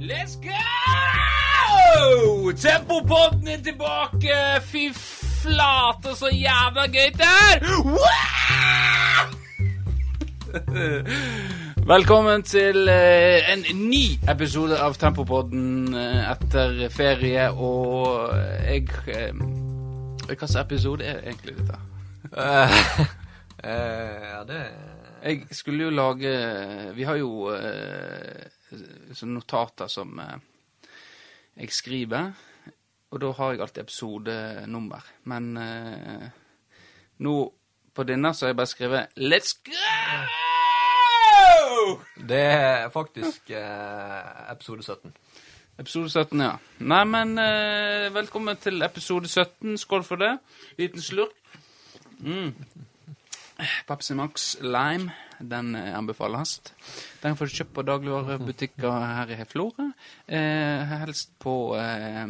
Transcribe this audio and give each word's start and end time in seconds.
Let's 0.00 0.36
go! 0.36 0.50
Tempopodden 2.52 3.48
er 3.48 3.56
tilbake! 3.62 4.60
Fy 4.62 4.94
flate, 4.94 6.16
så 6.16 6.28
jævla 6.32 6.86
gøy 6.88 7.10
det 7.18 7.26
er! 7.28 7.60
Velkommen 11.86 12.42
til 12.42 12.88
eh, 12.88 13.52
en 13.52 13.64
ny 13.90 14.16
episode 14.32 14.78
av 14.80 14.94
Tempopodden 14.96 15.94
eh, 15.94 16.30
etter 16.32 16.88
ferie, 16.88 17.50
og 17.52 18.32
jeg 18.64 18.88
eh, 19.12 19.34
Hva 20.24 20.34
slags 20.46 20.56
episode 20.62 21.04
er 21.04 21.20
egentlig 21.26 21.58
dette? 21.58 21.76
Ja, 23.60 24.40
det 24.48 24.62
Jeg 25.24 25.42
skulle 25.52 25.84
jo 25.84 25.90
lage 25.90 26.32
Vi 26.96 27.02
har 27.02 27.16
jo 27.20 27.52
eh, 27.52 28.48
sånne 28.70 29.34
notater 29.36 29.90
som 29.90 30.18
eh, 30.22 30.38
jeg 31.60 31.72
skriver, 31.74 32.32
og 33.10 33.20
da 33.22 33.32
har 33.38 33.52
jeg 33.52 33.60
alltid 33.64 33.82
episodenummer. 33.82 35.02
Men 35.30 35.56
eh, 35.58 36.28
nå 37.26 37.34
på 37.94 38.06
denne 38.06 38.34
så 38.34 38.46
har 38.46 38.52
jeg 38.52 38.60
bare 38.60 38.70
skrevet 38.70 39.06
Let's 39.18 39.52
go! 39.66 39.72
Det 42.28 42.40
er 42.40 42.88
faktisk 42.94 43.50
eh, 43.50 44.52
episode 44.52 44.82
17. 44.82 45.12
Episode 45.80 46.10
17, 46.10 46.40
ja. 46.44 46.52
Nei, 46.84 47.04
men 47.08 47.38
eh, 47.40 48.14
velkommen 48.14 48.56
til 48.60 48.82
episode 48.84 49.28
17. 49.28 49.78
Skål 49.80 50.04
for 50.04 50.20
det. 50.20 50.38
Liten 50.78 51.02
slurk. 51.02 51.34
Mm. 52.20 52.54
Pepsi 53.88 54.14
Max 54.14 54.56
Lime, 54.60 55.10
den 55.40 55.74
eh, 55.74 55.98
anbefales. 55.98 56.60
Den 57.22 57.36
får 57.36 57.50
du 57.50 57.56
kjøpt 57.58 57.74
på 57.74 57.84
dagligvarebutikker 57.88 59.04
her 59.04 59.34
i 59.34 59.44
Florø. 59.48 59.90
Eh, 60.26 60.96
helst 61.02 61.32
på 61.42 61.54
eh, 61.78 62.26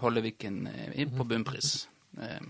Holleviken 0.00 0.66
eh, 0.68 1.04
på 1.16 1.24
bunnpris. 1.24 1.88
Eh, 2.18 2.42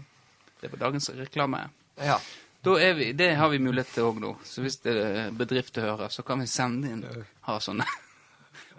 det 0.61 0.71
var 0.73 0.87
dagens 0.87 1.11
reklame. 1.19 1.69
Ja. 1.99 2.21
Vi, 2.63 3.13
Det 3.13 3.35
har 3.35 3.49
vi 3.49 3.59
mulighet 3.59 3.91
til 3.95 4.07
òg 4.07 4.21
nå. 4.23 4.37
Så 4.47 4.63
hvis 4.63 4.79
det 4.85 4.95
er 4.95 5.33
bedrifter 5.35 5.83
hører, 5.83 6.13
så 6.15 6.23
kan 6.23 6.41
vi 6.41 6.47
sende 6.47 6.93
inn 6.93 7.05
ha 7.49 7.59
sånne. 7.61 7.87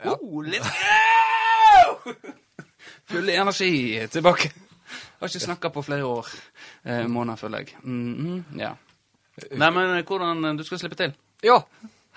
Oh, 0.03 0.43
let's 0.43 0.67
go! 0.67 2.11
Full 3.07 3.29
energi 3.29 4.07
tilbake. 4.11 4.49
Har 5.19 5.31
ikke 5.31 5.39
snakka 5.39 5.69
på 5.71 5.83
flere 5.85 6.03
år. 6.03 6.27
Eh, 6.83 7.05
måneder, 7.07 7.39
føler 7.39 7.57
jeg. 7.57 7.77
Mm, 7.83 8.15
-hmm, 8.15 8.59
ja. 8.59 8.73
Nei, 9.57 9.69
men 9.73 9.95
eh, 9.97 10.03
hvordan 10.05 10.57
Du 10.57 10.63
skal 10.67 10.79
slippe 10.81 10.97
til. 10.99 11.13
Ja, 11.43 11.59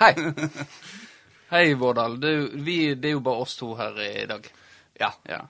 hei. 0.03 0.12
Hei, 1.53 1.75
Vårdal. 1.78 2.17
Det, 2.20 2.28
er 2.28 2.41
jo- 2.42 2.62
vi, 2.67 2.78
det 2.98 3.08
er 3.08 3.14
jo 3.17 3.20
bare 3.25 3.45
oss 3.45 3.55
to 3.56 3.69
her 3.78 4.00
i 4.03 4.27
dag. 4.27 4.48
Ja, 5.00 5.12
Ja. 5.31 5.41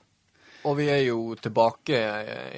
og 0.67 0.75
vi 0.77 0.85
er 0.91 0.99
jo 1.07 1.35
tilbake 1.39 1.97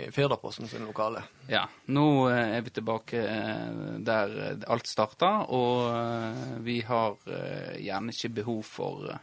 i 0.02 0.06
Firdaposten 0.12 0.68
sin 0.68 0.86
lokale. 0.88 1.22
Ja, 1.48 1.62
nå 1.94 2.06
eh, 2.32 2.56
er 2.58 2.62
vi 2.66 2.70
tilbake 2.74 3.20
eh, 3.22 4.00
der 4.06 4.34
eh, 4.48 4.64
alt 4.68 4.88
starta, 4.90 5.30
og 5.48 5.86
eh, 5.94 6.58
vi 6.66 6.80
har 6.88 7.16
eh, 7.30 7.78
gjerne 7.86 8.12
ikke 8.16 8.32
behov 8.42 8.64
for 8.66 9.10
eh, 9.14 9.22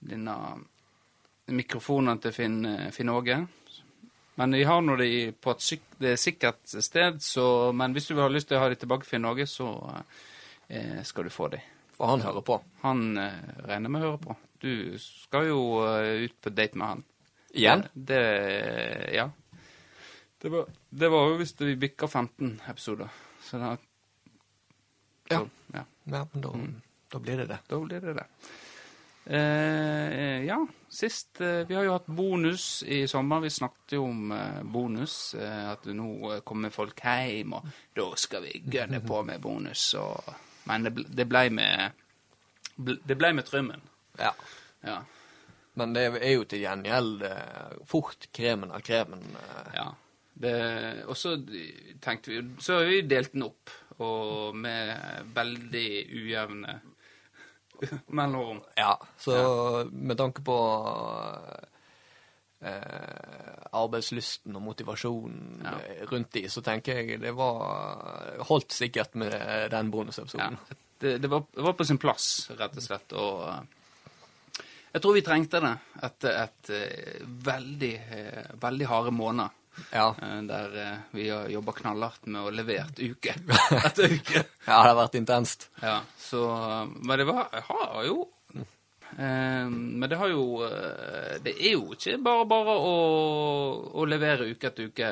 denne 0.00 0.36
mikrofonen 1.50 2.18
til 2.22 2.32
Finn, 2.34 2.60
eh, 2.66 2.88
Finn 2.94 3.10
Åge. 3.12 3.40
Men 4.36 4.52
vi 4.52 4.64
har 4.68 4.82
nå 4.84 4.96
de 5.00 5.10
på 5.32 5.54
et 5.54 5.64
syk 5.64 5.84
det 5.98 6.10
er 6.12 6.20
sikkert 6.20 6.60
sted, 6.84 7.22
så, 7.24 7.72
men 7.72 7.94
hvis 7.96 8.10
du 8.10 8.18
har 8.20 8.32
lyst 8.32 8.50
til 8.50 8.58
å 8.58 8.64
ha 8.66 8.68
de 8.68 8.76
tilbake, 8.76 9.08
fra 9.08 9.20
Norge, 9.22 9.46
så 9.48 9.70
eh, 10.68 11.00
skal 11.08 11.24
du 11.24 11.32
få 11.32 11.48
de. 11.54 11.62
For 11.96 12.12
han 12.12 12.20
hører 12.20 12.44
på. 12.44 12.58
Han 12.82 13.06
eh, 13.16 13.54
regner 13.64 13.92
med 13.92 14.04
å 14.04 14.10
høre 14.10 14.20
på. 14.26 14.36
Du 14.60 14.98
skal 15.00 15.48
jo 15.48 15.60
eh, 15.86 16.26
ut 16.26 16.36
på 16.44 16.52
date 16.52 16.76
med 16.76 16.92
han. 16.92 17.04
Igjen? 17.56 17.86
Det, 17.94 18.22
ja. 19.16 19.30
Det 20.42 20.52
var, 20.52 20.68
det 20.92 21.08
var 21.08 21.30
jo 21.30 21.40
hvis 21.40 21.56
vi 21.62 21.78
bikka 21.86 22.08
15 22.08 22.58
episoder. 22.68 23.08
Så 23.42 23.62
da 23.62 23.76
Ja. 25.32 25.40
ja. 25.72 25.86
Ja, 26.04 26.26
men 26.32 26.42
da, 26.44 26.52
da 27.10 27.18
blir 27.18 27.40
det 27.40 27.48
det. 27.50 27.58
Da 27.72 27.80
blir 27.80 28.04
det 28.04 28.18
det. 28.20 28.26
Eh, 29.26 30.44
ja, 30.46 30.60
sist 30.96 31.40
eh, 31.44 31.62
Vi 31.68 31.74
har 31.76 31.84
jo 31.86 31.92
hatt 31.96 32.06
bonus 32.08 32.82
i 32.82 33.02
sommer. 33.10 33.40
Vi 33.44 33.50
snakket 33.52 33.94
jo 33.98 34.04
om 34.08 34.32
eh, 34.32 34.62
bonus. 34.62 35.34
Eh, 35.34 35.64
at 35.72 35.84
nå 35.92 36.40
kommer 36.48 36.72
folk 36.74 37.00
hjem, 37.04 37.52
og 37.58 37.68
da 37.96 38.06
skal 38.18 38.46
vi 38.48 38.62
gønne 38.72 39.02
på 39.06 39.20
med 39.28 39.40
bonus. 39.44 39.90
Og, 40.00 40.32
men 40.70 40.88
det, 40.88 40.94
ble- 40.96 41.08
det 41.20 41.28
med 41.54 41.92
ble, 42.76 42.96
Det 43.06 43.16
blei 43.20 43.32
med 43.36 43.46
Trymmen. 43.48 43.84
Ja. 44.18 44.32
Ja. 44.86 44.98
Men 45.76 45.92
det 45.92 46.06
er 46.22 46.32
jo 46.32 46.44
til 46.48 46.62
gjengjeld 46.64 47.22
fort 47.88 48.28
kremen 48.32 48.70
av 48.72 48.80
kremen. 48.80 49.20
Ja. 49.76 49.90
Det, 50.36 50.52
og 51.08 51.16
så 51.16 51.34
tenkte 52.04 52.30
vi 52.32 52.40
Så 52.60 52.78
har 52.78 52.88
vi 52.88 53.02
delt 53.08 53.32
den 53.32 53.44
opp, 53.46 53.70
og 54.00 54.56
med 54.56 55.28
veldig 55.36 55.88
ujevne 56.12 56.78
mellomrom. 58.18 58.60
Ja, 58.76 58.94
så 59.18 59.36
med 59.90 60.18
tanke 60.18 60.42
på 60.46 60.56
eh, 62.60 63.66
arbeidslysten 63.76 64.56
og 64.56 64.62
motivasjonen 64.62 65.62
Ja. 65.64 65.74
rundt 66.10 66.32
de, 66.32 66.48
så 66.48 66.62
tenker 66.62 67.00
jeg 67.00 67.20
det 67.20 67.32
var 67.36 68.42
holdt 68.48 68.72
sikkert 68.72 69.14
med 69.14 69.70
den 69.70 69.90
Ja. 70.68 70.76
Det, 70.98 71.18
det, 71.18 71.28
var, 71.28 71.44
det 71.52 71.62
var 71.62 71.72
på 71.76 71.84
sin 71.84 71.98
plass, 72.00 72.50
rett 72.56 72.76
og 72.76 72.82
slett. 72.82 73.12
Og 73.12 73.42
eh, 73.48 74.62
jeg 74.94 75.02
tror 75.04 75.12
vi 75.18 75.22
trengte 75.26 75.60
det 75.60 75.74
etter 76.08 76.38
et 76.46 76.70
eh, 76.72 77.20
veldig, 77.44 77.94
eh, 78.16 78.46
veldig 78.62 78.86
harde 78.88 79.12
måneder. 79.12 79.50
Ja. 79.92 80.14
eh, 80.22 80.38
der 80.48 80.76
eh, 80.82 80.98
vi 81.16 81.28
har 81.28 81.48
jobba 81.52 81.72
knallhardt 81.76 82.26
med 82.26 82.46
å 82.48 82.52
levere 82.54 82.88
uke 83.10 83.34
etter 83.86 84.14
uke. 84.14 84.42
ja, 84.66 84.78
det 84.82 84.88
har 84.90 84.96
vært 84.98 85.18
intenst. 85.20 85.68
Ja, 85.82 86.00
så 86.18 86.40
Men 87.02 87.18
det 87.20 87.26
var 87.28 87.52
har 87.68 88.04
jo 88.06 88.16
eh, 89.18 89.68
Men 89.68 90.06
det 90.10 90.18
har 90.20 90.32
jo 90.32 90.46
Det 91.44 91.52
er 91.54 91.76
jo 91.76 91.92
ikke 91.94 92.16
bare 92.24 92.46
bare 92.50 92.76
å, 92.80 92.94
å 94.00 94.06
levere 94.08 94.48
uke 94.50 94.70
etter 94.70 94.88
uke 94.90 95.10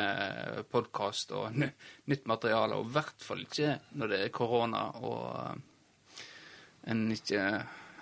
podkast 0.72 1.32
og 1.36 1.54
nytt 1.60 2.26
materiale, 2.30 2.76
og 2.80 2.88
i 2.88 2.96
hvert 2.96 3.24
fall 3.24 3.44
ikke 3.44 3.76
når 4.00 4.12
det 4.14 4.22
er 4.24 4.34
korona 4.34 4.88
og 5.00 5.60
en 6.84 7.06
ikke 7.12 7.40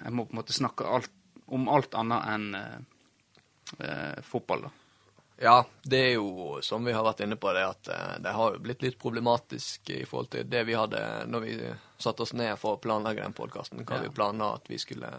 En 0.03 0.15
må 0.17 0.25
på 0.27 0.35
en 0.35 0.41
måte 0.41 0.55
snakke 0.57 0.83
alt, 0.91 1.13
om 1.47 1.69
alt 1.71 1.93
annet 1.95 2.25
enn 2.33 2.47
eh, 2.59 4.23
fotball, 4.27 4.65
da. 4.67 4.71
Ja, 5.43 5.65
det 5.83 5.99
er 5.99 6.13
jo 6.15 6.61
som 6.63 6.85
vi 6.87 6.93
har 6.95 7.03
vært 7.03 7.25
inne 7.25 7.35
på, 7.41 7.51
det 7.57 7.63
at 7.67 7.89
eh, 7.91 8.19
det 8.23 8.31
har 8.37 8.59
blitt 8.63 8.83
litt 8.85 8.99
problematisk 9.03 9.91
i 9.91 10.05
forhold 10.07 10.31
til 10.37 10.47
det 10.47 10.61
vi 10.69 10.77
hadde 10.79 11.01
når 11.27 11.41
vi 11.47 11.57
satte 11.99 12.23
oss 12.23 12.35
ned 12.39 12.55
for 12.61 12.77
å 12.77 12.83
planlegge 12.83 13.25
den 13.25 13.35
podkasten. 13.35 13.83
Hva 13.85 13.99
Ja. 13.99 14.03
vi 14.07 14.15
planla 14.15 14.55
at 14.61 14.69
vi 14.71 14.79
skulle 14.79 15.11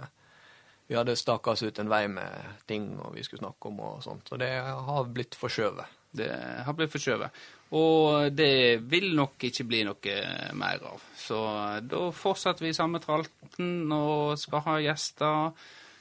Vi 0.89 0.95
hadde 0.99 1.15
staka 1.15 1.51
oss 1.51 1.63
ut 1.63 1.79
en 1.79 1.87
vei 1.89 2.07
med 2.11 2.57
ting 2.67 2.99
og 2.99 3.13
vi 3.15 3.23
skulle 3.23 3.39
snakke 3.39 3.69
om 3.69 3.77
og 3.79 4.01
sånt. 4.03 4.27
Og 4.33 4.39
det 4.39 4.49
har 4.61 5.05
blitt 5.05 5.33
forskjøvet. 5.39 5.85
Det 6.13 6.27
har 6.65 6.73
blitt 6.73 6.91
forskjøvet. 6.91 7.31
Og 7.71 8.35
det 8.35 8.81
vil 8.91 9.15
nok 9.15 9.39
ikke 9.47 9.63
bli 9.65 9.79
noe 9.87 10.17
mer 10.53 10.83
av. 10.91 11.01
Så 11.17 11.39
da 11.87 12.01
fortsetter 12.11 12.67
vi 12.67 12.73
samme 12.75 12.99
tralten 13.01 13.91
og 13.95 14.35
skal 14.37 14.59
ha 14.67 14.75
gjester. 14.83 15.53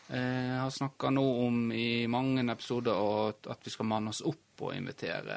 Jeg 0.08 0.58
har 0.60 0.70
snakka 0.74 1.10
nå 1.14 1.22
om 1.46 1.60
i 1.72 2.06
mange 2.10 2.42
episoder 2.52 2.98
at 3.50 3.64
vi 3.64 3.70
skal 3.72 3.86
manne 3.88 4.10
oss 4.12 4.20
opp 4.28 4.60
og 4.66 4.74
invitere 4.76 5.36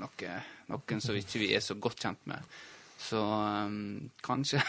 noe, 0.00 0.30
noen 0.72 1.02
som 1.04 1.18
ikke 1.18 1.42
vi 1.42 1.50
er 1.54 1.60
så 1.64 1.74
godt 1.76 2.00
kjent 2.06 2.22
med. 2.30 2.56
Så 2.98 3.20
um, 3.20 4.08
kanskje, 4.24 4.62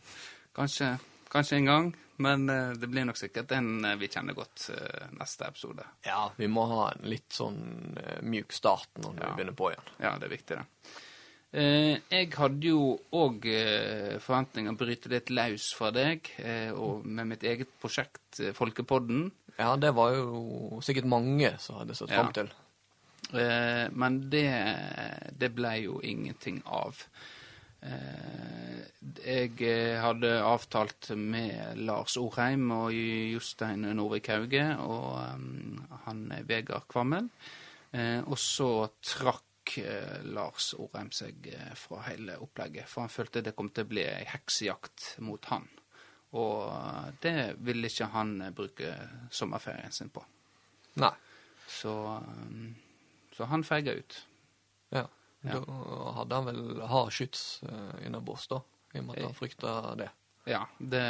kanskje 0.58 0.96
Kanskje 1.30 1.56
en 1.60 1.64
gang. 1.68 1.88
Men 2.20 2.48
eh, 2.50 2.72
det 2.74 2.88
blir 2.90 3.04
nok 3.06 3.16
sikkert 3.16 3.52
en 3.54 3.84
eh, 3.86 3.94
vi 4.00 4.08
kjenner 4.10 4.34
godt 4.34 4.64
eh, 4.74 5.04
neste 5.14 5.46
episode. 5.46 5.84
Ja, 6.02 6.24
vi 6.36 6.48
må 6.50 6.64
ha 6.66 6.88
en 6.90 7.06
litt 7.06 7.30
sånn 7.32 7.60
eh, 8.02 8.16
mjuk 8.26 8.50
start 8.52 8.98
når 8.98 9.14
Ja. 9.14 9.28
vi 9.28 9.36
begynner 9.38 9.54
på 9.60 9.68
igjen. 9.70 9.92
Ja, 10.02 10.10
det 10.18 10.26
er 10.26 10.32
viktig, 10.34 10.58
det. 10.58 10.96
Eh, 11.52 11.96
jeg 12.12 12.28
hadde 12.38 12.68
jo 12.70 12.82
òg 13.18 13.46
eh, 13.50 14.18
forventninger 14.22 14.70
å 14.70 14.78
bryte 14.78 15.10
litt 15.10 15.32
løs 15.34 15.72
fra 15.74 15.90
deg, 15.90 16.28
eh, 16.38 16.70
og 16.70 17.02
med 17.06 17.26
mitt 17.32 17.42
eget 17.42 17.72
prosjekt, 17.82 18.38
Folkepodden. 18.54 19.30
Ja, 19.58 19.74
det 19.76 19.90
var 19.96 20.14
jo 20.14 20.78
sikkert 20.86 21.08
mange 21.10 21.56
som 21.58 21.80
hadde 21.80 21.96
sett 21.98 22.10
Ja. 22.14 22.22
fram 22.22 22.32
til. 22.32 22.52
Eh, 23.34 23.88
men 23.92 24.30
det, 24.30 24.46
det 25.38 25.50
ble 25.54 25.74
jo 25.82 25.98
ingenting 26.06 26.62
av. 26.66 27.02
Eh, 27.82 28.86
jeg 29.26 29.98
hadde 30.00 30.30
avtalt 30.44 31.10
med 31.16 31.78
Lars 31.82 32.16
Orheim 32.20 32.70
og 32.76 32.92
Jostein 32.94 33.86
Norvik 33.96 34.28
Hauge 34.28 34.64
og 34.84 35.18
eh, 35.18 35.94
han 36.06 36.24
Vegard 36.46 36.86
Kvammel. 36.88 37.28
Eh, 37.92 38.20
og 38.22 38.38
så 38.38 38.88
trakk 39.02 39.42
eh, 39.78 40.22
Lars 40.34 40.72
Orheim 40.74 41.10
seg 41.14 41.46
eh, 41.52 41.74
fra 41.78 42.02
hele 42.08 42.38
opplegget, 42.42 42.88
for 42.88 43.04
han 43.04 43.12
følte 43.12 43.42
det 43.44 43.54
kom 43.58 43.70
til 43.70 43.86
å 43.86 43.90
bli 43.90 44.04
ei 44.06 44.26
heksejakt 44.32 45.14
mot 45.26 45.50
han. 45.52 45.68
Og 46.38 47.20
det 47.22 47.54
ville 47.66 47.90
ikke 47.90 48.10
han 48.14 48.36
eh, 48.42 48.52
bruke 48.54 48.94
sommerferien 49.30 49.94
sin 49.94 50.12
på. 50.14 50.24
Nei. 51.00 51.12
Så, 51.70 51.94
så 53.36 53.46
han 53.46 53.64
feiga 53.64 53.94
ut. 53.94 54.16
Ja. 54.90 55.06
Ja. 55.40 55.60
Da 55.60 56.12
hadde 56.18 56.34
han 56.34 56.48
vel 56.50 56.80
hard 56.84 57.12
skyts 57.14 57.62
uh, 57.64 57.94
innabords, 58.04 58.48
da. 58.50 58.58
I 58.92 59.00
og 59.00 59.06
med 59.06 59.20
at 59.20 59.28
han 59.28 59.36
frykta 59.38 59.76
det. 59.96 60.10
Ja, 60.50 60.64
det, 60.78 61.04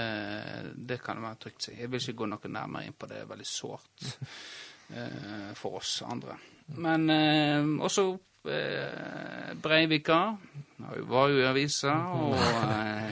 det 0.76 1.00
kan 1.02 1.22
være 1.22 1.38
trygt 1.40 1.66
si. 1.66 1.74
Jeg 1.78 1.90
vil 1.90 2.02
ikke 2.02 2.18
gå 2.20 2.28
noe 2.30 2.50
nærmere 2.52 2.86
inn 2.86 2.96
på 2.98 3.08
det. 3.08 3.20
Det 3.20 3.24
er 3.24 3.30
veldig 3.30 3.48
sårt 3.48 4.06
eh, 4.98 5.50
for 5.58 5.80
oss 5.80 6.00
andre. 6.06 6.36
Men 6.78 7.10
eh, 7.10 7.66
også 7.82 8.06
eh, 8.48 9.54
Breivika 9.60 10.36
vi 10.94 11.00
var 11.00 11.28
jo 11.28 11.40
i 11.42 11.46
avisa, 11.46 11.92
og 12.16 12.34
eh, 12.40 13.10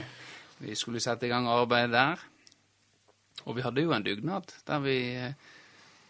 vi 0.63 0.75
skulle 0.75 1.01
sette 1.03 1.27
i 1.27 1.31
gang 1.31 1.47
arbeid 1.47 1.91
der. 1.93 2.23
Og 3.45 3.55
vi 3.55 3.63
hadde 3.63 3.85
jo 3.85 3.93
en 3.95 4.03
dugnad 4.05 4.51
der 4.67 4.83
vi 4.83 4.97
eh, 5.15 5.47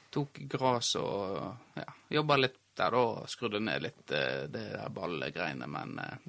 tok 0.09 0.41
gras 0.49 0.95
og 0.99 1.77
ja, 1.77 1.87
jobba 2.19 2.39
litt 2.39 2.57
der 2.79 2.95
da, 2.95 3.03
og 3.03 3.29
skrudde 3.29 3.59
ned 3.61 3.83
litt 3.83 4.11
eh, 4.15 4.45
det 4.49 4.65
der 4.71 4.93
ballegreiene, 4.95 5.67
men 5.69 5.99
eh, 5.99 6.27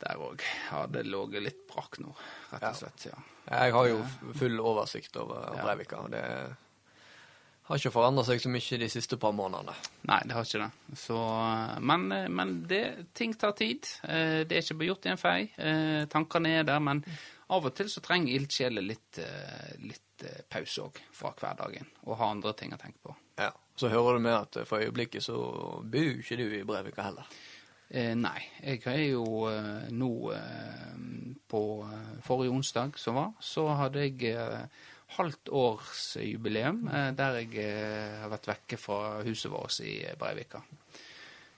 der 0.00 0.20
òg 0.20 0.44
har 0.70 0.88
det 0.92 1.06
ligget 1.08 1.44
litt 1.44 1.64
brakk 1.68 1.98
nå, 2.00 2.12
rett 2.52 2.70
og 2.70 2.78
slett. 2.78 3.08
ja. 3.10 3.18
Jeg 3.50 3.72
har 3.74 3.88
jo 3.88 4.02
full 4.38 4.60
oversikt 4.62 5.16
over. 5.18 5.48
Breivika, 5.58 6.04
og 6.04 6.12
det 6.12 6.22
har 7.70 7.78
ikke 7.80 7.92
forandra 7.94 8.24
seg 8.26 8.40
så 8.42 8.50
mye 8.50 8.78
de 8.82 8.88
siste 8.90 9.16
par 9.22 9.32
månedene. 9.36 9.74
Nei, 10.10 10.20
det 10.26 10.34
har 10.36 10.46
ikke 10.46 10.60
det. 10.64 10.96
Så, 10.98 11.18
men 11.86 12.06
eh, 12.16 12.28
men 12.28 12.54
det, 12.70 12.82
ting 13.14 13.34
tar 13.38 13.54
tid. 13.58 13.86
Eh, 14.04 14.42
Det 14.48 14.58
er 14.58 14.64
ikke 14.66 14.88
gjort 14.90 15.06
i 15.06 15.12
en 15.14 15.20
fei. 15.20 15.40
Eh, 15.56 16.04
Tankene 16.10 16.56
er 16.60 16.66
der, 16.66 16.80
men 16.82 17.04
av 17.50 17.66
og 17.66 17.74
til 17.74 17.88
så 17.90 18.02
trenger 18.02 18.34
ildsjeler 18.36 18.82
litt, 18.84 19.18
eh, 19.22 19.72
litt 19.86 20.26
eh, 20.26 20.42
pause 20.50 20.84
òg 20.88 20.98
fra 21.14 21.32
hverdagen, 21.38 21.86
og 22.06 22.18
ha 22.20 22.28
andre 22.34 22.52
ting 22.58 22.74
å 22.74 22.78
tenke 22.78 23.00
på. 23.06 23.14
Ja. 23.40 23.52
Så 23.80 23.88
hører 23.88 24.18
du 24.18 24.26
med 24.26 24.34
at 24.36 24.56
eh, 24.60 24.66
for 24.68 24.82
øyeblikket 24.84 25.24
så 25.24 25.38
bor 25.82 26.10
ikke 26.20 26.36
du 26.36 26.46
i 26.58 26.64
Brevika 26.68 27.06
heller. 27.06 27.30
Eh, 27.90 28.12
nei, 28.14 28.38
jeg 28.62 28.82
er 28.86 29.00
jo 29.16 29.24
eh, 29.50 29.88
nå 29.90 30.10
eh, 30.30 30.92
På 31.50 31.62
eh, 31.88 32.10
forrige 32.22 32.52
onsdag 32.54 32.98
som 33.02 33.16
var, 33.18 33.32
så 33.42 33.64
hadde 33.74 34.04
jeg 34.04 34.30
eh, 34.30 34.66
halvt 35.16 35.50
års 35.56 36.16
jubileum 36.22 36.84
der 37.16 37.40
jeg 37.40 37.54
eh, 37.64 38.20
har 38.22 38.30
vært 38.32 38.50
vekke 38.52 38.78
fra 38.80 39.20
huset 39.26 39.50
vårt 39.52 39.80
i 39.84 39.98
Breivika. 40.18 40.62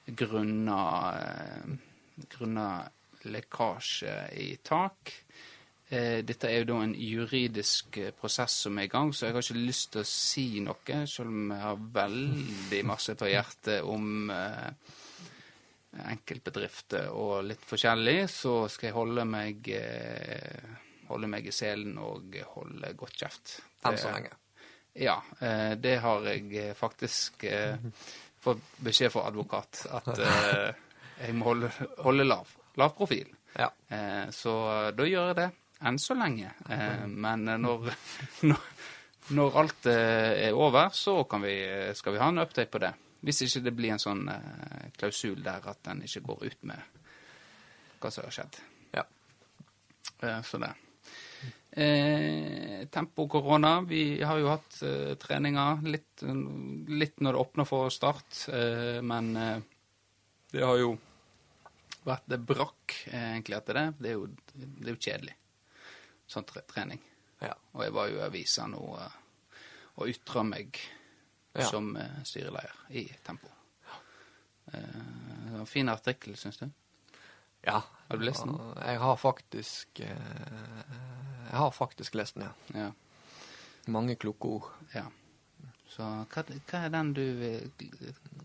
Grunna, 0.06 0.82
eh, 1.18 2.26
grunna 2.32 2.68
lekkasje 3.28 4.16
i 4.40 4.48
tak. 4.64 5.12
Eh, 5.92 6.22
dette 6.24 6.48
er 6.48 6.62
jo 6.62 6.70
da 6.70 6.78
en 6.86 6.94
juridisk 6.96 7.98
eh, 8.00 8.14
prosess 8.16 8.62
som 8.64 8.78
er 8.80 8.86
i 8.88 8.92
gang, 8.92 9.10
så 9.12 9.26
jeg 9.26 9.36
har 9.36 9.44
ikke 9.44 9.64
lyst 9.66 9.90
til 9.92 10.00
å 10.00 10.08
si 10.08 10.46
noe, 10.64 11.00
selv 11.04 11.28
om 11.28 11.52
jeg 11.52 11.64
har 11.66 11.82
veldig 11.98 12.78
masse 12.88 13.14
på 13.20 13.28
hjertet 13.28 13.84
om 13.84 14.32
eh, 14.32 14.94
enkeltbedrifter 16.14 17.10
og 17.12 17.42
litt 17.44 17.66
forskjellig, 17.68 18.22
så 18.32 18.54
skal 18.72 18.88
jeg 18.88 18.96
holde 18.96 19.26
meg, 19.28 19.68
eh, 19.76 20.72
holde 21.12 21.30
meg 21.30 21.46
i 21.48 21.54
selen 21.54 21.98
og 22.02 22.36
holde 22.54 22.92
godt 22.98 23.18
kjeft. 23.22 23.58
Enn 23.86 23.98
så 24.00 24.12
lenge. 24.14 24.32
Ja, 24.92 25.16
eh, 25.40 25.72
det 25.80 25.96
har 26.04 26.26
jeg 26.28 26.48
eh, 26.60 26.72
faktisk 26.76 27.44
eh, 27.48 27.76
fått 28.42 28.64
beskjed 28.84 29.12
fra 29.14 29.26
advokat 29.30 29.86
at 29.88 30.10
eh, 30.26 30.82
jeg 31.22 31.36
må 31.38 31.52
holde, 31.52 31.70
holde 32.04 32.26
lav, 32.26 32.50
lav 32.80 32.94
profil. 32.96 33.30
Ja. 33.56 33.70
Eh, 33.88 34.28
så 34.34 34.54
da 34.96 35.06
gjør 35.08 35.32
jeg 35.32 35.38
det. 35.40 35.50
Enn 35.82 35.98
så 35.98 36.14
lenge. 36.14 36.52
Eh, 36.68 37.06
men 37.08 37.48
når, 37.64 37.88
når, 38.50 38.66
når 39.38 39.60
alt 39.62 39.88
er 39.92 40.52
over, 40.52 40.92
så 40.94 41.22
kan 41.30 41.44
vi, 41.44 41.56
skal 41.96 42.16
vi 42.16 42.22
ha 42.22 42.28
en 42.32 42.44
update 42.44 42.70
på 42.72 42.82
det. 42.82 42.92
Hvis 43.22 43.44
ikke 43.46 43.62
det 43.68 43.76
blir 43.78 43.94
en 43.94 44.02
sånn 44.02 44.24
klausul 44.98 45.44
der 45.44 45.62
at 45.70 45.78
den 45.86 46.00
ikke 46.02 46.24
går 46.26 46.40
ut 46.50 46.64
med 46.72 47.02
hva 48.02 48.10
som 48.10 48.26
har 48.26 48.34
skjedd. 48.34 48.58
Ja. 48.98 49.04
Eh, 50.22 50.42
så 50.42 50.58
det. 50.58 50.72
Eh, 51.74 52.86
tempo 52.92 53.24
korona. 53.28 53.80
Vi 53.88 54.22
har 54.22 54.38
jo 54.38 54.50
hatt 54.52 54.82
eh, 54.84 55.14
treninger 55.16 55.80
litt, 55.88 56.20
litt 56.92 57.20
når 57.24 57.32
det 57.32 57.40
åpner 57.40 57.64
for 57.68 57.88
start, 57.94 58.42
eh, 58.52 58.98
men 59.00 59.30
eh, 59.40 59.62
det 60.52 60.66
har 60.68 60.76
jo 60.82 60.90
vært 62.04 62.26
det 62.28 62.40
brakk 62.44 62.96
eh, 63.08 63.30
egentlig 63.30 63.56
etter 63.56 63.78
det. 63.80 63.86
Det 64.02 64.10
er 64.12 64.18
jo, 64.18 64.26
det 64.52 64.84
er 64.84 64.92
jo 64.92 65.00
kjedelig, 65.06 65.36
sånn 66.28 66.44
tre 66.50 66.60
trening. 66.68 67.00
Ja. 67.40 67.54
Og 67.72 67.86
jeg 67.86 67.96
var 67.96 68.10
jo 68.12 68.20
i 68.20 68.26
avisa 68.26 68.68
nå 68.68 68.82
eh, 69.00 69.16
og 69.96 70.12
ytra 70.12 70.44
meg 70.48 70.76
Ja. 71.52 71.66
som 71.68 71.90
styreleder 72.24 72.78
i 72.96 73.02
Tempo. 73.26 73.50
En 74.72 75.66
fin 75.68 75.88
artikkel, 75.92 76.32
syns 76.40 76.56
du? 76.62 76.64
Ja. 77.66 77.82
Har 78.08 78.16
du 78.20 78.24
lest 78.24 78.44
den? 78.44 78.58
Jeg 78.76 78.98
har 79.00 79.16
faktisk 79.16 80.00
eh, 80.00 80.82
Jeg 81.50 81.58
har 81.58 81.70
faktisk 81.70 82.14
lest 82.14 82.34
den, 82.34 82.48
ja. 82.48 82.80
Ja. 82.80 82.90
Mange 83.86 84.16
kloke 84.16 84.48
ord. 84.48 84.68
Ja. 84.94 85.06
Så 85.88 86.04
hva, 86.04 86.44
hva 86.44 86.82
er 86.86 86.92
den 86.92 87.14
du 87.16 87.24
vil 87.40 87.72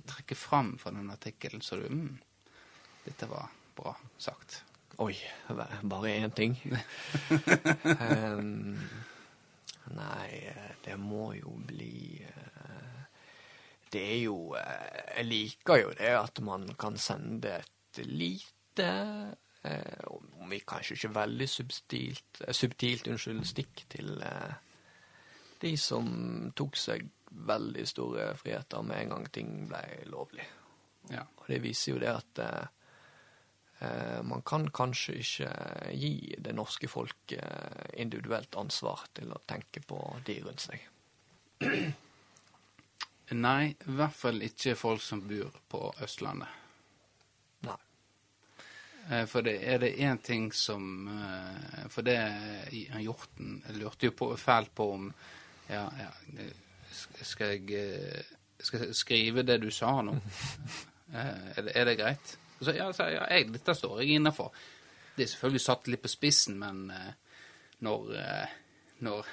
trekke 0.07 0.35
fram 0.35 0.77
fra 0.81 0.91
den 0.95 1.11
artikkelen, 1.13 1.61
så 1.61 1.79
du 1.79 1.87
mm, 1.91 2.17
Dette 3.05 3.29
var 3.29 3.51
bra 3.77 3.93
sagt. 4.19 4.61
Oi, 4.99 5.13
bare 5.83 6.15
én 6.17 6.33
ting. 6.35 6.57
um, 7.29 8.79
nei, 9.99 10.41
det 10.83 10.97
må 10.99 11.29
jo 11.37 11.53
bli 11.69 12.17
eh, 12.25 13.03
Det 13.93 14.01
er 14.01 14.19
jo 14.25 14.55
eh, 14.57 15.17
Jeg 15.19 15.27
liker 15.29 15.83
jo 15.83 15.93
det 15.99 16.13
at 16.17 16.41
man 16.43 16.67
kan 16.79 16.97
sende 16.99 17.59
et 17.61 18.01
lite 18.07 18.56
eh, 18.83 20.05
Om 20.07 20.49
vi 20.49 20.61
kanskje 20.67 20.95
ikke 20.95 21.15
veldig 21.15 21.49
substilt, 21.49 22.41
eh, 22.45 22.53
subtilt 22.53 23.07
unnskyld, 23.11 23.43
stikk 23.47 23.85
til 23.89 24.21
eh, 24.23 24.55
de 25.61 25.73
som 25.81 26.07
tok 26.55 26.77
seg 26.77 27.07
veldig 27.47 27.85
store 27.87 28.31
friheter 28.39 28.81
med 28.85 29.01
en 29.01 29.13
gang 29.15 29.29
ting 29.33 29.53
ble 29.69 29.83
lovlig. 30.11 30.45
Ja. 31.11 31.23
Og 31.37 31.47
det 31.51 31.61
viser 31.63 31.93
jo 31.93 32.01
det 32.01 32.11
at 32.11 32.41
eh, 32.43 32.67
eh, 33.87 34.19
man 34.27 34.43
kan 34.47 34.67
kanskje 34.71 35.17
ikke 35.21 35.51
gi 35.93 36.35
det 36.43 36.55
norske 36.55 36.89
folk 36.91 37.35
eh, 37.35 37.87
individuelt 38.01 38.55
ansvar 38.59 39.07
til 39.17 39.31
å 39.33 39.41
tenke 39.47 39.83
på 39.87 40.01
de 40.27 40.39
rundt 40.45 40.67
seg. 40.67 40.87
Nei, 43.35 43.73
i 43.73 43.97
hvert 43.97 44.15
fall 44.15 44.39
ikke 44.45 44.77
folk 44.79 45.03
som 45.03 45.25
bor 45.27 45.51
på 45.67 45.89
Østlandet. 46.03 46.66
Eh, 49.09 49.25
For 49.25 49.41
det 49.45 49.55
er 49.63 49.77
det 49.79 49.93
én 50.03 50.17
ting 50.23 50.49
som 50.53 51.07
eh, 51.07 51.85
For 51.89 52.01
det 52.03 52.17
i- 52.75 52.87
Hjorten 53.03 53.61
lurte 53.79 54.09
jo 54.09 54.11
på, 54.11 54.31
fælt 54.37 54.73
på 54.75 54.89
om 54.93 55.13
Ja, 55.69 55.85
ja 55.99 56.09
Skal 57.21 57.47
jeg 57.57 57.71
eh, 57.77 58.23
skal 58.63 58.87
jeg 58.87 58.95
skrive 58.97 59.43
det 59.45 59.59
du 59.61 59.69
sa 59.71 60.01
nå? 60.01 60.15
Er 61.13 61.61
det, 61.63 61.71
er 61.75 61.85
det 61.85 61.97
greit? 61.99 62.31
Så, 62.59 62.73
ja, 62.75 62.89
så, 62.93 63.05
ja 63.13 63.27
jeg, 63.31 63.51
dette 63.53 63.75
står 63.77 64.01
jeg 64.01 64.17
innafor. 64.17 64.49
Det 65.15 65.23
er 65.23 65.29
selvfølgelig 65.31 65.61
satt 65.61 65.87
litt 65.87 66.01
på 66.03 66.09
spissen, 66.11 66.57
men 66.59 66.81
når, 67.85 68.09
når 69.05 69.29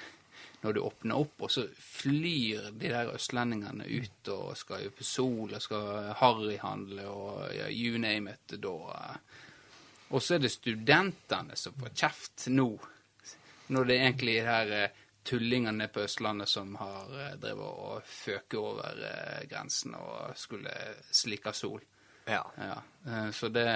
når 0.64 0.72
du 0.72 0.80
åpner 0.80 1.18
opp, 1.20 1.42
og 1.44 1.50
så 1.50 1.64
flyr 1.76 2.70
de 2.72 2.88
der 2.92 3.10
østlendingene 3.12 3.84
ut 3.98 4.28
og 4.32 4.54
skal 4.56 4.84
jo 4.86 4.92
på 4.96 5.04
sol 5.04 5.50
og 5.52 5.60
skal 5.60 6.12
harryhandle 6.20 7.04
og 7.10 7.50
ja, 7.56 7.66
you 7.68 7.98
name 8.00 8.32
it, 8.32 8.54
da. 8.62 9.16
Og 10.14 10.22
så 10.22 10.36
er 10.36 10.44
det 10.44 10.52
studentene 10.54 11.56
som 11.58 11.74
får 11.78 11.94
kjeft 11.98 12.46
nå, 12.54 12.68
når 13.74 13.88
det 13.88 13.94
er 13.96 14.04
egentlig 14.04 14.36
de 14.36 14.44
her 14.46 14.74
eh, 14.76 15.00
tullingene 15.26 15.88
på 15.90 16.04
Østlandet 16.04 16.50
som 16.52 16.76
har 16.78 17.14
eh, 17.18 17.32
drevet 17.42 17.80
og 17.88 18.06
føket 18.06 18.58
over 18.60 19.00
eh, 19.08 19.40
grensen 19.50 19.96
og 19.98 20.36
skulle 20.38 20.74
slike 21.10 21.54
sol. 21.56 21.82
Ja. 22.28 22.44
Ja, 22.56 22.76
så 23.36 23.50
det 23.52 23.66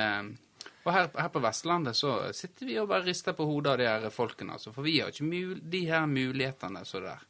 Og 0.87 0.93
her, 0.95 1.11
her 1.13 1.29
på 1.29 1.43
Vestlandet 1.45 1.99
så 1.99 2.15
sitter 2.33 2.65
vi 2.71 2.79
og 2.81 2.89
bare 2.89 3.05
rister 3.05 3.35
på 3.37 3.45
hodet 3.45 3.75
av 3.75 3.81
de 3.83 3.89
her 3.91 4.15
folkene, 4.15 4.55
altså, 4.57 4.73
for 4.73 4.87
vi 4.87 4.95
har 5.03 5.13
ikke 5.13 5.29
mul 5.29 5.59
de 5.61 5.83
her 5.91 6.07
mulighetene 6.09 6.85
så 6.89 7.03
der. 7.05 7.27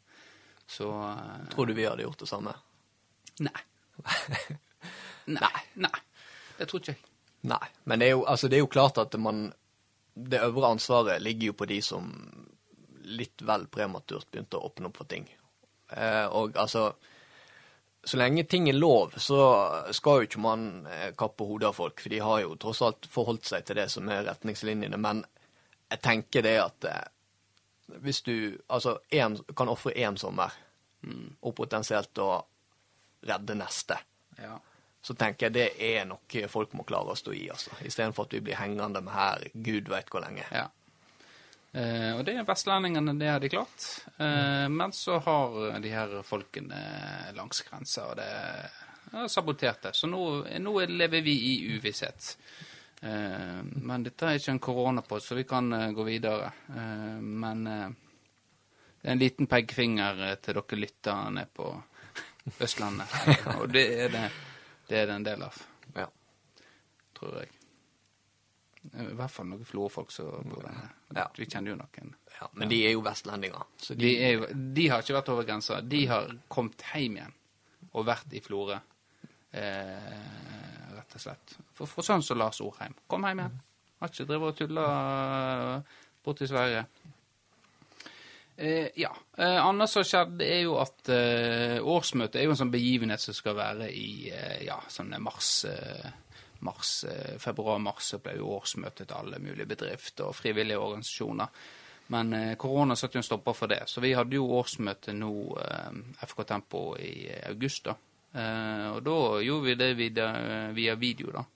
Så 0.69 0.93
Tror 1.51 1.67
du 1.67 1.73
vi 1.73 1.89
hadde 1.89 2.05
gjort 2.05 2.23
det 2.23 2.29
samme? 2.29 2.53
Nei. 3.41 3.61
Nei. 5.41 5.57
Nei. 5.81 5.99
Det 6.59 6.69
tror 6.69 6.85
ikke 6.85 6.95
jeg. 6.95 7.18
Nei. 7.41 7.67
Men 7.85 7.99
det 7.99 8.07
er 8.07 8.17
jo, 8.17 8.25
altså, 8.27 8.49
det 8.49 8.59
er 8.59 8.65
jo 8.65 8.73
klart 8.73 8.99
at 8.99 9.15
man 9.21 9.53
Det 10.15 10.41
øvre 10.43 10.73
ansvaret 10.75 11.23
ligger 11.23 11.53
jo 11.53 11.53
på 11.53 11.67
de 11.71 11.83
som 11.83 12.09
litt 13.09 13.43
vel 13.47 13.69
prematurt 13.71 14.27
begynte 14.31 14.59
å 14.59 14.67
åpne 14.67 14.89
opp 14.89 14.97
for 14.99 15.07
ting. 15.09 15.29
Eh, 15.95 16.27
og 16.27 16.57
altså 16.57 16.93
Så 18.05 18.17
lenge 18.17 18.45
ting 18.45 18.69
er 18.69 18.75
lov, 18.75 19.15
så 19.17 19.39
skal 19.93 20.19
jo 20.19 20.27
ikke 20.27 20.41
man 20.43 20.87
eh, 20.87 21.15
kappe 21.19 21.45
hodet 21.45 21.69
av 21.69 21.79
folk, 21.79 22.01
for 22.01 22.11
de 22.11 22.19
har 22.19 22.41
jo 22.41 22.57
tross 22.57 22.83
alt 22.83 23.07
forholdt 23.11 23.47
seg 23.47 23.65
til 23.67 23.77
det 23.77 23.89
som 23.93 24.09
er 24.09 24.25
retningslinjene. 24.27 24.97
Men 24.97 25.25
jeg 25.91 26.03
tenker 26.03 26.47
det 26.47 26.55
at 26.63 26.89
eh, 26.89 27.09
hvis 28.03 28.23
du 28.23 28.59
altså 28.69 28.99
en, 29.11 29.39
kan 29.57 29.69
ofre 29.69 29.93
én 29.95 30.17
sommer, 30.17 30.55
og 31.41 31.55
potensielt 31.55 32.11
da 32.19 32.41
redde 33.29 33.55
neste, 33.59 33.99
Ja. 34.39 34.59
Så 35.09 35.17
tenker 35.17 35.49
jeg 35.49 35.57
det 35.57 35.69
er 35.81 36.05
noe 36.09 36.49
folk 36.53 36.75
må 36.77 36.85
klare 36.89 37.15
å 37.15 37.19
stå 37.19 37.33
i, 37.33 37.47
altså. 37.53 37.73
Istedenfor 37.89 38.29
at 38.29 38.37
vi 38.37 38.43
blir 38.45 38.61
hengende 38.61 39.01
med 39.01 39.15
her 39.15 39.47
gud 39.55 39.89
veit 39.89 40.13
hvor 40.13 40.25
lenge. 40.25 40.45
ja. 40.53 40.69
Eh, 41.73 42.15
og 42.17 42.23
det 42.25 42.35
er 42.37 42.47
vestlendingene, 42.49 43.13
det 43.21 43.29
har 43.29 43.41
de 43.41 43.51
klart. 43.53 43.87
Eh, 44.17 44.67
men 44.73 44.93
så 44.97 45.19
har 45.25 45.81
de 45.85 45.93
her 45.93 46.15
folkene 46.25 46.81
langs 47.37 47.61
grensa, 47.67 48.07
og 48.09 48.17
det 48.21 48.29
har 49.13 49.29
sabotert 49.29 49.83
det. 49.83 49.95
Så 49.97 50.09
nå, 50.09 50.23
nå 50.59 50.75
lever 50.89 51.25
vi 51.25 51.37
i 51.53 51.55
uvisshet. 51.77 52.35
Eh, 53.01 53.61
men 53.63 54.07
dette 54.07 54.27
er 54.27 54.41
ikke 54.41 54.57
en 54.57 54.65
korona 54.65 55.05
på, 55.07 55.21
så 55.21 55.39
vi 55.39 55.47
kan 55.49 55.73
eh, 55.73 55.91
gå 55.97 56.09
videre. 56.09 56.53
Eh, 56.73 57.21
men 57.21 57.67
eh, 57.67 57.89
det 59.01 59.09
er 59.09 59.15
en 59.15 59.23
liten 59.23 59.51
pekefinger 59.51 60.25
eh, 60.31 60.37
til 60.43 60.59
dere 60.59 60.83
lytterne 60.83 61.47
på 61.55 61.71
Østlandet. 62.65 63.13
og 63.59 63.69
det 63.71 63.87
er 64.07 64.15
det, 64.15 64.25
det 64.89 64.99
er 65.03 65.07
det 65.11 65.15
en 65.19 65.25
del 65.27 65.43
av, 65.43 65.57
Ja. 65.97 66.07
tror 67.15 67.39
jeg. 67.41 67.49
I 68.95 69.15
hvert 69.19 69.31
fall 69.35 69.47
noen 69.51 69.65
Florø-folk 69.69 70.11
som 70.15 70.47
bor 70.49 70.63
der. 70.65 70.77
Ja. 71.17 71.27
Vi 71.37 71.45
kjenner 71.47 71.71
jo 71.75 71.77
noen. 71.77 72.15
ja. 72.41 72.47
Men 72.55 72.69
de 72.71 72.79
er 72.87 72.93
jo 72.95 73.01
vestlendinger. 73.05 73.65
Så 73.77 73.95
de, 73.95 74.01
De, 74.07 74.13
er 74.25 74.33
jo, 74.39 74.47
de 74.75 74.87
har 74.89 75.03
ikke 75.03 75.17
vært 75.19 75.29
over 75.35 75.45
grensa. 75.45 75.81
De 75.83 76.07
har 76.07 76.31
kommet 76.49 76.85
hjem 76.95 77.17
igjen 77.19 77.35
og 77.93 78.07
vært 78.07 78.33
i 78.33 78.41
Florø. 78.41 78.79
Eh, 79.51 80.95
rett 80.95 81.15
og 81.17 81.21
slett. 81.21 81.57
For, 81.75 81.87
for 81.91 82.03
sånn 82.07 82.23
som 82.25 82.39
Lars 82.39 82.61
Orheim. 82.65 82.95
Kom 83.11 83.25
hjem 83.27 83.43
igjen. 83.43 83.59
Har 84.01 84.13
ikke 84.13 84.27
drevet 84.29 84.53
og 84.53 84.57
tulla 84.63 84.87
borti 86.25 86.47
Sverige. 86.49 86.85
Eh, 88.61 88.89
ja. 88.95 89.17
Eh, 89.37 89.67
annet 89.67 89.91
som 89.91 90.01
har 90.01 90.07
skjedd, 90.09 90.41
er 90.43 90.65
jo 90.65 90.73
at 90.83 91.09
eh, 91.15 91.77
årsmøtet 91.79 92.41
er 92.41 92.49
jo 92.49 92.57
en 92.57 92.59
sånn 92.59 92.73
begivenhet 92.73 93.23
som 93.23 93.37
skal 93.37 93.55
være 93.55 93.87
i 93.95 94.33
eh, 94.35 94.65
ja, 94.67 94.81
sånn 94.91 95.15
mars, 95.23 95.51
eh, 95.71 96.09
mars 96.67 97.05
eh, 97.07 97.37
februar-mars, 97.39 98.17
ble 98.25 98.35
jo 98.41 98.51
årsmøtet 98.57 99.05
til 99.05 99.15
alle 99.15 99.39
mulige 99.39 99.69
bedrifter 99.71 100.27
og 100.27 100.35
frivillige 100.35 100.81
organisasjoner. 100.83 101.55
Men 102.11 102.35
eh, 102.35 102.57
korona 102.59 102.97
satte 102.99 103.21
jo 103.21 103.23
en 103.23 103.29
stopper 103.29 103.55
for 103.55 103.71
det, 103.71 103.85
så 103.87 104.03
vi 104.03 104.11
hadde 104.19 104.35
jo 104.41 104.51
årsmøte 104.59 105.15
nå, 105.15 105.33
eh, 105.63 106.03
FK 106.27 106.43
Tempo, 106.51 106.83
i 106.99 107.29
august. 107.53 107.87
da. 107.93 107.95
Eh, 108.43 108.89
og 108.97 109.05
da 109.07 109.19
gjorde 109.47 109.69
vi 109.69 109.79
det 109.85 109.93
via, 110.03 110.33
via 110.75 110.99
video, 110.99 111.31
da. 111.39 111.47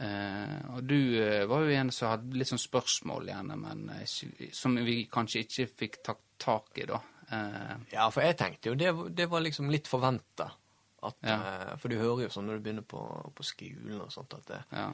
Eh, 0.00 0.58
og 0.74 0.84
du 0.88 0.96
eh, 1.20 1.42
var 1.50 1.66
jo 1.66 1.74
en 1.76 1.90
som 1.92 2.14
hadde 2.14 2.38
litt 2.40 2.48
sånn 2.48 2.62
spørsmål 2.62 3.26
gjerne, 3.28 3.56
men 3.60 3.82
eh, 3.98 4.06
som 4.56 4.78
vi 4.86 5.02
kanskje 5.12 5.42
ikke 5.44 5.66
fikk 5.82 5.98
tatt 6.06 6.22
tak 6.40 6.78
i, 6.80 6.86
da. 6.88 7.02
Eh, 7.28 7.74
Ja, 7.92 8.06
for 8.10 8.24
jeg 8.24 8.38
tenkte 8.40 8.72
jo 8.72 8.78
det, 8.80 8.94
det 9.18 9.26
var 9.28 9.44
liksom 9.44 9.68
litt 9.72 9.90
forventa. 9.90 10.48
Ja. 11.24 11.36
For 11.80 11.88
du 11.88 11.96
hører 11.96 12.26
jo 12.26 12.32
sånn 12.32 12.48
når 12.48 12.58
du 12.58 12.64
begynner 12.66 12.84
på, 12.84 13.00
på 13.36 13.44
skolen 13.48 14.00
og 14.04 14.10
sånt, 14.12 14.34
at 14.36 14.48
det, 14.50 14.58
ja. 14.76 14.88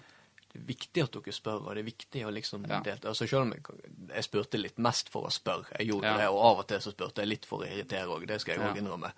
det 0.53 0.61
er 0.61 0.67
viktig 0.69 1.03
at 1.03 1.17
dere 1.17 1.33
spør, 1.35 1.65
og 1.65 1.73
det 1.75 1.83
er 1.83 1.89
viktig 1.89 2.23
å 2.27 2.35
liksom 2.35 2.67
Ja. 2.71 2.79
delta. 2.87 3.11
Altså, 3.11 3.27
selv 3.27 3.43
om 3.47 3.55
jeg, 3.55 3.65
jeg 4.13 4.27
spurte 4.27 4.61
litt 4.61 4.79
mest 4.79 5.11
for 5.11 5.27
å 5.27 5.33
spørre, 5.35 5.71
jeg 5.79 5.89
gjorde 5.91 6.13
det, 6.21 6.29
og 6.31 6.39
av 6.51 6.63
og 6.63 6.69
til 6.71 6.83
så 6.85 6.93
spurte 6.95 7.23
jeg 7.25 7.31
litt 7.33 7.47
for 7.51 7.63
å 7.63 7.71
irritere 7.71 8.07
òg, 8.15 8.27
det 8.31 8.39
skal 8.43 8.55
jeg 8.59 8.71
òg 8.71 8.79
innrømme. 8.83 9.11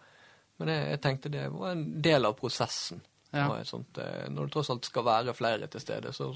Men 0.59 0.73
jeg, 0.73 0.87
jeg 0.95 1.00
tenkte 1.04 1.33
det 1.33 1.45
var 1.52 1.71
en 1.76 1.85
del 2.02 2.25
av 2.28 2.37
prosessen. 2.40 3.04
Ja. 3.33 3.49
Og 3.51 3.67
sånt, 3.69 3.99
eh, 4.01 4.29
når 4.33 4.49
det 4.49 4.55
tross 4.55 4.71
alt 4.73 4.87
skal 4.89 5.05
være 5.05 5.35
flere 5.37 5.67
til 5.69 5.83
stede, 5.85 6.13
så 6.17 6.31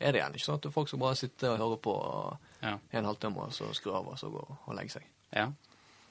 er 0.00 0.12
det 0.12 0.20
gjerne 0.22 0.38
ikke 0.38 0.46
sånn 0.46 0.60
at 0.60 0.68
folk 0.74 0.88
skal 0.88 1.02
bare 1.02 1.18
sitte 1.18 1.50
og 1.50 1.58
høre 1.58 1.80
på 1.82 1.94
Ja. 2.62 2.76
en 2.92 3.04
halvtime, 3.04 3.40
og 3.48 3.52
så 3.52 3.72
skrur 3.74 3.96
av, 3.98 4.08
og 4.08 4.18
så 4.18 4.30
går 4.30 4.56
og 4.66 4.74
legge 4.76 4.94
seg. 4.94 5.08
Ja. 5.32 5.48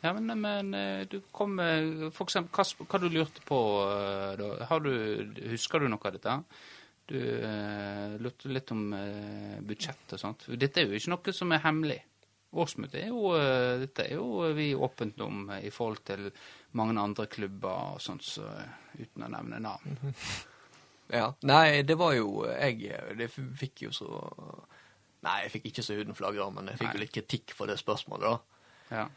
ja 0.03 0.13
men, 0.13 0.41
men 0.41 0.73
eh, 0.73 1.05
du 1.05 1.21
kom 1.31 1.57
For 1.57 2.25
eksempel, 2.25 2.51
hva, 2.51 2.85
hva 2.85 2.99
du 2.99 3.09
lurte 3.09 3.41
på 3.45 3.59
eh, 3.87 4.35
da? 4.39 4.65
Har 4.65 4.79
du, 4.79 4.91
husker 5.49 5.79
du 5.79 5.87
noe 5.87 6.03
av 6.03 6.17
dette? 6.17 6.35
Du 7.09 7.17
uh, 7.17 8.19
lurte 8.21 8.51
litt 8.53 8.69
om 8.69 8.91
uh, 8.93 9.57
budsjett 9.65 10.11
og 10.13 10.19
sånt. 10.21 10.43
Dette 10.61 10.83
er 10.83 10.91
jo 10.91 10.99
ikke 10.99 11.09
noe 11.09 11.33
som 11.33 11.55
er 11.55 11.63
hemmelig. 11.63 11.97
Årsmøtet 12.53 13.03
er 13.03 13.07
jo, 13.11 13.33
eh, 13.37 13.79
dette 13.83 14.07
er 14.07 14.15
jo 14.15 14.53
vi 14.57 14.71
åpent 14.73 15.19
om 15.21 15.49
eh, 15.53 15.67
i 15.67 15.69
forhold 15.69 15.99
til 16.07 16.31
mange 16.73 16.97
andre 16.99 17.27
klubber 17.29 17.93
og 17.95 18.01
sånt, 18.01 18.23
så, 18.25 18.41
eh, 18.57 19.03
uten 19.03 19.27
å 19.27 19.29
nevne 19.37 19.59
navn. 19.61 19.99
Ja. 21.09 21.31
Nei, 21.41 21.81
det 21.81 21.95
var 21.97 22.11
jo 22.13 22.43
Jeg 22.45 22.91
det 23.17 23.31
fikk 23.33 23.79
jo 23.87 23.89
så 23.89 24.05
Nei, 25.25 25.39
jeg 25.47 25.51
fikk 25.55 25.63
ikke 25.71 25.81
så 25.87 25.95
huden 25.97 26.13
flagrer, 26.13 26.51
men 26.53 26.67
jeg 26.69 26.77
fikk 26.77 26.85
Nei. 26.91 26.93
jo 26.93 27.01
litt 27.01 27.15
kritikk 27.15 27.53
for 27.57 27.65
det 27.65 27.79
spørsmålet, 27.81 28.27
da. 28.29 28.93
Ja. 28.93 29.07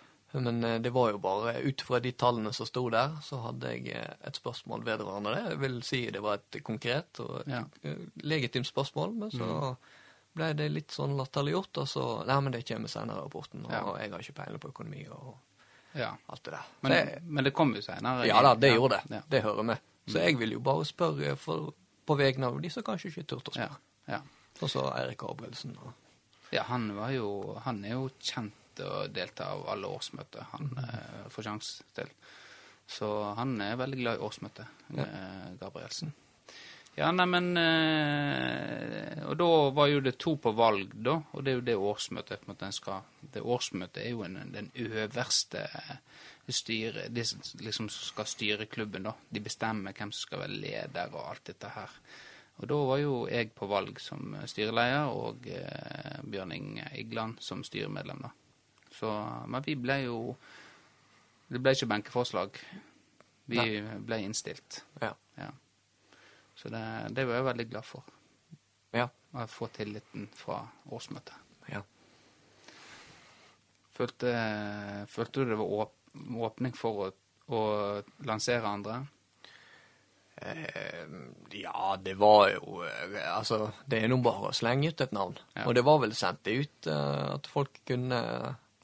Men 0.41 0.65
eh, 0.65 0.79
det 0.81 0.91
var 0.97 1.11
jo 1.13 1.19
bare 1.21 1.53
ut 1.61 1.85
fra 1.85 2.01
de 2.01 2.11
tallene 2.17 2.51
som 2.57 2.65
sto 2.67 2.87
der, 2.91 3.13
så 3.23 3.43
hadde 3.45 3.75
jeg 3.75 3.93
eh, 3.93 4.15
et 4.25 4.41
spørsmål 4.41 4.87
vedrørende 4.89 5.35
det. 5.37 5.43
Jeg 5.53 5.61
vil 5.67 5.77
si 5.85 6.01
det 6.17 6.23
var 6.25 6.41
et 6.41 6.63
konkret 6.65 7.21
og 7.21 7.45
Ja. 7.53 7.61
eh, 7.85 8.01
legitimt 8.25 8.67
spørsmål, 8.73 9.13
men 9.21 9.31
så 9.37 9.45
Mm. 9.45 9.77
Ble 10.35 10.53
det 10.57 10.69
litt 10.73 10.91
sånn 10.95 11.17
latterliggjort, 11.19 11.79
og 11.83 11.89
så 11.89 12.05
Nei, 12.27 12.41
men 12.41 12.53
det 12.53 12.63
kommer 12.69 12.89
senere 12.89 13.19
i 13.19 13.25
rapporten, 13.27 13.65
og 13.67 13.73
Ja. 13.73 13.83
jeg 14.01 14.11
har 14.13 14.19
ikke 14.25 14.33
peiling 14.41 14.59
på 14.63 14.69
økonomi 14.73 15.07
og 15.11 15.35
ja. 15.95 16.17
alt 16.29 16.43
det 16.45 16.53
der. 16.55 16.67
Men, 16.83 16.93
jeg, 16.93 17.23
men 17.25 17.45
det 17.45 17.53
kom 17.55 17.75
jo 17.75 17.83
senere? 17.83 18.27
ja 18.27 18.41
da, 18.43 18.55
det 18.55 18.73
gjorde 18.75 18.97
det. 18.97 19.11
Mm. 19.11 19.23
Det 19.29 19.43
hører 19.43 19.63
vi. 19.73 19.77
Så 20.13 20.19
jeg 20.25 20.39
vil 20.39 20.53
jo 20.53 20.61
bare 20.61 20.85
spørre 20.85 21.37
for, 21.37 21.75
på 22.07 22.17
vegne 22.19 22.47
av 22.47 22.61
de 22.63 22.71
som 22.71 22.83
kanskje 22.83 23.11
ikke 23.13 23.27
turte 23.27 23.51
å 23.53 23.59
Ja. 23.59 23.67
spørre. 23.67 23.79
ja. 24.09 24.21
Og 24.63 24.69
så 24.71 24.83
Eirik 24.97 25.23
Abraelsen. 25.23 25.77
og- 25.79 25.93
Ja, 26.53 26.63
han 26.65 26.95
var 26.97 27.11
jo 27.11 27.59
Han 27.65 27.85
er 27.85 27.91
jo 27.93 28.11
kjent 28.21 28.53
og 28.81 29.13
delta 29.13 29.45
av 29.53 29.67
alle 29.69 29.87
årsmøter 29.87 30.45
han 30.53 30.71
eh, 30.79 31.29
får 31.29 31.43
sjanse 31.45 31.83
til. 31.95 32.07
Så 32.89 33.35
han 33.37 33.61
er 33.61 33.77
veldig 33.77 33.99
glad 34.01 34.19
i 34.19 34.23
årsmøtet, 34.23 34.67
ja. 34.97 35.05
Gabrielsen. 35.61 36.13
Ja, 36.95 37.09
nei, 37.13 37.25
men 37.25 37.57
eh, 37.57 39.23
Og 39.25 39.37
da 39.41 39.49
var 39.73 39.89
jo 39.89 40.03
det 40.05 40.19
to 40.21 40.35
på 40.37 40.53
valg, 40.57 40.93
da. 40.93 41.15
Og 41.33 41.45
det 41.45 41.53
er 41.53 41.57
jo 41.57 41.65
det 41.69 41.77
årsmøtet 41.81 42.43
på 42.43 42.47
en 42.49 42.53
måte 42.53 42.69
en 42.69 42.77
skal 42.77 43.07
Det 43.33 43.41
årsmøtet 43.41 44.03
er 44.03 44.11
jo 44.13 44.27
en, 44.27 44.37
den 44.53 44.69
øverste 44.77 45.65
styre 46.53 47.07
De 47.09 47.25
som 47.25 47.41
liksom 47.65 47.89
skal 47.93 48.29
styre 48.29 48.67
klubben, 48.69 49.09
da. 49.09 49.15
De 49.31 49.41
bestemmer 49.41 49.97
hvem 49.97 50.13
som 50.13 50.27
skal 50.27 50.45
være 50.45 50.61
leder 50.67 51.17
og 51.17 51.31
alt 51.31 51.47
dette 51.49 51.73
her. 51.73 51.97
Og 52.61 52.69
da 52.69 52.77
var 52.91 53.01
jo 53.01 53.15
jeg 53.31 53.55
på 53.57 53.67
valg 53.71 54.01
som 54.03 54.37
styreleder, 54.47 55.09
og 55.09 55.49
eh, 55.49 56.21
Bjørn 56.29 56.53
Inge 56.53 56.91
Igland 57.01 57.41
som 57.41 57.65
styremedlem, 57.65 58.21
da. 58.27 58.35
Så, 58.93 59.09
men 59.49 59.65
vi 59.65 59.79
ble 59.81 60.03
jo 60.05 60.19
Det 61.49 61.61
ble 61.61 61.73
ikke 61.75 61.89
benkeforslag. 61.89 62.59
Vi 63.49 63.59
Nei. 63.59 63.99
ble 64.01 64.23
innstilt. 64.25 64.85
Ja. 65.01 65.11
Ja. 65.37 65.51
Så 66.63 66.71
det, 66.71 66.83
det 67.17 67.25
var 67.27 67.41
jeg 67.41 67.49
veldig 67.51 67.67
glad 67.73 67.85
for. 67.89 68.05
Ja. 68.95 69.09
Å 69.35 69.47
få 69.51 69.67
tilliten 69.75 70.29
fra 70.37 70.61
årsmøtet. 70.95 71.35
ja. 71.73 71.83
Følte, 73.93 74.31
følte 75.13 75.43
du 75.43 75.51
det 75.53 75.59
var 75.61 75.73
åp 75.83 75.99
åpning 76.47 76.73
for 76.77 77.07
å, 77.07 77.09
å 77.53 77.61
lansere 78.29 78.69
andre? 78.69 78.99
Eh, 80.43 81.05
ja, 81.57 81.97
det 82.03 82.15
var 82.21 82.51
jo 82.55 82.83
eh, 82.85 83.15
Altså, 83.37 83.71
det 83.89 84.01
er 84.03 84.11
nå 84.11 84.19
bare 84.25 84.49
å 84.51 84.57
slenge 84.57 84.91
ut 84.93 85.01
et 85.05 85.13
navn. 85.17 85.37
Ja. 85.57 85.65
Og 85.69 85.77
det 85.77 85.85
var 85.87 86.01
vel 86.03 86.13
sendt 86.17 86.49
ut 86.49 86.89
eh, 86.91 87.27
at 87.37 87.49
folk 87.53 87.81
kunne 87.89 88.21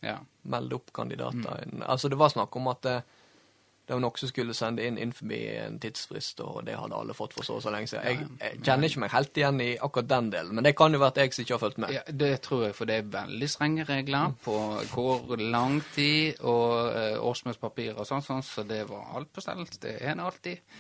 Ja. 0.05 0.19
melde 0.49 0.77
opp 0.79 0.93
kandidater. 0.95 1.65
Mm. 1.69 1.83
Altså, 1.89 2.09
det 2.13 2.17
var 2.21 2.31
snakk 2.33 2.57
om 2.57 2.69
at 2.73 2.87
det, 3.89 3.97
hun 3.97 4.05
som 4.21 4.29
skulle 4.29 4.55
sende 4.57 4.85
inn 4.85 4.99
innenfor 5.01 5.33
en 5.33 5.79
tidsfrist, 5.81 6.43
og 6.45 6.61
det 6.67 6.77
hadde 6.77 6.97
alle 6.99 7.17
fått 7.17 7.35
for 7.37 7.47
så 7.47 7.57
og 7.57 7.65
så 7.65 7.73
lenge 7.73 7.89
siden. 7.89 8.05
Jeg, 8.05 8.27
jeg 8.43 8.61
kjenner 8.67 8.91
ikke 8.91 9.03
meg 9.05 9.15
helt 9.15 9.41
igjen 9.41 9.63
i 9.65 9.69
akkurat 9.77 10.11
den 10.13 10.31
delen, 10.35 10.55
men 10.59 10.69
det 10.69 10.75
kan 10.77 10.93
jo 10.93 11.01
være 11.01 11.15
at 11.15 11.21
jeg 11.23 11.35
som 11.35 11.45
ikke 11.45 11.57
har 11.57 11.63
fulgt 11.65 11.81
med. 11.83 11.95
ja, 11.97 12.05
det 12.25 12.31
tror 12.45 12.67
jeg, 12.67 12.77
for 12.77 12.91
det 12.91 13.01
er 13.01 13.11
veldig 13.17 13.51
strenge 13.51 13.89
regler 13.89 14.37
på 14.45 14.59
hvor 14.93 15.41
lang 15.41 15.81
tid 15.95 16.43
og 16.45 16.93
uh, 16.93 17.17
årsmøtespapir 17.31 17.97
og 17.97 18.09
sånn, 18.09 18.25
sånn, 18.25 18.45
så 18.45 18.67
det 18.69 18.85
var 18.91 19.15
alt 19.19 19.33
på 19.33 19.45
stell. 19.45 19.65
Det 19.81 19.97
er 19.99 20.19
det 20.19 20.29
alltid. 20.29 20.75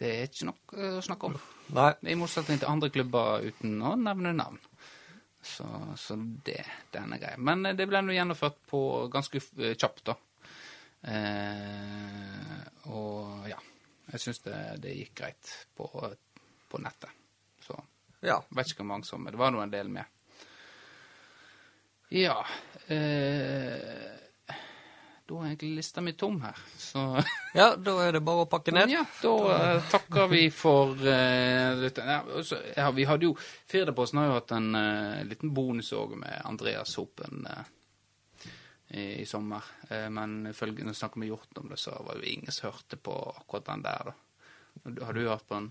Det 0.00 0.10
er 0.16 0.28
ikke 0.28 0.48
nok 0.48 0.74
å 0.76 1.04
snakke 1.04 1.28
om. 1.28 1.40
Nei. 1.76 1.92
I 2.08 2.16
motsetning 2.16 2.60
til 2.60 2.70
andre 2.70 2.88
klubber 2.92 3.44
uten 3.44 3.80
å 3.84 3.96
nevne 4.00 4.32
navn. 4.36 4.60
Så, 5.42 5.64
så 5.96 6.16
det, 6.44 6.64
den 6.92 7.14
er 7.16 7.20
grei. 7.20 7.36
Men 7.40 7.64
eh, 7.66 7.76
det 7.76 7.86
ble 7.88 8.02
nå 8.04 8.12
gjennomført 8.12 8.58
på 8.68 8.80
ganske 9.12 9.40
eh, 9.40 9.72
kjapt, 9.72 10.04
da. 10.10 10.16
Eh, 11.02 12.90
og 12.92 13.48
ja. 13.48 13.58
Jeg 14.12 14.20
syns 14.20 14.40
det, 14.44 14.56
det 14.82 14.94
gikk 14.98 15.14
greit 15.22 15.50
på, 15.76 15.86
på 16.68 16.78
nettet. 16.82 17.10
Så 17.64 17.76
Ja. 18.22 18.40
vet 18.50 18.66
ikke 18.68 18.82
hvor 18.82 18.90
mange 18.90 19.06
som 19.08 19.24
Det 19.24 19.38
var 19.38 19.50
nå 19.54 19.62
en 19.62 19.70
del 19.72 19.88
med. 19.88 20.04
Ja 22.10 22.40
eh, 22.90 24.16
Da 25.30 25.36
er 25.38 25.46
egentlig 25.52 25.76
lista 25.78 26.02
mi 26.02 26.12
tom 26.18 26.40
her, 26.42 26.56
så 26.76 27.04
ja, 27.54 27.68
da 27.78 27.92
er 28.02 28.16
det 28.16 28.20
bare 28.26 28.42
å 28.42 28.48
pakke 28.50 28.72
ned. 28.74 28.90
ja, 28.90 29.04
da 29.22 29.34
da 29.46 29.80
takker 29.92 30.26
vi 30.32 30.48
for 30.50 30.96
eh. 31.06 31.84
Ja, 31.96 32.16
så- 32.42 32.58
ja, 32.76 32.90
vi 32.90 33.04
hadde 33.06 33.28
jo 33.28 33.36
Firdaposten 33.70 34.18
har 34.18 34.26
jo 34.26 34.32
hatt 34.40 34.50
en 34.58 34.74
eh, 34.74 35.22
liten 35.30 35.54
bonus 35.54 35.92
òg 35.94 36.16
med 36.18 36.34
Andreas 36.44 36.96
Hopen. 36.98 37.46
eh, 37.46 37.62
i, 38.90 39.04
i 39.22 39.26
sommer. 39.26 39.64
Eh, 39.88 40.08
men 40.12 40.46
ifølge 40.50 40.84
når 40.84 40.94
vi 40.94 41.00
snakker 41.00 41.22
med 41.22 41.30
Hjort 41.30 41.60
om 41.62 41.68
det, 41.72 41.78
så 41.80 41.94
var 42.06 42.16
det 42.18 42.26
jo 42.26 42.34
ingen 42.36 42.54
som 42.54 42.70
hørte 42.70 42.98
på 43.00 43.16
akkurat 43.36 43.68
den 43.72 43.84
der, 43.86 44.10
da. 44.10 44.16
Har 45.04 45.12
du 45.16 45.20
hørt 45.26 45.46
på 45.48 45.58
den? 45.58 45.70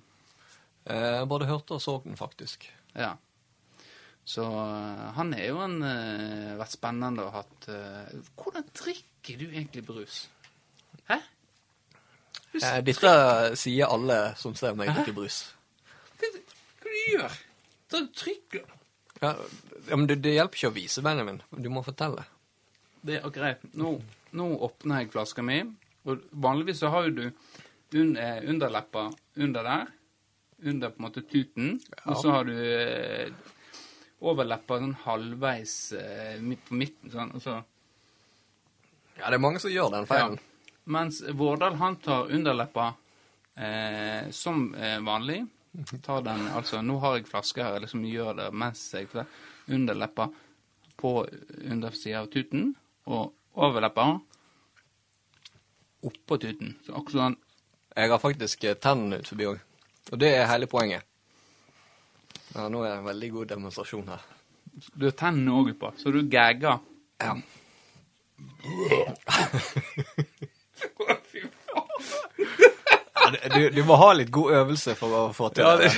Jeg 0.89 1.27
både 1.29 1.47
hørte 1.49 1.75
og 1.77 1.81
så 1.83 1.97
den, 2.03 2.17
faktisk. 2.17 2.65
Ja. 2.95 3.13
Så 4.25 4.45
eh, 4.45 5.03
han 5.17 5.33
er 5.37 5.49
jo 5.49 5.59
en 5.65 5.79
vært 6.59 6.75
spennende 6.75 7.25
og 7.25 7.35
hatt 7.37 7.67
Hvordan 8.37 8.67
drikker 8.75 9.39
du 9.39 9.45
egentlig 9.49 9.85
brus? 9.87 10.23
Hæ? 11.09 11.19
Du, 12.53 12.57
Eh, 12.57 12.79
dette 12.81 13.11
sier 13.61 13.91
alle 13.93 14.17
som 14.39 14.55
ser 14.57 14.73
meg 14.77 14.89
drikke 14.89 15.13
brus. 15.13 15.35
hva, 16.17 16.29
hva 16.81 16.89
du 16.89 17.01
gjør 17.11 17.35
du? 17.91 17.99
trykker 18.17 18.63
Ja, 19.21 19.35
ja, 19.89 19.95
men 19.97 20.07
det, 20.07 20.21
det 20.23 20.33
hjelper 20.33 20.57
ikke 20.57 20.71
å 20.71 20.75
vise, 20.75 21.01
Benjamin. 21.03 21.41
Du 21.51 21.67
må 21.69 21.83
fortelle. 21.83 22.23
Det 23.01 23.19
er 23.19 23.31
greit. 23.33 23.63
Nå, 23.79 23.93
nå 24.35 24.49
åpner 24.67 25.03
jeg 25.03 25.13
flaska 25.13 25.43
mi, 25.45 25.61
og 26.07 26.25
vanligvis 26.31 26.81
så 26.83 26.91
har 26.93 27.07
jo 27.07 27.15
du 27.15 27.99
un, 27.99 28.17
eh, 28.17 28.43
underleppa 28.49 29.09
under 29.37 29.63
der, 29.63 29.87
under 30.63 30.91
på 30.91 30.99
en 30.99 31.07
måte 31.07 31.23
tuten, 31.23 31.79
og 32.05 32.17
så 32.19 32.33
har 32.35 32.49
du 32.49 32.55
eh, 32.59 33.31
overleppa 34.19 34.79
sånn 34.81 34.97
halvveis 35.05 35.75
eh, 35.95 36.41
på 36.67 36.79
midten, 36.79 37.11
sånn, 37.13 37.35
og 37.35 37.43
så 37.43 37.59
Ja, 39.19 39.27
det 39.27 39.35
er 39.35 39.43
mange 39.43 39.59
som 39.59 39.71
gjør 39.71 39.91
den 39.91 40.07
feilen. 40.07 40.37
Mens 40.89 41.21
Vårdal 41.35 41.75
han 41.79 41.97
tar 42.01 42.31
underleppa 42.31 42.93
eh, 43.55 44.29
som 44.31 44.69
eh, 44.75 44.99
vanlig. 45.03 45.41
Tar 46.01 46.23
den, 46.25 46.47
altså 46.55 46.79
Nå 46.81 46.97
har 47.03 47.17
jeg 47.17 47.27
flaske 47.29 47.63
her, 47.63 47.81
liksom 47.83 48.05
gjør 48.07 48.37
det 48.39 48.47
mens 48.57 48.81
jeg 48.95 49.09
tar 49.11 49.27
underleppa 49.69 50.29
på 50.99 51.11
undersida 51.69 52.23
av 52.23 52.31
tuten, 52.33 52.73
og 53.09 53.33
overleppa 53.59 54.05
oppå 56.07 56.37
tuten. 56.39 56.75
Så 56.85 56.93
akkurat 56.95 57.17
sånn 57.19 57.37
Jeg 57.97 58.11
har 58.13 58.21
faktisk 58.21 58.63
eh, 58.69 58.77
tennene 58.79 59.17
ut 59.19 59.27
forbi 59.27 59.47
òg. 59.49 59.57
Og 60.13 60.19
det 60.21 60.29
er 60.37 60.47
hele 60.47 60.67
poenget. 60.71 61.03
Ja, 62.53 62.69
nå 62.71 62.83
er 62.85 62.93
det 62.93 62.99
en 63.01 63.09
veldig 63.09 63.29
god 63.33 63.49
demonstrasjon 63.51 64.07
her. 64.13 64.21
Du 64.95 65.09
har 65.09 65.15
tennene 65.19 65.57
òg 65.57 65.73
utpå, 65.73 65.91
så 65.99 66.13
du 66.13 66.21
gagger. 66.31 66.79
Ja. 67.19 67.33
Ja, 73.19 73.49
du, 73.53 73.69
du 73.69 73.83
må 73.85 73.95
ha 73.99 74.13
litt 74.17 74.31
god 74.33 74.53
øvelse 74.61 74.95
for 74.97 75.13
å 75.13 75.21
få 75.35 75.49
til 75.53 75.65
Ja, 75.65 75.75
det. 75.77 75.89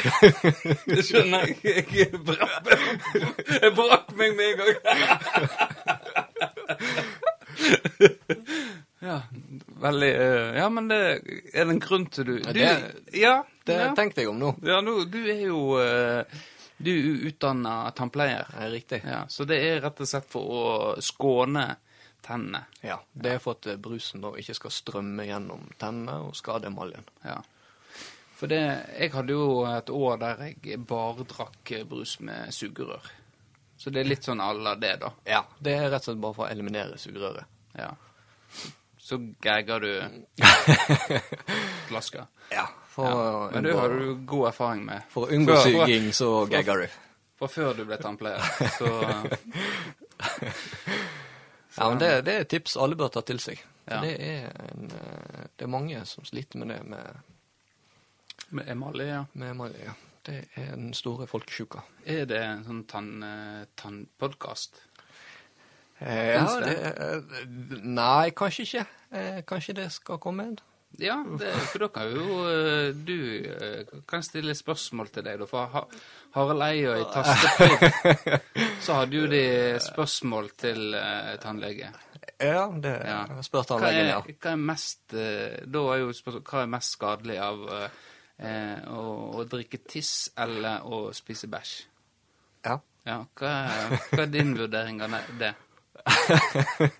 det, 0.89 1.03
skjønner 1.07 1.45
jeg. 1.63 1.85
Jeg 3.61 3.71
brakk 3.77 4.09
meg 4.19 4.33
med 4.35 4.47
en 4.49 4.57
gang. 4.59 4.73
Ja, 9.01 9.21
veldig 9.81 10.09
eh, 10.15 10.55
Ja, 10.61 10.67
men 10.69 10.87
det 10.91 10.97
er 11.01 11.65
det 11.65 11.73
en 11.73 11.79
grunn 11.81 12.05
til 12.13 12.25
du, 12.27 12.33
du 12.39 12.51
det- 12.53 13.17
Ja, 13.17 13.43
Det 13.65 13.77
ja. 13.79 13.93
tenkte 13.97 14.21
jeg 14.21 14.29
om 14.29 14.37
nå. 14.39 14.51
ja 14.65 14.81
nå, 14.81 15.03
du 15.09 15.17
er 15.25 15.41
jo 15.47 15.61
eh, 15.81 16.25
Du 16.81 16.89
er 16.91 17.27
utdanna 17.29 17.91
tannpleier. 17.97 18.47
Er 18.57 18.71
riktig. 18.73 19.01
Ja, 19.05 19.25
så 19.29 19.45
det 19.45 19.59
er 19.61 19.81
rett 19.83 19.99
og 20.01 20.07
slett 20.09 20.25
for 20.29 20.41
å 20.49 20.61
skåne 21.01 21.75
tennene. 22.25 22.63
Ja, 22.81 22.99
Det 23.13 23.35
er 23.35 23.39
for 23.41 23.53
at 23.57 23.67
eh, 23.69 23.77
brusen 23.77 24.21
da 24.21 24.31
ikke 24.37 24.55
skal 24.57 24.71
strømme 24.73 25.25
gjennom 25.27 25.67
tennene 25.81 26.19
og 26.27 26.35
skade 26.37 26.69
emaljen. 26.71 27.05
Ja. 27.25 27.39
For 28.37 28.47
det 28.49 28.61
Jeg 28.99 29.11
hadde 29.13 29.33
jo 29.33 29.65
et 29.69 29.89
år 29.93 30.17
der 30.17 30.41
jeg 30.61 30.79
bare 30.89 31.25
drakk 31.29 31.73
brus 31.89 32.19
med 32.19 32.53
sugerør. 32.53 33.01
Så 33.81 33.89
det 33.89 34.03
er 34.03 34.09
litt 34.11 34.21
sånn 34.27 34.41
à 34.43 34.75
det, 34.77 34.91
da. 35.01 35.09
Ja, 35.25 35.39
Det 35.57 35.73
er 35.73 35.87
rett 35.89 36.03
og 36.03 36.11
slett 36.11 36.19
bare 36.21 36.33
for 36.37 36.45
å 36.45 36.51
eliminere 36.53 36.97
sugerøret. 37.01 37.45
Ja. 37.79 37.87
Så 39.01 39.17
gagger 39.41 39.79
du 39.81 39.91
flaska. 41.89 42.27
Ja, 42.53 42.67
for, 42.93 43.05
Ja. 43.09 43.15
å 43.15 43.51
Men 43.55 43.63
det 43.65 43.73
har 43.79 43.89
du 43.89 44.15
god 44.15 44.47
erfaring 44.51 44.85
med. 44.85 45.01
for 45.09 45.25
å 45.25 45.31
unngå 45.33 45.55
Før- 45.55 45.63
suging, 45.85 46.11
så 46.13 46.45
gagger 46.51 46.83
du. 46.85 46.87
Fra 47.41 47.47
før 47.47 47.73
du 47.79 47.85
ble 47.85 47.97
tannpleier. 47.97 48.39
Så 48.77 48.85
Ja, 51.77 51.89
men 51.89 51.97
det, 51.99 52.09
det 52.27 52.33
er 52.35 52.41
et 52.45 52.49
tips 52.51 52.75
alle 52.77 52.95
bør 52.99 53.09
ta 53.15 53.21
til 53.25 53.39
seg. 53.39 53.59
Ja. 53.89 54.01
det, 54.03 54.11
er 54.21 54.51
en, 54.71 54.91
eh, 54.91 55.45
det 55.57 55.65
er 55.65 55.71
mange 55.71 56.03
som 56.05 56.23
sliter 56.27 56.59
med 56.61 56.67
det 56.69 56.83
med, 56.85 57.21
med 58.51 58.67
emalje, 58.69 59.07
ja. 59.07 59.23
med 59.33 59.49
emalje. 59.55 59.85
Ja. 59.87 59.93
Det 60.25 60.37
er 60.55 60.75
den 60.75 60.91
store 60.93 61.25
folkesjuka. 61.27 61.81
Er 62.05 62.25
det 62.29 62.37
en 62.45 62.63
sånn 62.67 62.83
tann, 62.89 63.13
tannpodkast? 63.79 64.81
Eh, 66.01 66.33
ja, 66.35 66.43
det, 66.61 66.75
det? 66.75 66.91
eh, 67.05 67.79
Nei, 67.85 68.31
kanskje 68.37 68.65
ikke. 68.67 68.83
Eh, 69.17 69.39
kanskje 69.49 69.75
det 69.77 69.87
skal 69.93 70.19
komme 70.21 70.47
en. 70.49 70.59
Ja, 70.99 71.15
det, 71.39 71.53
for 71.71 71.85
da 71.85 71.87
kan 71.93 72.09
jo 72.11 72.39
eh, 72.51 72.89
du 73.07 73.17
eh, 73.47 73.91
kan 74.09 74.23
stille 74.25 74.53
spørsmål 74.57 75.09
til 75.15 75.23
deg, 75.25 75.39
da. 75.41 75.47
For 75.47 75.69
Ha- 75.71 75.85
Harald 76.35 76.65
Eia 76.65 76.97
i 76.99 77.05
Tastepriv, 77.13 77.85
så 78.85 78.97
hadde 78.99 79.21
jo 79.21 79.29
de 79.31 79.43
spørsmål 79.85 80.49
til 80.59 80.93
eh, 80.97 81.33
tannlege. 81.43 81.89
Ja, 82.41 82.65
det 82.81 82.95
Ja. 83.07 83.21
spør 83.45 83.65
tannlegen, 83.69 84.09
ja. 84.11 84.19
hva 84.25 84.51
er 84.55 84.61
mest 84.61 85.13
eh, 85.13 85.61
Da 85.69 85.81
er 85.93 86.01
jo 86.03 86.13
spørsmål, 86.17 86.43
hva 86.49 86.63
er 86.65 86.71
mest 86.75 86.97
skadelig 86.97 87.37
av 87.45 87.63
eh, 87.77 87.99
eh, 88.41 88.81
å, 88.89 89.05
å 89.37 89.45
drikke 89.49 89.81
tiss 89.87 90.31
eller 90.37 90.85
å 90.85 91.07
spise 91.15 91.49
bæsj? 91.51 91.75
ja. 92.65 92.79
Ja, 93.01 93.23
hva 93.33 93.51
hva 94.11 94.21
er 94.21 94.29
din 94.29 94.53
vurdering 94.53 95.01
av 95.01 95.15
det? 95.39 95.55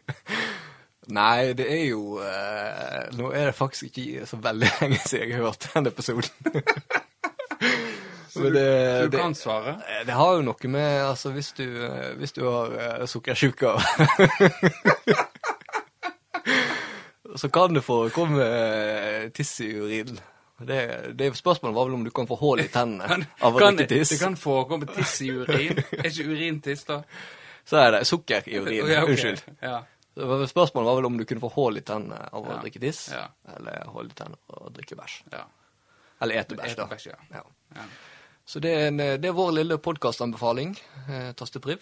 Nei, 1.12 1.54
det 1.58 1.68
er 1.74 1.86
jo 1.90 2.20
eh, 2.22 3.10
Nå 3.18 3.32
er 3.34 3.50
det 3.50 3.56
faktisk 3.58 3.98
ikke 3.98 4.26
så 4.30 4.38
veldig 4.42 4.70
lenge 4.80 5.00
siden 5.06 5.30
jeg 5.30 5.38
har 5.38 5.46
hørt 5.50 5.70
den 5.74 5.90
episoden. 5.90 6.30
så 8.34 8.50
det, 8.50 8.52
Du 9.04 9.10
det, 9.10 9.20
kan 9.20 9.36
svare. 9.36 9.78
Eh, 9.90 10.06
det 10.08 10.18
har 10.18 10.34
jo 10.38 10.42
noe 10.46 10.74
med 10.74 11.04
Altså, 11.06 11.32
hvis 11.36 11.52
du, 11.58 11.66
eh, 11.86 12.12
hvis 12.18 12.34
du 12.38 12.46
har 12.48 13.02
uh, 13.02 13.06
sukkersjuke 13.06 13.68
Så 17.42 17.50
kan 17.50 17.76
det 17.76 17.84
forekomme 17.84 18.44
uh, 18.44 19.30
tiss 19.34 19.60
i 19.62 19.72
urinen. 19.78 20.20
Det, 20.67 21.13
det 21.17 21.30
Spørsmålet 21.38 21.76
var 21.76 21.86
vel 21.89 21.95
om 21.97 22.04
du 22.04 22.12
kan 22.12 22.28
få 22.30 22.36
hull 22.39 22.60
i 22.63 22.67
tennene 22.71 23.26
av 23.41 23.56
å 23.56 23.60
drikke 23.62 23.88
tiss. 23.89 24.10
det 24.13 24.19
kan 24.21 24.36
forekomme 24.39 24.86
tiss 24.95 25.21
i 25.26 25.30
urin. 25.32 25.78
Er 25.97 26.10
ikke 26.10 26.26
urin 26.30 26.60
tiss, 26.62 26.84
da? 26.88 27.02
Så 27.65 27.78
er 27.82 27.91
det 27.95 28.04
sukker 28.10 28.47
i 28.50 28.58
urin. 28.60 28.84
Okay, 28.84 28.97
okay. 29.02 29.13
Unnskyld. 29.15 29.43
Ja. 29.62 29.80
Spørsmålet 30.52 30.86
var 30.89 30.95
vel 31.00 31.06
om 31.08 31.17
du 31.17 31.26
kunne 31.26 31.41
få 31.43 31.50
hull 31.56 31.78
i 31.80 31.84
tennene 31.88 32.17
av 32.32 32.43
å 32.45 32.52
Ja. 32.56 32.60
drikke 32.65 32.80
tiss, 32.84 33.10
Ja. 33.13 33.28
eller 33.56 33.86
hull 33.93 34.10
i 34.12 34.13
tennene 34.17 34.38
av 34.50 34.67
å 34.67 34.71
drikke 34.76 34.95
bæsj. 35.00 35.21
Eller 36.21 36.36
ete 36.41 36.56
bæsj, 36.56 36.76
da. 36.76 37.84
Så 38.45 38.60
det 38.60 38.71
er, 38.76 38.88
en, 38.89 38.97
det 38.97 39.26
er 39.30 39.34
vår 39.38 39.52
lille 39.54 39.78
podkastanbefaling. 39.78 40.76
Eh, 41.08 41.32
Tastepriv. 41.38 41.80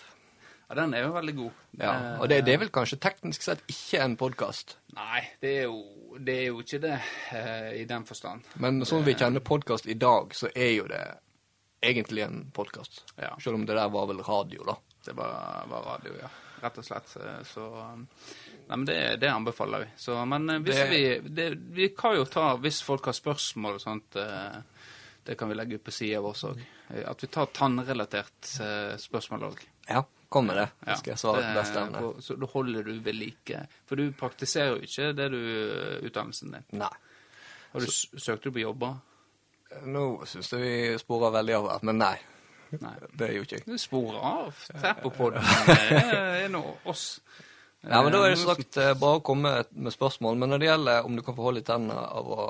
Ja, 0.69 0.75
den 0.77 0.93
er 0.93 1.01
jo 1.07 1.13
veldig 1.15 1.35
god. 1.35 1.51
Ja. 1.81 1.93
Og 2.21 2.27
det, 2.29 2.41
det 2.45 2.53
er 2.53 2.59
vel 2.61 2.69
kanskje 2.73 2.99
teknisk 3.01 3.41
sett 3.41 3.63
ikke 3.67 4.03
en 4.05 4.15
podkast. 4.19 4.75
Nei, 4.95 5.23
det 5.41 5.53
er 5.61 5.63
jo, 5.69 5.79
det 6.19 6.35
er 6.43 6.45
jo 6.51 6.59
ikke 6.61 6.79
det 6.83 6.97
eh, 7.33 7.71
i 7.81 7.85
den 7.89 8.05
forstand. 8.05 8.45
Men 8.61 8.81
sånn 8.85 9.03
vi 9.07 9.15
kjenner 9.17 9.41
podkast 9.45 9.87
i 9.89 9.95
dag, 9.97 10.35
så 10.37 10.51
er 10.53 10.71
jo 10.75 10.85
det 10.91 11.01
egentlig 11.81 12.21
en 12.27 12.43
podkast. 12.53 13.05
Ja. 13.17 13.33
Selv 13.41 13.55
om 13.55 13.65
det 13.65 13.75
der 13.79 13.89
var 13.89 14.05
vel 14.11 14.21
radio, 14.27 14.63
da. 14.67 14.77
Det 15.05 15.13
var, 15.17 15.65
var 15.71 15.85
radio, 15.95 16.13
ja. 16.21 16.29
Rett 16.59 16.77
og 16.81 16.83
slett. 16.85 17.13
eh, 17.23 17.39
Så 17.47 17.65
Nei, 17.71 18.75
men 18.75 18.85
det, 18.85 18.97
det 19.21 19.29
anbefaler 19.31 19.85
vi. 19.85 19.91
Så, 19.97 20.17
men 20.27 20.49
eh, 20.49 20.59
hvis 20.61 20.75
Det- 20.75 20.89
vi 21.31 21.49
Vi 21.79 21.87
kan 21.97 22.13
jo 22.17 22.25
ta 22.29 22.51
Hvis 22.61 22.81
folk 22.83 23.05
har 23.09 23.13
spørsmål 23.17 23.79
og 23.79 23.81
sånt, 23.81 24.11
det 25.25 25.37
kan 25.39 25.49
vi 25.49 25.55
legge 25.55 25.75
ut 25.79 25.83
på 25.87 25.91
sida 25.91 26.19
vår 26.21 26.33
òg. 26.51 26.61
At 27.07 27.23
vi 27.23 27.27
tar 27.27 27.45
tannrelatert 27.55 28.51
spørsmål 29.01 29.47
òg. 29.49 29.63
Ja, 29.89 30.03
kom 30.29 30.49
med 30.49 30.59
det. 30.59 30.67
Ja, 30.85 30.95
skal 30.99 31.15
jeg 31.15 31.21
svare 31.21 31.53
beste 31.57 31.81
evne. 31.81 32.01
Så 32.21 32.37
da 32.39 32.49
holder 32.53 32.85
du 32.85 32.99
ved 33.05 33.17
like. 33.17 33.61
For 33.89 33.99
du 33.99 34.11
praktiserer 34.17 34.75
jo 34.75 34.81
ikke 34.85 35.11
det 35.17 35.29
du 35.33 35.39
utdannelsen 36.07 36.55
din. 36.55 36.65
Nei. 36.81 36.91
Har 37.73 37.85
du 37.85 37.89
så, 37.89 38.17
søkt 38.17 38.45
du 38.45 38.53
på 38.53 38.63
jobber? 38.63 38.97
Nå 39.85 40.05
syns 40.29 40.49
jeg 40.53 40.61
vi 40.61 40.97
sporer 41.01 41.33
veldig 41.33 41.57
av 41.59 41.69
her, 41.73 41.83
men 41.89 42.01
nei. 42.01 42.15
Nei. 42.79 42.95
Det 43.17 43.29
gjorde 43.33 43.45
ikke 43.45 43.59
jeg. 43.59 43.65
Du 43.65 43.81
sporer 43.81 44.25
av. 44.31 44.63
Tempopodden 44.81 45.45
er, 45.75 46.49
nå 46.53 46.65
oss. 46.89 47.11
Ja, 47.79 48.01
men 48.03 48.11
Da 48.11 48.25
er 48.25 48.33
det 48.33 48.41
Eh, 48.41 48.41
sagt 48.43 48.75
eh, 48.75 48.89
bare 48.99 49.21
å 49.21 49.23
komme 49.23 49.53
med 49.71 49.93
spørsmål. 49.95 50.35
Men 50.35 50.51
når 50.51 50.59
det 50.59 50.67
gjelder 50.67 51.05
om 51.07 51.13
du 51.15 51.21
kan 51.23 51.35
få 51.37 51.45
hold 51.45 51.61
i 51.61 51.63
tennene 51.63 51.95
av 51.95 52.27
å 52.27 52.47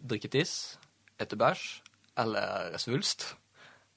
drikke 0.00 0.30
tiss, 0.32 0.78
ete 1.20 1.36
bæsj 1.36 1.66
eller 2.22 2.78
svulst 2.80 3.26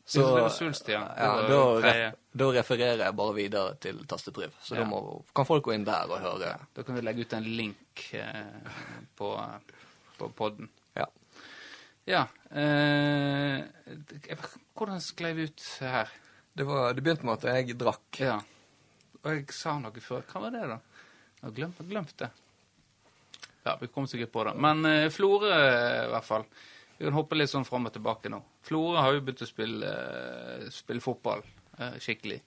Så, 0.10 0.24
svulst, 0.56 0.88
ja. 0.90 1.04
Da, 1.14 1.60
ref, 1.84 2.16
da 2.42 2.48
refererer 2.56 3.04
jeg 3.04 3.16
bare 3.20 3.34
videre 3.38 3.76
til 3.84 4.00
tastepriv. 4.10 4.56
Så 4.66 4.74
Ja. 4.74 4.82
da 4.82 4.88
må, 4.90 5.02
kan 5.38 5.46
folk 5.46 5.68
gå 5.68 5.76
inn 5.76 5.86
der 5.86 6.10
og 6.10 6.24
høre. 6.24 6.56
Da 6.74 6.84
kan 6.84 6.98
vi 6.98 7.04
legge 7.06 7.22
ut 7.28 7.34
en 7.38 7.46
link 7.46 8.08
eh, 8.18 8.72
på, 9.20 9.30
på 10.18 10.32
podden. 10.34 10.70
Ja. 10.98 11.06
Ja. 12.10 12.24
Eh, 12.50 13.62
hvordan 14.74 15.02
sklei 15.04 15.34
vi 15.38 15.46
ut 15.52 15.68
her? 15.86 16.10
Det, 16.58 16.66
var, 16.66 16.94
det 16.98 17.04
begynte 17.06 17.28
med 17.30 17.38
at 17.38 17.50
jeg 17.54 17.78
drakk. 17.78 18.20
Ja. 18.24 18.40
Og 19.22 19.30
jeg 19.36 19.46
sa 19.54 19.78
noe 19.78 20.02
før. 20.02 20.26
Hva 20.32 20.42
var 20.48 20.56
det, 20.58 20.66
da? 20.74 20.80
Jeg 21.40 21.48
har 21.52 21.86
glemt 21.94 22.18
det. 22.18 22.32
Ja, 23.68 23.76
vi 23.78 23.88
kom 23.94 24.08
sikkert 24.10 24.32
på 24.34 24.44
det. 24.48 24.56
Men 24.58 24.82
eh, 24.90 25.10
Florø, 25.14 25.54
i 25.54 26.10
hvert 26.16 26.26
fall. 26.26 26.46
Vi 27.00 27.08
kan 27.08 27.16
hoppe 27.16 27.38
litt 27.38 27.48
sånn 27.48 27.64
fram 27.64 27.86
og 27.88 27.94
tilbake 27.96 28.28
nå. 28.28 28.42
Florø 28.68 29.00
har 29.00 29.14
jo 29.16 29.22
begynt 29.24 29.46
å 29.46 29.48
spille, 29.48 29.88
eh, 29.88 30.66
spille 30.76 31.00
fotball 31.00 31.40
eh, 31.80 31.96
skikkelig. 32.04 32.42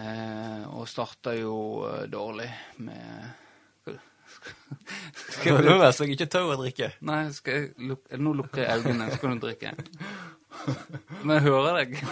Eh, 0.00 0.62
og 0.72 0.88
starta 0.88 1.34
jo 1.36 1.84
dårlig 2.10 2.48
med 2.82 3.84
Skal 5.36 5.60
du 5.60 5.76
være 5.76 5.92
så 5.92 6.08
jeg 6.08 6.16
ikke 6.16 6.30
tør 6.32 6.54
å 6.54 6.56
drikke? 6.62 6.88
Nei, 7.04 7.28
jeg 7.28 7.76
nå 8.24 8.32
lukker 8.40 8.64
jeg 8.64 8.80
øynene, 8.80 9.10
så 9.12 9.20
kan 9.20 9.36
du 9.36 9.44
drikke. 9.44 9.76
Men 11.20 11.36
jeg 11.36 11.44
hører 11.50 11.72
deg. 11.82 11.90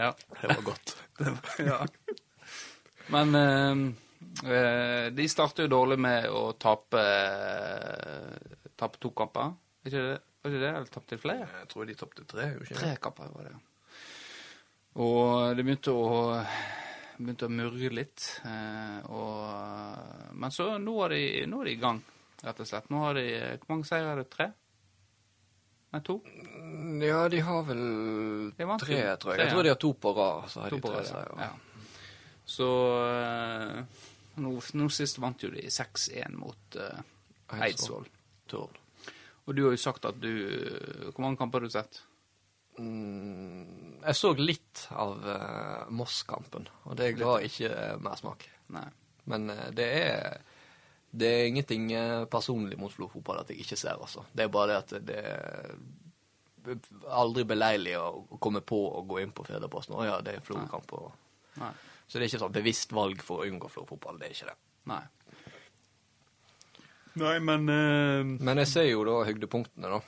Ja. 0.00 0.14
Det 0.40 0.48
var 0.48 0.62
godt. 0.62 0.96
ja. 1.58 1.86
Men 3.10 3.34
eh, 3.34 3.76
de 5.16 5.26
starter 5.28 5.66
jo 5.66 5.72
dårlig 5.72 5.98
med 5.98 6.28
å 6.30 6.52
tape 6.60 7.00
eh, 7.02 8.58
Tape 8.78 9.00
to 9.02 9.10
kamper. 9.16 9.50
Ikke 9.84 10.04
det? 10.06 10.18
Var 10.40 10.52
ikke 10.54 10.60
det? 10.62 10.68
Eller 10.70 10.92
tapte 10.94 11.16
de 11.16 11.20
flere? 11.20 11.48
Jeg 11.60 11.68
tror 11.72 11.88
de 11.88 11.96
tapte 11.98 12.24
tre, 12.30 12.46
ikke 12.62 12.78
Tre 12.78 12.92
kamper 13.02 13.32
var 13.34 13.48
det. 13.50 13.56
Og 15.00 15.56
det 15.58 15.64
begynte 15.66 15.92
å 15.92 16.06
begynte 17.20 17.48
å 17.50 17.52
murre 17.52 17.90
litt. 17.92 18.24
Eh, 18.48 19.10
og, 19.12 20.32
men 20.40 20.54
så 20.54 20.70
nå 20.80 20.94
er, 21.04 21.14
de, 21.16 21.20
nå 21.50 21.60
er 21.60 21.68
de 21.68 21.74
i 21.76 21.82
gang, 21.82 22.00
rett 22.40 22.62
og 22.64 22.70
slett. 22.70 22.88
Nå 22.90 23.02
har 23.04 23.18
de 23.20 23.26
Hvor 23.60 23.74
mange 23.74 23.88
seire 23.90 24.14
er 24.14 24.22
det? 24.22 24.28
Tre? 24.32 24.48
Nei, 25.90 26.00
to? 26.06 26.20
Ja, 27.02 27.24
de 27.28 27.40
har 27.42 27.64
vel 27.66 27.84
De 28.56 28.66
tre, 28.80 29.00
tror 29.20 29.34
jeg. 29.34 29.42
Jeg 29.42 29.52
tror 29.52 29.66
de 29.66 29.72
har 29.74 29.80
to 29.82 29.90
på 29.98 30.14
rad. 30.16 30.46
Så 30.52 30.62
har 30.64 30.70
To 30.72 30.78
de 30.78 30.86
tre 30.94 31.02
seier. 31.08 31.34
ja. 31.42 31.50
Så 32.50 32.66
eh, 32.98 34.06
nå, 34.42 34.52
nå 34.80 34.88
sist 34.92 35.20
vant 35.22 35.42
jo 35.44 35.50
de 35.54 35.66
6-1 35.70 36.36
mot 36.40 36.78
uh, 36.80 37.00
Eidsvoll. 37.60 38.06
Turn. 38.50 38.78
Og 39.46 39.56
du 39.56 39.64
har 39.66 39.74
jo 39.74 39.80
sagt 39.80 40.04
at 40.06 40.18
du 40.20 40.30
Hvor 41.14 41.22
mange 41.24 41.38
kamper 41.40 41.60
har 41.62 41.66
du 41.70 41.74
sett? 41.74 42.00
Mm, 42.78 43.98
jeg 44.04 44.16
så 44.16 44.30
litt 44.38 44.84
av 44.94 45.16
uh, 45.26 45.90
Moss-kampen, 45.92 46.68
og 46.86 46.96
det 46.96 47.12
ga 47.18 47.36
ikke 47.44 47.70
uh, 47.74 47.96
mersmak. 48.02 48.46
Men 49.30 49.50
uh, 49.52 49.66
det 49.76 49.88
er 50.00 50.40
det 51.10 51.26
er 51.26 51.48
ingenting 51.48 51.88
eh, 51.90 52.24
personlig 52.30 52.76
mot 52.78 52.92
Flo 52.94 53.08
fotball 53.10 53.40
at 53.40 53.48
jeg 53.50 53.64
ikke 53.64 53.76
ser, 53.80 53.98
altså. 53.98 54.22
Det 54.30 54.44
er 54.44 54.52
bare 54.54 54.68
det 54.70 54.76
at 54.78 55.06
det 55.08 55.16
er 55.18 55.74
aldri 57.10 57.42
beleilig 57.50 57.96
å 57.98 58.38
komme 58.38 58.60
på 58.62 58.78
å 58.94 59.02
gå 59.10 59.18
inn 59.18 59.32
på 59.34 59.42
Fedreposten. 59.48 59.96
Å 59.98 60.06
ja, 60.06 60.20
det 60.22 60.36
er 60.36 60.44
Flo-kamp. 60.46 60.92
og- 60.92 61.58
Nei. 61.58 61.72
Så 62.10 62.18
det 62.18 62.24
er 62.24 62.32
ikke 62.32 62.42
sånn 62.42 62.54
bevisst 62.58 62.92
valg 62.96 63.20
for 63.22 63.44
å 63.44 63.46
unngå 63.46 63.68
florfotball. 63.70 64.16
Det 64.18 64.26
er 64.26 64.32
ikke 64.34 64.48
det. 64.50 64.56
Nei. 64.90 65.02
Nei, 67.20 67.36
men 67.46 67.68
uh... 67.70 68.32
Men 68.42 68.62
jeg 68.64 68.70
ser 68.70 68.88
jo 68.88 69.04
da 69.06 69.20
høydepunktene, 69.28 69.92
da. 69.94 70.00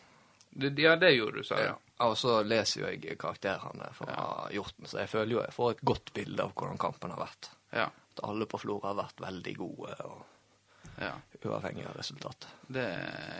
det, 0.51 0.73
Ja, 0.83 0.97
det 0.99 1.12
gjorde 1.15 1.38
du, 1.38 1.47
sa 1.47 1.61
du. 1.62 1.88
Og 2.03 2.17
så 2.19 2.41
leser 2.43 2.81
jo 2.81 2.91
jeg 2.91 3.17
karakterene 3.23 3.93
fra 3.95 4.27
Hjorten, 4.51 4.88
så 4.91 5.05
jeg 5.05 5.11
føler 5.12 5.37
jo 5.37 5.43
jeg 5.45 5.55
får 5.55 5.75
et 5.77 5.83
godt 5.93 6.11
bilde 6.17 6.43
av 6.43 6.55
hvordan 6.59 6.81
kampen 6.83 7.15
har 7.15 7.23
vært. 7.23 7.51
Ja. 7.71 7.87
At 7.87 8.23
alle 8.27 8.51
på 8.51 8.59
Flora 8.59 8.91
har 8.91 8.99
vært 8.99 9.23
veldig 9.23 9.55
gode, 9.61 9.95
og 10.03 10.99
ja. 10.99 11.12
uavhengig 11.38 11.87
av 11.87 11.95
resultatet. 12.01 12.49
Det, 12.67 12.88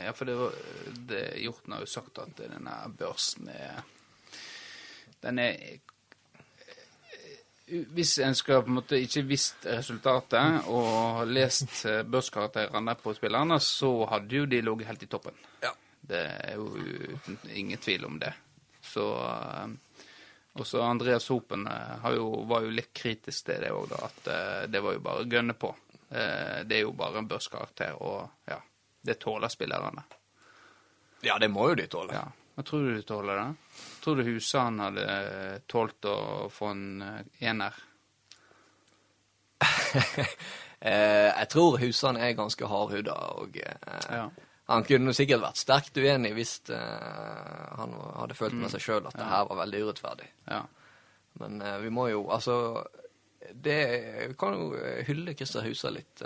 ja, 0.05 0.15
for 0.15 0.31
det, 0.31 0.37
var, 0.39 0.55
det 1.11 1.25
Hjorten 1.43 1.75
har 1.75 1.83
jo 1.83 1.91
sagt 1.91 2.23
at 2.23 2.39
denne 2.39 2.77
børsen 2.99 3.51
er 3.51 3.83
Den 5.23 5.39
er 5.39 5.59
Hvis 7.73 8.19
en 8.19 8.35
skal 8.35 8.63
på 8.63 8.69
en 8.69 8.77
måte 8.81 8.99
ikke 9.01 9.23
visst 9.25 9.67
resultatet 9.67 10.67
og 10.69 11.23
lest 11.31 11.85
eh, 11.89 12.03
børskarakterene 12.05 12.95
på 13.01 13.15
spillerne, 13.17 13.57
så 13.65 13.93
hadde 14.11 14.37
jo 14.37 14.49
de 14.51 14.61
ligget 14.61 14.91
helt 14.91 15.07
i 15.07 15.09
toppen. 15.09 15.39
Ja. 15.63 15.73
Det 16.03 16.21
er 16.21 16.59
jo 16.59 16.67
uten, 16.75 17.39
ingen 17.55 17.81
tvil 17.81 18.05
om 18.09 18.19
det. 18.21 18.35
Så 18.83 19.07
eh, 19.25 19.73
Også 20.61 20.83
Andreas 20.85 21.29
Hopen 21.33 21.65
eh, 21.67 21.95
har 22.03 22.19
jo, 22.19 22.29
var 22.51 22.67
jo 22.67 22.75
litt 22.77 22.93
kritisk 22.93 23.47
til 23.49 23.65
det 23.65 23.73
òg. 23.73 23.97
At 23.97 24.29
det 24.69 24.85
var 24.85 24.99
jo 24.99 25.05
bare 25.07 25.25
å 25.25 25.31
gønne 25.31 25.57
på. 25.57 25.73
Det 26.13 26.77
er 26.77 26.83
jo 26.83 26.91
bare 26.93 27.23
en 27.23 27.29
børskarakter, 27.29 27.95
og 28.05 28.45
ja, 28.45 28.59
det 29.01 29.15
tåler 29.23 29.49
spillerne. 29.49 30.03
Ja, 31.25 31.39
det 31.41 31.49
må 31.49 31.71
jo 31.71 31.79
de 31.81 31.87
tåle. 31.89 32.19
Ja. 32.19 32.27
Hva 32.55 32.63
tror 32.69 32.83
du 32.85 32.95
de 32.99 33.03
tåler 33.09 33.39
da? 33.39 33.47
Tror 34.05 34.19
du 34.19 34.27
Husan 34.27 34.81
hadde 34.83 35.05
eh, 35.09 35.59
tålt 35.71 36.05
å 36.11 36.17
få 36.53 36.71
en 36.75 37.03
eh, 37.03 37.23
ener? 37.49 37.79
Eh, 40.83 41.29
jeg 41.31 41.47
tror 41.53 41.77
Husan 41.79 42.17
er 42.19 42.33
ganske 42.35 42.67
hardhuda, 42.67 43.13
og 43.39 43.55
Ja. 43.55 44.25
han 44.67 44.83
kunne 44.83 45.13
sikkert 45.15 45.45
vært 45.45 45.61
sterkt 45.61 45.95
uenig 46.03 46.33
hvis 46.35 46.57
han 46.75 47.93
hadde 48.19 48.35
følt 48.35 48.57
med 48.59 48.73
seg 48.73 48.83
sjøl 48.83 49.07
at 49.07 49.15
det 49.15 49.29
her 49.31 49.45
var 49.47 49.61
veldig 49.61 49.83
urettferdig. 49.85 50.27
Ja. 50.51 50.65
Men 51.39 51.63
vi 51.85 51.93
må 51.95 52.09
jo 52.11 52.25
Altså, 52.35 52.83
det 53.55 53.79
Vi 54.33 54.35
kan 54.35 54.59
jo 54.59 54.75
hylle 55.07 55.37
Christer 55.39 55.63
Husa 55.69 55.95
litt, 55.95 56.19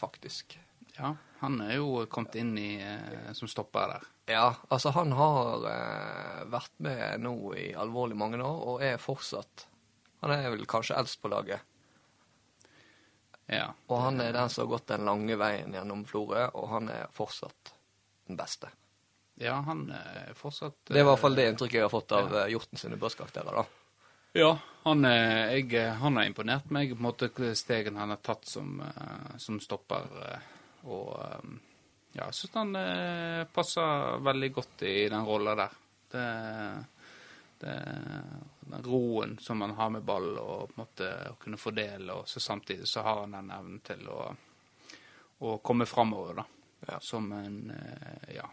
faktisk. 0.00 0.56
ja. 0.96 1.12
Han 1.40 1.60
er 1.62 1.76
jo 1.78 2.04
kommet 2.10 2.34
inn 2.40 2.56
i 2.58 2.80
eh, 2.82 3.32
som 3.32 3.48
stopper 3.48 3.92
der. 3.92 4.06
Ja, 4.28 4.46
altså 4.68 4.90
han 4.96 5.12
har 5.14 5.66
eh, 5.70 6.44
vært 6.50 6.74
med 6.82 7.22
nå 7.22 7.34
i 7.54 7.68
alvorlig 7.78 8.18
mange 8.18 8.40
år, 8.42 8.58
og 8.72 8.82
er 8.84 8.98
fortsatt 9.00 9.68
Han 10.20 10.34
er 10.34 10.48
vel 10.50 10.66
kanskje 10.66 10.96
eldst 10.98 11.20
på 11.22 11.30
laget. 11.30 11.62
Ja. 13.46 13.70
Og 13.86 14.02
han 14.02 14.20
er 14.20 14.34
den 14.34 14.50
som 14.50 14.66
har 14.66 14.72
gått 14.74 14.90
den 14.90 15.06
lange 15.06 15.38
veien 15.38 15.72
gjennom 15.72 16.02
Florø, 16.04 16.48
og 16.58 16.68
han 16.74 16.90
er 16.92 17.06
fortsatt 17.14 17.72
den 18.26 18.36
beste. 18.36 18.68
Ja, 19.38 19.60
han 19.62 19.86
er 19.94 20.34
fortsatt 20.34 20.90
Det 20.90 20.98
er 20.98 21.06
i 21.06 21.08
hvert 21.08 21.22
fall 21.22 21.38
det 21.38 21.46
inntrykket 21.52 21.78
jeg 21.78 21.86
har 21.86 21.92
fått 21.92 22.12
av 22.18 22.34
ja. 22.34 22.48
Hjorten 22.50 22.80
sine 22.80 22.98
børskarakterer, 22.98 23.62
da. 23.62 23.64
Ja, 24.36 24.50
han 24.82 25.06
er, 25.06 25.54
jeg, 25.54 25.78
han 26.02 26.18
har 26.18 26.26
imponert 26.28 26.68
meg 26.74 26.90
på 26.92 26.98
en 26.98 27.06
måte 27.06 27.54
stegen 27.56 27.96
han 27.96 28.12
har 28.12 28.20
tatt 28.26 28.44
som, 28.50 28.82
eh, 28.82 29.36
som 29.38 29.62
stopper. 29.62 30.10
Og 30.86 31.10
eh, 31.24 31.56
ja, 32.12 32.26
jeg 32.28 32.36
syns 32.38 32.58
han 32.58 32.76
eh, 32.78 33.42
passer 33.52 34.22
veldig 34.24 34.52
godt 34.54 34.86
i 34.88 34.96
den 35.10 35.26
rolla 35.26 35.54
der. 35.58 35.78
Det, 36.08 36.26
det, 37.60 37.74
den 38.70 38.84
roen 38.84 39.38
som 39.42 39.60
han 39.60 39.74
har 39.76 39.90
med 39.90 40.06
ball, 40.08 40.30
og 40.38 40.68
på 40.68 40.76
en 40.76 40.84
måte 40.84 41.10
å 41.32 41.34
kunne 41.40 41.60
fordele, 41.60 42.20
og 42.20 42.28
så 42.28 42.40
samtidig 42.40 42.88
så 42.88 43.04
har 43.06 43.24
han 43.24 43.36
den 43.36 43.50
evnen 43.54 43.82
til 43.84 44.06
å, 44.12 44.22
å 45.44 45.58
komme 45.64 45.86
framover, 45.88 46.40
da. 46.40 46.46
Ja. 46.88 47.00
Som 47.02 47.32
en 47.32 47.70
eh, 47.74 48.34
Ja. 48.36 48.48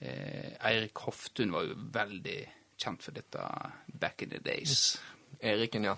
Eh, 0.00 0.52
Eirik 0.64 0.96
Hoftun 1.04 1.50
var 1.52 1.66
jo 1.66 1.74
veldig 1.92 2.38
kjent 2.80 3.02
for 3.04 3.12
dette 3.12 3.42
back 3.86 4.22
in 4.22 4.30
the 4.32 4.38
days. 4.40 4.94
Eriken, 5.40 5.84
ja. 5.84 5.96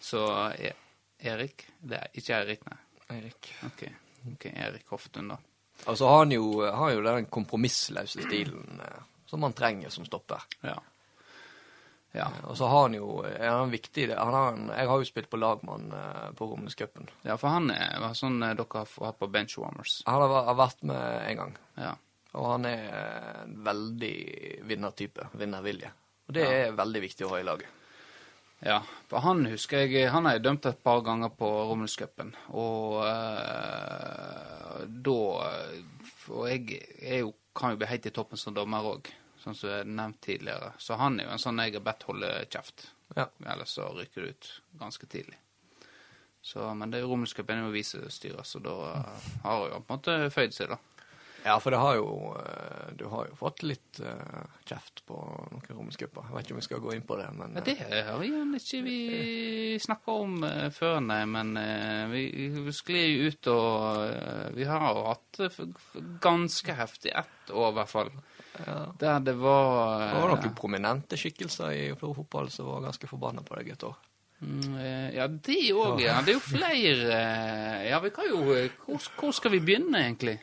Så 0.00 0.24
e 0.58 0.72
Erik 1.18 1.62
Det 1.78 1.96
er 1.96 2.18
ikke 2.18 2.40
Eirik, 2.40 2.66
nei. 2.66 2.78
Eirik. 3.14 3.52
Ok, 3.68 3.84
ok, 4.34 4.46
Erik 4.54 4.86
Hoftun, 4.90 5.28
da. 5.28 5.38
Og 5.86 5.96
så 5.98 6.08
har 6.08 6.18
han 6.24 6.32
jo, 6.32 6.62
har 6.72 6.90
jo 6.94 7.02
den 7.04 7.26
kompromissløse 7.26 8.22
stilen 8.24 8.80
eh, 8.80 9.02
som 9.26 9.40
man 9.40 9.52
trenger 9.52 9.90
som 9.92 10.06
stopper. 10.08 10.42
Ja. 10.62 10.78
Ja, 12.16 12.30
Og 12.48 12.56
så 12.56 12.64
har 12.70 12.86
han 12.86 12.94
jo 12.96 13.18
er 13.28 13.50
han 13.50 13.70
viktig. 13.70 14.06
Han 14.16 14.32
har 14.34 14.52
en, 14.54 14.68
jeg 14.72 14.88
har 14.88 14.98
jo 15.02 15.04
spilt 15.08 15.28
på 15.28 15.36
lag 15.36 15.60
med 15.66 15.74
han 15.74 15.92
eh, 15.98 16.30
på 16.38 16.46
Romnescupen. 16.48 17.08
ja 17.26 17.36
for 17.36 17.52
han 17.52 17.68
er 17.74 17.98
var 18.00 18.14
sånn 18.16 18.38
eh, 18.42 18.54
dere 18.56 18.66
har 18.72 18.88
hatt 19.10 19.18
på 19.20 19.28
benchwarmers. 19.28 19.98
Han 20.06 20.22
har, 20.24 20.32
har 20.48 20.56
vært 20.56 20.82
med 20.88 21.30
en 21.30 21.36
gang, 21.42 21.56
Ja. 21.76 21.92
og 22.32 22.46
han 22.54 22.64
er 22.70 22.86
eh, 22.88 23.42
en 23.42 23.58
veldig 23.68 24.14
vinnertype. 24.70 25.28
Vinnervilje. 25.36 25.92
Og 26.28 26.34
det 26.38 26.46
Ja. 26.46 26.54
er 26.70 26.72
veldig 26.78 27.02
viktig 27.04 27.26
å 27.26 27.34
ha 27.34 27.42
i 27.42 27.44
laget. 27.50 27.68
Ja, 28.64 28.80
for 29.10 29.20
han 29.20 29.44
husker 29.50 29.84
jeg 29.84 30.08
Han 30.10 30.24
har 30.24 30.38
jeg 30.38 30.46
dømt 30.46 30.66
et 30.66 30.82
par 30.82 31.02
ganger 31.04 31.28
på 31.28 31.48
Rommelscupen, 31.68 32.32
og 32.56 33.02
eh, 33.04 34.80
da 34.88 35.18
Og 36.32 36.48
jeg 36.48 36.80
jo, 37.20 37.34
kan 37.54 37.74
jo 37.74 37.80
bli 37.82 37.90
helt 37.90 38.08
i 38.08 38.14
toppen 38.16 38.40
som 38.40 38.56
dommer 38.56 38.88
òg, 38.94 39.10
sånn 39.42 39.54
som 39.56 39.70
jeg 39.70 39.88
nevnt 39.88 40.20
tidligere. 40.24 40.72
Så 40.82 40.96
han 41.00 41.20
er 41.20 41.28
jo 41.28 41.36
en 41.36 41.42
sånn 41.42 41.62
jeg 41.62 41.76
har 41.76 41.84
bedt 41.86 42.08
holde 42.08 42.32
kjeft. 42.50 42.88
Ja. 43.16 43.28
Ellers 43.46 43.76
så 43.76 43.86
rykker 43.94 44.24
det 44.24 44.34
ut 44.34 44.48
ganske 44.80 45.06
tidlig. 45.06 45.38
Så, 46.42 46.66
men 46.74 46.90
det 46.90 47.00
er 47.00 47.08
Rommelscupen 47.10 47.58
er 47.58 47.64
jo 47.66 47.74
visestyrer, 47.74 48.42
så 48.46 48.60
da 48.62 48.74
har 48.90 49.22
har 49.42 49.64
jo 49.70 49.80
på 49.80 49.94
en 49.94 49.96
måte 49.96 50.18
føyd 50.34 50.54
seg, 50.54 50.74
da. 50.74 50.78
Ja, 51.44 51.58
for 51.60 51.70
det 51.70 51.78
har 51.78 51.94
jo 51.98 52.06
eh, 52.40 52.92
Du 52.98 53.04
har 53.12 53.26
jo 53.28 53.36
fått 53.38 53.62
litt 53.62 54.00
eh, 54.00 54.46
kjeft 54.66 55.02
på 55.06 55.14
noen 55.52 55.76
romskuper. 55.76 56.24
Jeg 56.30 56.34
vet 56.36 56.46
ikke 56.48 56.54
om 56.56 56.60
vi 56.60 56.64
skal 56.66 56.80
gå 56.82 56.94
inn 56.96 57.04
på 57.06 57.18
det, 57.20 57.26
men 57.36 57.54
Ja, 57.58 57.62
det 57.66 57.76
har 58.08 58.18
vi 58.18 58.30
igjen 58.32 58.54
ikke 58.58 58.80
vi 58.86 58.96
snakka 59.84 60.16
om 60.24 60.38
eh, 60.48 60.70
før, 60.74 60.98
nei. 61.04 61.20
Men 61.30 61.52
vi, 62.10 62.24
vi 62.56 62.72
sklir 62.74 63.06
jo 63.12 63.30
ut, 63.30 63.50
og 63.52 64.56
vi 64.56 64.64
har 64.66 64.88
jo 64.90 65.04
hatt 65.12 65.40
ganske 66.24 66.74
heftig 66.80 67.12
ett 67.14 67.52
år, 67.52 67.70
i 67.70 67.78
hvert 67.80 67.92
fall. 67.92 68.10
ja. 68.64 68.78
Der 68.98 69.20
det 69.20 69.36
var 69.38 70.00
Det 70.08 70.20
var 70.22 70.34
noen 70.34 70.54
prominente 70.58 71.16
skikkelser 71.20 71.72
i 71.76 71.86
fotball 72.00 72.50
som 72.50 72.66
var 72.72 72.86
ganske 72.88 73.06
forbanna 73.10 73.42
på 73.46 73.58
deg 73.60 73.74
et 73.76 73.84
år. 73.86 73.96
Mm, 74.40 74.74
Ja, 75.16 75.26
det 75.28 75.60
òg, 75.72 76.00
ja. 76.02 76.18
Det 76.24 76.34
er 76.34 76.36
jo 76.36 76.42
flere 76.44 77.20
Ja, 77.88 78.00
vi 78.04 78.10
kan 78.12 78.26
jo 78.28 78.42
Hvor, 78.44 79.06
hvor 79.16 79.32
skal 79.32 79.54
vi 79.54 79.60
begynne, 79.64 80.02
egentlig? 80.02 80.34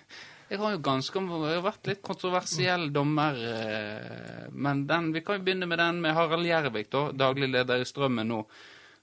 Jeg 0.49 0.59
har 0.59 0.73
jo 0.75 0.81
ganske 0.83 1.21
jeg 1.23 1.55
har 1.55 1.63
vært 1.63 1.87
litt 1.87 2.01
kontroversiell 2.03 2.89
dommer, 2.93 3.37
eh, 3.47 4.49
men 4.51 4.83
den, 4.87 5.11
vi 5.15 5.23
kan 5.23 5.39
jo 5.39 5.45
begynne 5.45 5.69
med 5.69 5.79
den 5.79 6.01
med 6.03 6.15
Harald 6.17 6.45
Gjervik, 6.45 6.89
da, 6.91 7.07
daglig 7.15 7.49
leder 7.49 7.81
i 7.81 7.87
Strømmen 7.87 8.27
nå, 8.27 8.41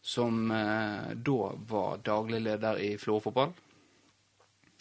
som 0.02 0.50
eh, 0.52 1.10
da 1.16 1.50
var 1.72 2.04
daglig 2.04 2.42
leder 2.44 2.80
i 2.84 2.92
Florø 3.00 3.24
fotball. 3.24 3.54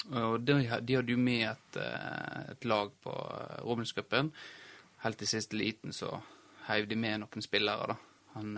Og 0.10 0.39
de, 0.43 0.60
de 0.60 0.95
hadde 1.00 1.15
jo 1.15 1.19
med 1.19 1.48
et, 1.50 1.80
eh, 1.80 2.52
et 2.54 2.67
lag 2.67 2.91
på 3.04 3.15
Romerlandscupen. 3.63 4.34
Helt 5.06 5.24
i 5.24 5.30
siste 5.32 5.58
liten 5.58 5.95
så 5.95 6.12
heiv 6.67 6.89
de 6.89 7.00
med 7.00 7.24
noen 7.24 7.43
spillere, 7.45 7.93
da. 7.93 7.98
Han, 8.36 8.52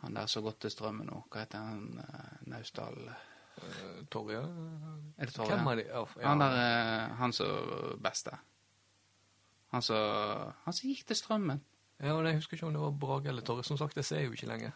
han 0.00 0.14
der 0.16 0.30
som 0.30 0.46
har 0.48 0.54
til 0.56 0.72
Strømmen 0.72 1.10
nå, 1.10 1.24
hva 1.28 1.42
heter 1.42 1.66
han? 1.68 2.38
Naustdal 2.48 2.96
Torje? 4.10 4.42
Er 5.16 5.28
det 5.28 5.34
Torje? 5.34 5.56
Hvem 5.56 5.72
er 5.72 5.80
det? 5.80 5.86
Ja. 5.90 6.04
Han 6.24 6.40
der, 6.42 6.56
eh, 6.60 7.16
han 7.20 7.32
som 7.32 7.98
beste. 8.02 8.36
Han 9.70 9.82
som 9.82 10.54
gikk 10.82 11.04
til 11.06 11.16
Strømmen. 11.16 11.60
Ja, 12.00 12.16
men 12.16 12.26
Jeg 12.26 12.40
husker 12.40 12.56
ikke 12.56 12.66
om 12.66 12.72
det 12.72 12.82
var 12.82 12.90
Brage 12.90 13.28
eller 13.28 13.42
Torje. 13.42 13.64
Som 13.64 13.78
sagt, 13.78 13.96
jeg 13.96 14.04
ser 14.04 14.24
jo 14.24 14.32
ikke 14.32 14.48
lenger. 14.48 14.72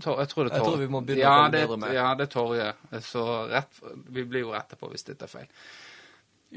Tor, 0.00 0.18
jeg 0.20 0.28
tror 0.28 0.44
det 0.44 0.52
er 0.52 0.58
Torje. 0.58 0.60
Jeg 0.60 0.64
tror 0.64 0.80
vi 0.80 0.88
må 0.92 1.00
begynne 1.00 1.24
ja, 1.24 1.36
å 1.40 1.44
det, 1.48 1.60
bedre 1.64 1.78
med. 1.80 1.94
Ja, 1.96 2.08
det 2.14 2.26
er 2.26 2.32
Torje. 2.32 2.66
Så 3.04 3.22
rett, 3.48 3.80
vi 4.12 4.24
blir 4.28 4.44
jo 4.44 4.52
rette 4.52 4.76
på 4.76 4.90
hvis 4.92 5.06
dette 5.08 5.24
er 5.24 5.32
feil. 5.32 5.48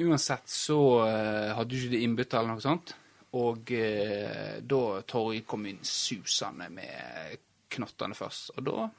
Uansett 0.03 0.51
så 0.51 0.79
uh, 1.03 1.51
hadde 1.55 1.69
du 1.71 1.77
ikke 1.79 1.93
det 1.95 2.01
innbyttet 2.05 2.37
eller 2.39 2.55
noe 2.55 2.63
sånt. 2.63 2.93
Og 3.39 3.71
uh, 3.71 4.59
da 4.73 4.83
Torje 5.07 5.45
kom 5.47 5.65
inn 5.71 5.79
susende 5.87 6.67
med 6.75 7.39
knottene 7.71 8.17
først. 8.17 8.53
Og 8.57 8.67
da 8.67 8.89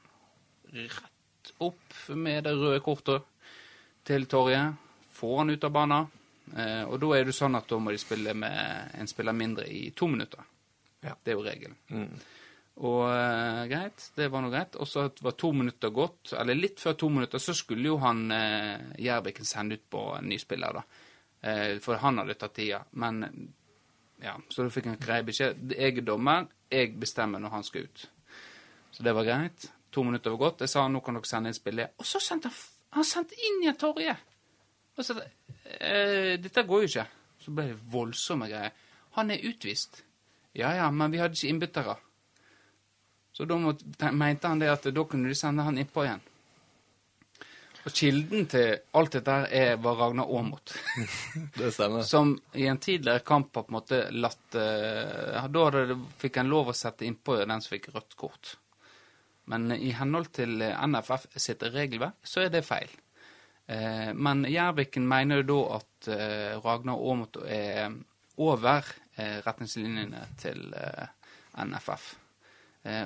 rett 0.73 1.12
opp 1.63 1.97
med 2.15 2.43
det 2.47 2.53
røde 2.57 2.81
kortet 2.83 3.25
til 4.07 4.27
Torje. 4.31 4.61
Får 5.13 5.37
han 5.37 5.53
ut 5.53 5.63
av 5.63 5.73
banen. 5.73 6.07
Eh, 6.57 6.83
og 6.83 6.99
da 7.01 7.11
er 7.17 7.27
det 7.27 7.35
sånn 7.35 7.55
at 7.55 7.69
da 7.69 7.79
må 7.79 7.93
de 7.93 8.01
spille 8.01 8.33
med 8.37 8.95
en 8.99 9.09
spiller 9.09 9.35
mindre 9.35 9.67
i 9.69 9.89
to 9.95 10.09
minutter. 10.11 10.43
Ja. 11.03 11.15
Det 11.15 11.33
er 11.33 11.37
jo 11.37 11.45
regelen. 11.45 11.77
Mm. 11.91 12.09
Og 12.83 13.03
eh, 13.05 13.63
greit, 13.69 14.05
det 14.17 14.29
var 14.33 14.41
nå 14.41 14.49
greit. 14.53 14.77
Og 14.81 14.89
så 14.89 15.05
var 15.21 15.37
to 15.37 15.51
minutter 15.53 15.93
gått, 15.93 16.33
eller 16.39 16.57
litt 16.57 16.81
før 16.81 16.97
to 16.97 17.09
minutter, 17.13 17.41
så 17.41 17.55
skulle 17.57 17.91
jo 17.91 17.99
han 18.01 18.25
eh, 18.33 18.93
Gjerbiken 19.03 19.47
sende 19.47 19.77
ut 19.77 19.85
på 19.93 20.07
en 20.17 20.31
ny 20.31 20.39
spiller, 20.41 20.79
da. 20.79 21.03
Eh, 21.43 21.77
for 21.83 22.01
han 22.01 22.21
hadde 22.21 22.37
tatt 22.39 22.55
tida. 22.57 22.81
Men 23.03 23.21
ja, 24.23 24.37
så 24.49 24.65
da 24.65 24.73
fikk 24.73 24.89
han 24.89 24.99
grei 25.01 25.21
beskjed. 25.27 25.75
Jeg 25.75 25.99
er 25.99 26.07
dommer, 26.07 26.47
jeg 26.71 26.95
bestemmer 26.99 27.43
når 27.43 27.57
han 27.59 27.67
skal 27.67 27.87
ut. 27.87 28.05
Så 28.93 29.05
det 29.05 29.13
var 29.17 29.27
greit. 29.27 29.69
To 29.93 30.03
minutter 30.05 30.33
var 30.33 30.41
gått. 30.47 30.63
Jeg 30.65 30.73
sa 30.73 30.87
nå 30.89 31.01
kan 31.05 31.17
dere 31.19 31.29
sende 31.29 31.51
inn 31.51 31.57
spillet. 31.57 31.93
Og 32.01 32.07
så 32.07 32.21
sendte 32.23 32.49
han, 32.49 32.61
han 32.97 33.05
sendte 33.07 33.37
inn 33.37 33.61
igjen 33.61 33.77
Torje! 33.79 34.15
Og 34.93 35.05
så 35.05 35.17
eh, 35.21 36.33
Dette 36.41 36.65
går 36.69 36.83
jo 36.83 36.89
ikke. 36.89 37.05
Så 37.43 37.53
ble 37.53 37.69
det 37.71 37.77
voldsomme 37.93 38.49
greier. 38.49 38.73
Han 39.17 39.31
er 39.33 39.45
utvist. 39.45 40.01
Ja 40.57 40.73
ja, 40.77 40.89
men 40.93 41.13
vi 41.13 41.21
hadde 41.21 41.37
ikke 41.37 41.49
innbyttere. 41.49 41.95
Så 43.33 43.45
da 43.49 43.57
må, 43.57 43.73
mente 44.13 44.49
han 44.49 44.61
det 44.61 44.69
at 44.69 44.85
da 44.93 45.05
kunne 45.09 45.31
de 45.31 45.37
sende 45.37 45.65
han 45.65 45.77
innpå 45.81 46.05
igjen. 46.05 46.21
Og 47.83 47.91
kilden 47.91 48.45
til 48.47 48.77
alt 48.95 49.15
dette 49.17 49.37
er, 49.51 49.73
var 49.83 49.97
Ragnar 49.99 50.29
Aamodt. 50.31 50.71
Det 51.57 51.71
stemmer. 51.75 52.05
Som 52.07 52.37
i 52.55 52.67
en 52.71 52.79
tidligere 52.79 53.25
kamp 53.27 53.55
har 53.55 53.65
på 53.65 53.73
en 53.73 53.75
måte 53.75 53.99
latt 54.15 54.55
eh, 54.55 55.47
Da 55.51 55.65
det, 55.75 55.97
fikk 56.21 56.39
en 56.39 56.51
lov 56.53 56.71
å 56.71 56.77
sette 56.77 57.03
innpå 57.09 57.41
den 57.41 57.59
som 57.59 57.73
fikk 57.73 57.89
rødt 57.91 58.15
kort. 58.15 58.53
Men 59.45 59.71
i 59.75 59.91
henhold 59.91 60.29
til 60.35 60.61
eh, 60.61 60.85
NFF 60.87 61.25
sitt 61.35 61.63
regelverk, 61.73 62.15
så 62.23 62.45
er 62.45 62.49
det 62.53 62.63
feil. 62.65 62.89
Eh, 63.67 64.13
men 64.15 64.45
Gjerviken 64.47 65.07
mener 65.07 65.41
jo 65.41 65.47
da 65.51 65.59
at 65.79 66.07
eh, 66.15 66.53
Ragnar 66.63 66.99
Aamodt 66.99 67.41
er 67.47 67.93
over 68.41 68.87
retningslinjene 69.45 70.23
til 70.41 70.71
NFF. 71.53 72.05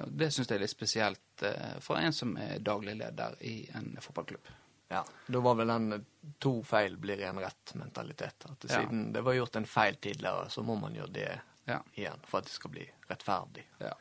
Det 0.07 0.29
syns 0.31 0.47
jeg 0.47 0.55
er 0.55 0.61
litt 0.63 0.71
spesielt 0.71 1.43
for 1.83 1.99
en 1.99 2.15
som 2.15 2.31
er 2.39 2.61
daglig 2.63 2.93
leder 2.95 3.35
i 3.43 3.57
en 3.75 3.89
fotballklubb. 4.01 4.47
Ja, 4.87 5.01
Da 5.27 5.41
var 5.43 5.57
vel 5.59 5.67
den 5.67 6.05
to 6.39 6.53
feil 6.63 6.95
blir 6.97 7.19
en 7.27 7.41
rett-mentalitet. 7.43 8.47
At 8.47 8.63
Ja. 8.69 8.79
siden 8.79 9.11
det 9.13 9.21
var 9.27 9.33
gjort 9.35 9.55
en 9.59 9.65
feil 9.67 9.95
tidligere, 9.99 10.47
så 10.49 10.63
må 10.63 10.79
man 10.79 10.95
gjøre 10.95 11.11
det 11.11 11.41
Ja. 11.67 11.81
igjen 11.97 12.23
for 12.23 12.37
at 12.37 12.45
det 12.45 12.53
skal 12.55 12.71
bli 12.71 12.87
rettferdig. 13.09 13.65
Ja. 13.81 13.91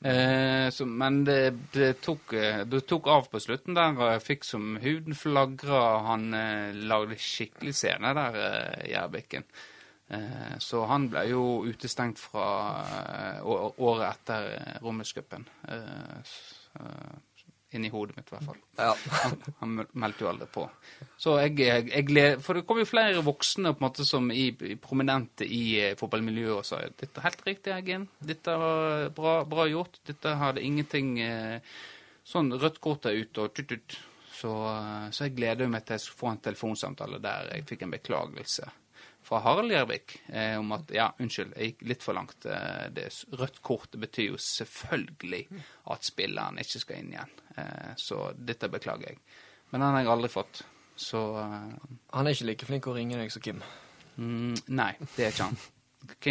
Eh, 0.00 0.70
så, 0.70 0.86
men 0.86 1.24
det, 1.26 1.54
det, 1.74 1.92
tok, 2.04 2.32
eh, 2.38 2.60
det 2.70 2.84
tok 2.86 3.08
av 3.10 3.26
på 3.32 3.40
slutten 3.42 3.74
der, 3.74 3.96
og 3.98 4.12
jeg 4.12 4.24
fikk 4.26 4.46
som 4.46 4.76
huden 4.82 5.16
flagra. 5.18 5.82
Han 6.06 6.30
eh, 6.38 6.76
lagde 6.86 7.18
skikkelig 7.18 7.74
scene 7.74 8.14
der, 8.18 8.38
eh, 8.44 8.86
Gjerbiken. 8.92 9.48
Eh, 10.08 10.54
så 10.62 10.84
han 10.88 11.08
ble 11.12 11.24
jo 11.32 11.42
utestengt 11.66 12.22
fra 12.22 12.46
eh, 12.84 13.40
året 13.44 14.06
etter 14.12 14.78
Romerscupen. 14.84 15.48
Eh, 15.68 16.38
inni 17.76 17.90
hodet 17.92 18.16
mitt, 18.16 18.30
i 18.30 18.34
hvert 18.34 18.46
fall. 18.48 18.60
Ja. 18.78 18.94
Han, 19.22 19.36
han 19.60 19.74
meldte 19.92 20.24
jo 20.24 20.30
aldri 20.30 20.48
på. 20.52 20.64
Så 21.20 21.34
jeg, 21.42 21.54
jeg, 21.60 21.86
jeg 21.92 22.06
gled, 22.08 22.42
For 22.44 22.56
det 22.56 22.64
kom 22.68 22.80
jo 22.80 22.88
flere 22.88 23.24
voksne 23.24 23.74
på 23.74 23.82
en 23.82 23.86
måte 23.88 24.06
som 24.08 24.30
i, 24.32 24.48
i 24.52 24.78
prominente 24.80 25.44
i 25.44 25.62
eh, 25.82 25.94
fotballmiljøet 26.00 26.56
og 26.56 26.66
sa 26.66 26.80
dette 26.88 27.20
er 27.20 27.28
helt 27.28 27.44
riktig, 27.46 27.74
Eggen. 27.76 28.08
Dette 28.24 28.56
var 28.62 29.08
bra, 29.16 29.34
bra 29.48 29.68
gjort. 29.68 30.00
Dette 30.08 30.36
hadde 30.40 30.64
ingenting 30.64 31.16
eh, 31.24 31.78
Sånn 32.28 32.50
rødt 32.60 32.76
kort 32.84 33.06
er 33.08 33.16
ute 33.16 33.40
og 33.40 33.54
tut-tut. 33.56 33.94
Så, 34.38 34.50
eh, 34.52 35.06
så 35.12 35.24
jeg 35.26 35.36
gleder 35.38 35.70
meg 35.72 35.86
til 35.88 35.96
å 35.96 36.18
få 36.20 36.32
en 36.32 36.42
telefonsamtale 36.44 37.20
der 37.24 37.54
jeg 37.54 37.68
fikk 37.70 37.86
en 37.86 37.96
beklagelse 37.96 38.68
fra 39.28 39.42
Harald 39.44 39.72
Gjervik 39.72 40.14
eh, 40.26 40.56
om 40.56 40.72
at 40.72 40.88
ja, 40.94 41.10
unnskyld, 41.20 41.52
jeg 41.56 41.72
gikk 41.72 41.82
litt 41.90 42.04
for 42.06 42.16
langt. 42.16 42.46
Eh, 42.48 42.86
det 42.96 43.10
rødt 43.36 43.60
kort 43.64 43.98
betyr 44.00 44.30
jo 44.30 44.40
selvfølgelig 44.40 45.42
at 45.92 46.08
spilleren 46.08 46.60
ikke 46.62 46.80
skal 46.80 47.02
inn 47.02 47.12
igjen. 47.12 47.34
Eh, 47.60 47.90
så 48.00 48.30
dette 48.32 48.70
beklager 48.72 49.12
jeg. 49.12 49.20
Men 49.68 49.84
den 49.84 49.98
har 49.98 50.04
jeg 50.04 50.12
aldri 50.14 50.32
fått. 50.32 50.62
Så 50.98 51.20
eh, 51.42 51.74
Han 52.16 52.26
er 52.26 52.36
ikke 52.36 52.48
like 52.48 52.70
flink 52.70 52.88
å 52.88 52.96
ringe 52.96 53.20
deg 53.20 53.34
som 53.34 53.44
Kim. 53.44 53.60
mm, 54.16 54.54
nei, 54.80 54.94
det 55.16 55.26
er 55.26 55.36
ikke 55.36 55.50
han. 55.50 55.60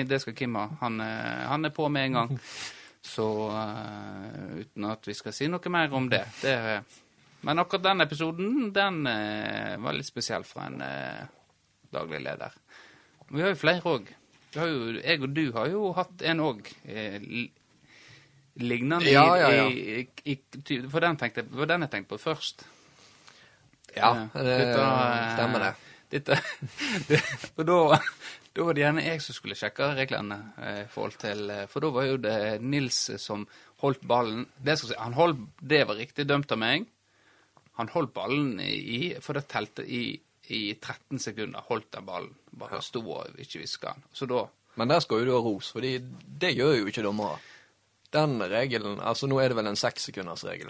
Det 0.10 0.18
skal 0.24 0.34
Kim 0.34 0.56
ha. 0.58 0.66
Han, 0.82 0.98
eh, 1.04 1.46
han 1.52 1.70
er 1.70 1.76
på 1.76 1.86
med 1.94 2.10
en 2.10 2.22
gang. 2.22 2.38
Så 3.08 3.24
uh, 3.54 4.58
uten 4.58 4.88
at 4.90 5.06
vi 5.08 5.14
skal 5.16 5.32
si 5.32 5.46
noe 5.48 5.72
mer 5.72 5.94
om 5.96 6.10
det. 6.12 6.26
det 6.42 6.56
men 7.48 7.62
akkurat 7.62 7.86
den 7.86 8.04
episoden, 8.04 8.74
den 8.76 8.98
uh, 9.08 9.78
var 9.80 9.96
litt 9.96 10.10
spesiell 10.10 10.44
fra 10.44 10.66
en 10.68 10.82
uh, 10.82 11.22
daglig 11.94 12.20
leder. 12.26 12.58
Vi 13.30 13.42
har 13.44 13.52
jo 13.54 13.60
flere 13.60 13.82
òg. 13.92 14.10
Jeg 14.58 15.22
og 15.22 15.30
du 15.36 15.44
har 15.54 15.68
jo 15.70 15.92
hatt 15.98 16.24
en 16.26 16.40
òg. 16.42 16.70
Eh, 16.88 17.20
lignende 18.58 19.12
Ja, 19.12 19.26
ja, 19.38 19.50
ja. 19.54 19.68
I, 19.70 20.08
i, 20.26 20.38
i, 20.38 20.80
for 20.90 21.04
den 21.04 21.20
tenkte, 21.20 21.44
var 21.52 21.70
den 21.70 21.86
jeg 21.86 21.92
tenkte 21.94 22.16
på 22.16 22.22
først. 22.22 22.66
Ja, 23.98 24.14
Eh, 24.34 24.44
det 24.44 24.58
dette, 24.64 24.88
stemmer 25.36 25.64
det. 25.66 25.74
Dette, 26.12 26.38
det, 27.10 27.22
og 27.58 27.66
da, 27.68 27.78
da 28.56 28.66
var 28.68 28.78
det 28.78 28.84
gjerne 28.86 29.04
jeg 29.06 29.22
som 29.26 29.36
skulle 29.36 29.58
sjekke 29.60 29.92
reglene. 29.98 30.38
eh, 30.64 30.84
forhold 30.92 31.18
til, 31.22 31.50
eh, 31.52 31.66
For 31.68 31.84
da 31.84 31.92
var 31.94 32.08
jo 32.08 32.18
det 32.22 32.38
Nils 32.64 33.00
som 33.22 33.48
holdt 33.84 34.06
ballen 34.08 34.46
det, 34.58 34.80
si, 34.80 34.94
han 34.98 35.18
holdt, 35.18 35.44
det 35.62 35.84
var 35.90 36.00
riktig 36.00 36.26
dømt 36.30 36.52
av 36.56 36.62
meg. 36.64 36.88
Han 37.78 37.92
holdt 37.94 38.14
ballen 38.16 38.56
i 38.64 39.14
For 39.22 39.38
det 39.38 39.48
telte 39.52 39.84
i, 39.86 40.20
i 40.54 40.74
13 40.76 41.20
sekunder. 41.20 41.64
Holdt 41.68 41.92
den 41.92 42.06
ballen. 42.08 42.34
Bare 42.58 42.82
sto 42.82 43.02
og 43.04 43.38
ikke 43.40 43.62
viska 43.64 43.94
den. 43.94 44.04
Så 44.14 44.26
da 44.30 44.46
Men 44.78 44.88
der 44.88 45.00
skal 45.02 45.20
jo 45.20 45.26
du 45.26 45.32
ha 45.34 45.40
ros, 45.42 45.72
for 45.74 45.82
det 45.82 46.52
gjør 46.56 46.76
jo 46.80 46.90
ikke 46.92 47.04
dommere. 47.04 47.40
Den 48.14 48.38
regelen 48.42 49.00
Altså, 49.02 49.28
nå 49.28 49.40
er 49.42 49.50
det 49.50 49.58
vel 49.58 49.68
en 49.68 49.76
sekssekundersregel. 49.80 50.70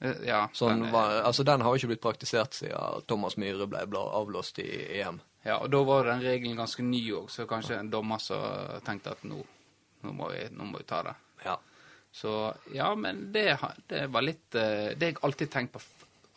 eh, 0.00 0.14
Ja. 0.26 0.48
Sånn 0.54 0.80
den, 0.84 0.92
var, 0.92 1.22
altså, 1.24 1.44
den 1.44 1.60
har 1.60 1.70
jo 1.74 1.80
ikke 1.80 1.90
blitt 1.94 2.00
praktisert 2.04 2.54
siden 2.54 3.02
Thomas 3.06 3.36
Myhre 3.36 3.66
ble 3.66 3.78
avlåst 3.78 4.14
avblåst 4.20 4.58
i 4.58 5.00
EM. 5.00 5.20
Ja, 5.44 5.58
og 5.58 5.70
da 5.70 5.82
var 5.82 6.04
den 6.04 6.20
regelen 6.20 6.56
ganske 6.56 6.82
ny 6.82 7.00
òg, 7.12 7.30
så 7.30 7.46
kanskje 7.48 7.78
en 7.78 7.90
dommer 7.90 8.18
som 8.20 8.80
tenkte 8.84 9.10
at 9.12 9.22
nå, 9.24 9.40
nå, 10.02 10.12
må 10.12 10.30
vi, 10.30 10.42
nå 10.52 10.64
må 10.68 10.78
vi 10.78 10.84
ta 10.84 11.02
det. 11.02 11.14
Ja. 11.44 11.56
Så 12.12 12.54
ja, 12.74 12.94
men 12.94 13.32
det, 13.32 13.58
det 13.88 14.06
var 14.10 14.22
litt 14.22 14.54
eh, 14.54 14.96
Det 14.98 15.06
har 15.06 15.12
jeg 15.12 15.20
alltid 15.22 15.50
tenkt 15.50 15.72
på. 15.72 15.80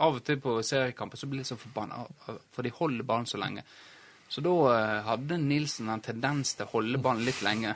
Av 0.04 0.20
og 0.20 0.26
til 0.28 0.40
på 0.44 0.58
seriekamper 0.66 1.20
så 1.20 1.30
blir 1.32 1.44
jeg 1.44 1.52
så 1.54 1.60
forbanna, 1.60 2.04
for 2.52 2.66
de 2.66 2.74
holder 2.76 3.08
ballen 3.08 3.30
så 3.30 3.40
lenge. 3.42 3.64
Så 4.34 4.42
da 4.42 4.54
eh, 4.74 5.00
hadde 5.06 5.38
Nilsen 5.38 5.92
en 5.94 6.02
tendens 6.02 6.56
til 6.58 6.66
å 6.66 6.74
holde 6.78 7.02
ballen 7.02 7.26
litt 7.28 7.44
lenge. 7.46 7.76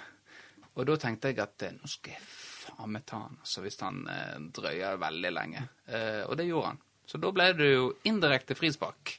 Og 0.78 0.88
da 0.90 0.96
tenkte 1.02 1.32
jeg 1.32 1.42
at 1.44 1.66
eh, 1.68 1.76
nå 1.78 1.90
skal 1.92 2.16
jeg 2.16 2.24
faen 2.68 2.94
meg 2.96 3.06
ta 3.08 3.22
han, 3.24 3.38
altså, 3.42 3.64
hvis 3.66 3.80
han 3.84 4.04
eh, 4.12 4.36
drøyer 4.58 5.00
veldig 5.02 5.32
lenge. 5.34 5.64
Eh, 5.86 6.24
og 6.26 6.36
det 6.40 6.48
gjorde 6.50 6.74
han. 6.74 6.84
Så 7.08 7.22
da 7.24 7.32
ble 7.32 7.52
det 7.56 7.72
jo 7.72 7.92
indirekte 8.10 8.58
frispark 8.58 9.14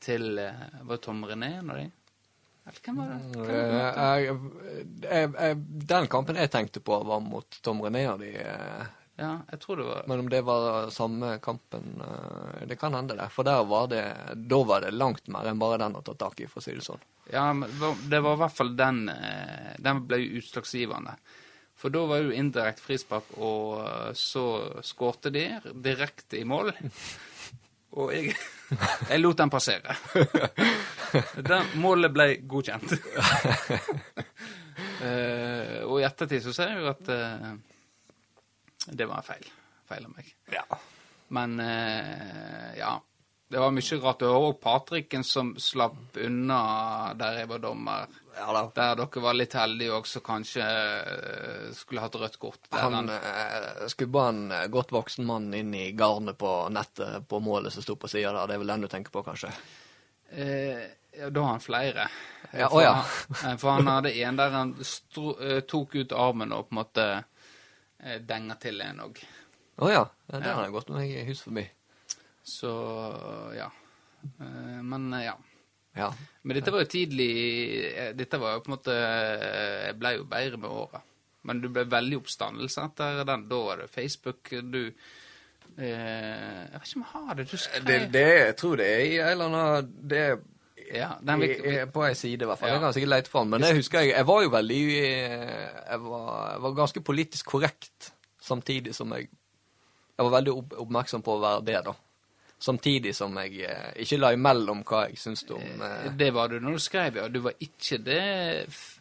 til 0.00 0.38
eh, 0.40 0.66
Var 0.80 0.94
det 0.94 1.02
Tom 1.04 1.24
René 1.28 1.58
en 1.58 1.72
av 1.74 1.80
de? 1.82 1.88
Hvem 2.68 3.00
var 3.00 3.10
det? 3.10 3.42
Hvem 3.48 3.74
var 3.74 4.22
det? 5.02 5.26
Eh, 5.48 5.54
den 5.92 6.08
kampen 6.12 6.38
jeg 6.40 6.52
tenkte 6.52 6.84
på, 6.84 7.00
var 7.08 7.20
mot 7.24 7.60
Tom 7.64 7.82
René 7.84 8.04
og 8.12 8.22
de. 8.22 8.32
Ja, 9.18 9.32
jeg 9.50 9.58
tror 9.64 9.80
det 9.80 9.84
var 9.88 10.04
Men 10.06 10.20
om 10.22 10.28
det 10.30 10.40
var 10.46 10.90
samme 10.94 11.32
kampen 11.42 11.96
eh, 12.04 12.66
Det 12.70 12.76
kan 12.78 12.94
hende, 12.94 13.16
det. 13.18 13.24
For 13.34 13.42
der 13.48 13.64
var 13.66 13.88
det 13.90 14.04
Da 14.46 14.60
var 14.68 14.84
det 14.86 14.92
langt 14.94 15.26
mer 15.34 15.48
enn 15.50 15.58
bare 15.58 15.80
den 15.82 15.96
å 15.98 16.02
ta 16.06 16.14
tak 16.14 16.38
i, 16.44 16.46
for 16.46 16.62
å 16.62 16.64
si 16.64 16.76
det 16.76 16.84
sånn. 16.86 17.02
Ja, 17.32 17.48
men 17.52 17.66
det 18.08 18.20
var- 18.24 18.36
i 18.38 18.42
hvert 18.44 18.54
fall 18.56 18.70
den 18.78 19.08
eh, 19.10 19.74
Den 19.82 20.04
ble 20.06 20.20
jo 20.22 20.38
utslagsgivende. 20.38 21.16
For 21.78 21.90
da 21.94 22.04
var 22.10 22.18
det 22.22 22.30
jo 22.30 22.38
indirekte 22.40 22.82
frispark, 22.82 23.34
og 23.38 23.80
eh, 23.86 24.12
så 24.18 24.44
skårte 24.86 25.30
de 25.34 25.44
direkte 25.74 26.38
i 26.40 26.44
mål. 26.46 26.72
Og 27.98 28.10
jeg, 28.12 28.34
jeg 29.10 29.20
lot 29.22 29.38
den 29.40 29.50
passere. 29.50 29.94
Den 31.48 31.70
målet 31.80 32.12
ble 32.12 32.26
godkjent. 32.44 32.92
Og 35.88 35.94
i 35.96 36.04
ettertid 36.06 36.44
så 36.44 36.52
ser 36.52 36.74
jeg 36.74 36.82
jo 36.84 36.90
at 36.92 37.08
det 38.92 39.08
var 39.10 39.24
feil. 39.26 39.48
Feil 39.88 40.04
av 40.04 40.14
meg. 40.16 40.32
Ja. 40.52 40.64
Men 41.28 41.60
eh, 41.60 42.78
ja. 42.78 43.02
Det 43.48 43.58
var 43.58 43.70
mye 43.72 43.96
rart. 43.96 44.18
Det 44.20 44.28
var 44.28 44.44
òg 44.44 44.58
Patrikken 44.60 45.22
som 45.24 45.54
slapp 45.56 46.18
unna 46.20 47.14
der 47.16 47.40
jeg 47.40 47.48
var 47.48 47.62
dommer. 47.62 48.18
ja 48.36 48.48
da. 48.52 48.62
Der 48.76 48.98
dere 49.00 49.22
var 49.24 49.36
litt 49.38 49.56
heldige 49.56 49.94
òg, 49.96 50.06
så 50.06 50.20
kanskje 50.20 50.66
eh, 50.66 51.70
skulle 51.76 52.04
hatt 52.04 52.18
rødt 52.20 52.36
kort. 52.36 52.68
Han 52.76 53.08
eh, 53.08 53.86
skubba 53.88 54.28
en 54.28 54.52
godt 54.68 54.92
voksen 54.92 55.24
mann 55.24 55.48
inn 55.56 55.72
i 55.74 55.90
garnet 55.96 56.36
på 56.38 56.52
nettet 56.68 57.24
på 57.28 57.40
målet 57.40 57.72
som 57.72 57.84
sto 57.84 57.96
på 57.96 58.10
sida 58.12 58.34
der. 58.36 58.50
Det 58.50 58.58
er 58.58 58.64
vel 58.64 58.74
den 58.74 58.84
du 58.84 58.90
tenker 58.92 59.16
på, 59.16 59.24
kanskje? 59.24 59.52
Eh, 60.28 60.84
ja, 61.16 61.30
da 61.32 61.46
har 61.46 61.56
han 61.56 61.64
flere. 61.64 62.04
Ja, 62.52 62.68
for, 62.68 62.82
å 62.82 62.84
ja. 62.84 62.94
han, 63.46 63.58
for 63.58 63.78
han 63.78 63.88
hadde 63.88 64.12
en 64.12 64.36
der 64.36 64.52
han 64.52 64.76
stro, 64.84 65.32
tok 65.64 65.96
ut 65.96 66.12
armen 66.12 66.52
og 66.52 66.68
på 66.68 66.76
en 66.76 66.82
måte 66.82 67.08
eh, 68.02 68.20
denga 68.24 68.56
til 68.60 68.80
en 68.84 69.04
òg. 69.08 69.20
Å 69.78 69.90
ja. 69.92 70.04
ja. 70.26 70.38
Den 70.38 70.48
har 70.48 70.64
jeg 70.66 70.74
gått 70.74 70.94
meg 70.94 71.12
hus 71.28 71.42
forbi. 71.46 71.64
Så 72.48 72.72
ja. 73.56 73.68
Eh, 74.24 74.80
men 74.82 75.12
eh, 75.12 75.28
ja. 75.28 75.36
Ja. 75.98 76.08
Men 76.42 76.58
dette 76.58 76.70
var 76.70 76.84
jo 76.84 76.90
tidlig 76.92 77.32
Dette 78.14 78.38
var 78.38 78.52
jo 78.54 78.60
på 78.62 78.68
en 78.68 78.74
måte 78.76 78.92
Jeg 78.94 79.96
ble 79.98 80.12
jo 80.14 80.26
bedre 80.30 80.60
med 80.60 80.70
åra. 80.70 81.00
Men 81.48 81.62
du 81.62 81.70
ble 81.72 81.86
veldig 81.90 82.20
oppstandelse 82.20 82.84
etter 82.84 83.22
den. 83.26 83.46
Da 83.50 83.58
var 83.64 83.82
det 83.82 83.88
Facebook 83.90 84.52
du 84.68 84.82
eh, 84.84 85.88
Jeg 85.88 86.74
vet 86.74 86.86
ikke 86.86 87.00
om 87.00 87.06
jeg 87.06 87.12
har 87.14 87.40
det. 87.40 87.48
Du 87.50 87.56
skrev 87.56 87.88
Det, 87.88 87.98
det, 88.14 88.28
jeg 88.28 88.56
tror 88.62 88.78
det 88.82 88.88
er 88.92 89.02
i 89.06 89.18
en 89.18 89.32
eller 89.32 89.50
annen 89.50 89.90
Det 90.14 90.22
Ja, 90.94 91.10
den 91.20 91.40
vi, 91.40 91.48
i- 91.52 91.86
på 91.92 92.04
ei 92.06 92.14
side, 92.14 92.42
i 92.42 92.46
hvert 92.48 92.58
fall. 92.58 92.68
Ja. 92.68 92.74
Jeg 92.78 92.82
kan 92.86 92.92
sikkert 92.96 93.08
lete 93.14 93.30
den, 93.34 93.48
Men 93.50 93.60
det 93.60 93.74
husker 93.76 94.00
jeg. 94.00 94.14
Jeg 94.16 94.26
var 94.26 94.42
jo 94.42 94.50
veldig 94.50 94.82
eh, 94.98 95.68
Jeg 95.90 96.00
var, 96.04 96.50
jeg 96.52 96.62
var 96.62 96.74
ganske 96.82 97.00
politisk 97.00 97.46
korrekt 97.46 98.12
samtidig 98.40 98.94
som 98.94 99.12
jeg 99.12 99.28
Jeg 100.18 100.24
var 100.26 100.30
veldig 100.40 100.52
oppmerksom 100.82 101.22
på 101.22 101.36
å 101.36 101.40
være 101.42 101.64
det, 101.64 101.80
da. 101.84 101.92
Samtidig 102.58 103.12
som 103.14 103.36
jeg 103.38 103.60
eh, 103.68 103.92
ikke 104.02 104.18
la 104.18 104.32
imellom 104.34 104.80
hva 104.88 105.04
jeg 105.08 105.18
syntes 105.22 105.44
om 105.54 105.82
eh, 105.82 106.08
Det 106.18 106.32
var 106.34 106.48
du 106.48 106.58
når 106.60 106.72
du 106.72 106.78
skrev, 106.82 107.16
ja. 107.20 107.28
Du 107.28 107.40
var 107.44 107.52
ikke 107.60 107.98
det 108.02 108.22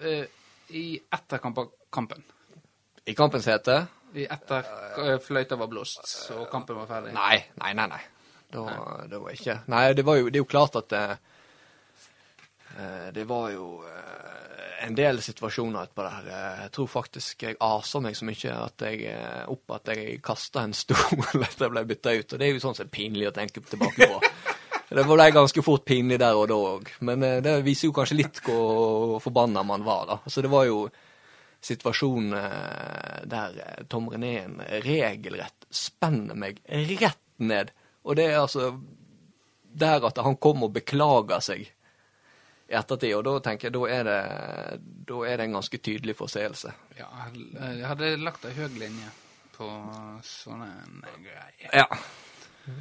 eh, 0.01 0.25
i 0.77 0.99
etter 1.13 1.37
kampen. 1.39 2.23
I 3.07 3.13
kampens 3.15 3.45
hete. 3.47 3.79
I 4.17 4.25
etter 4.29 4.67
eh, 4.99 5.17
fløyta 5.23 5.55
var 5.59 5.67
blåst, 5.71 6.03
og 6.35 6.49
kampen 6.51 6.75
var 6.81 6.87
ferdig. 6.89 7.13
Nei, 7.15 7.39
nei, 7.63 7.73
nei. 7.73 7.87
nei. 7.95 8.03
Da, 8.51 8.63
det 9.11 9.17
var 9.19 9.33
ikke 9.35 9.57
Nei, 9.67 9.81
det 9.91 10.05
var 10.07 10.15
jo 10.15 10.29
Det 10.31 10.37
er 10.39 10.43
jo 10.45 10.47
klart 10.47 10.75
at 10.79 10.85
det, 10.93 11.01
eh, 11.17 11.36
det 13.13 13.23
var 13.29 13.49
jo 13.53 13.67
eh, 13.87 14.85
en 14.85 14.95
del 14.95 15.21
situasjoner 15.25 15.87
etterpå 15.87 16.03
der. 16.05 16.27
Eh, 16.29 16.59
Jeg 16.65 16.71
tror 16.75 16.89
faktisk 16.91 17.43
jeg 17.47 17.57
asa 17.63 18.01
meg 18.03 18.15
så 18.17 18.27
mye 18.29 18.53
at 18.53 18.85
jeg, 18.85 19.01
eh, 19.11 19.43
opp 19.49 19.73
at 19.79 19.91
jeg 19.95 20.19
kasta 20.25 20.63
en 20.67 20.75
stol 20.77 21.23
etter 21.47 21.65
jeg 21.67 21.73
ble 21.73 21.85
bytta 21.89 22.13
ut. 22.19 22.33
Og 22.33 22.39
det 22.39 22.47
er 22.47 22.53
jo 22.53 22.63
sånn 22.67 22.77
som 22.77 22.85
er 22.87 22.93
pinlig 22.93 23.29
å 23.31 23.35
tenke 23.35 23.63
tilbake 23.65 24.07
på. 24.13 24.21
Det 24.87 25.03
ble 25.03 25.25
ganske 25.35 25.59
fort 25.65 25.83
pinlig 25.83 26.15
der 26.21 26.37
og 26.39 26.45
da 26.47 26.55
òg. 26.55 26.93
Men 27.03 27.23
eh, 27.27 27.41
det 27.43 27.57
viser 27.65 27.89
jo 27.89 27.95
kanskje 27.97 28.21
litt 28.21 28.37
hvor 28.45 29.17
forbanna 29.19 29.59
man 29.67 29.83
var, 29.83 30.05
da. 30.07 30.19
Så 30.31 30.39
det 30.45 30.51
var 30.53 30.63
jo 30.69 30.85
situasjonen 31.67 32.31
eh, 32.37 33.17
der 33.27 33.57
eh, 33.65 33.81
Tom 33.91 34.07
Reneen 34.13 34.61
regelrett 34.85 35.67
spenner 35.75 36.37
meg 36.39 36.61
rett 37.01 37.19
ned. 37.43 37.73
Og 38.07 38.15
det 38.15 38.29
er 38.31 38.39
altså 38.45 38.69
der 39.77 40.07
at 40.07 40.23
han 40.23 40.39
kom 40.41 40.63
og 40.65 40.71
beklager 40.77 41.43
seg 41.43 41.67
i 42.67 42.75
ettertid, 42.75 43.13
og 43.15 43.23
da 43.27 43.33
tenker 43.45 43.69
jeg 43.69 43.75
da 43.77 43.83
er 43.95 44.07
det, 44.07 44.19
da 45.07 45.21
er 45.23 45.39
det 45.39 45.47
en 45.47 45.57
ganske 45.59 45.79
tydelig 45.79 46.17
forseelse. 46.19 46.73
Ja, 46.99 47.07
jeg 47.31 47.85
hadde 47.87 48.15
lagt 48.19 48.47
ei 48.47 48.55
høy 48.57 48.67
linje 48.75 49.11
på 49.57 49.67
sånne 50.27 50.71
greier. 51.23 51.69
Ja. 51.73 51.87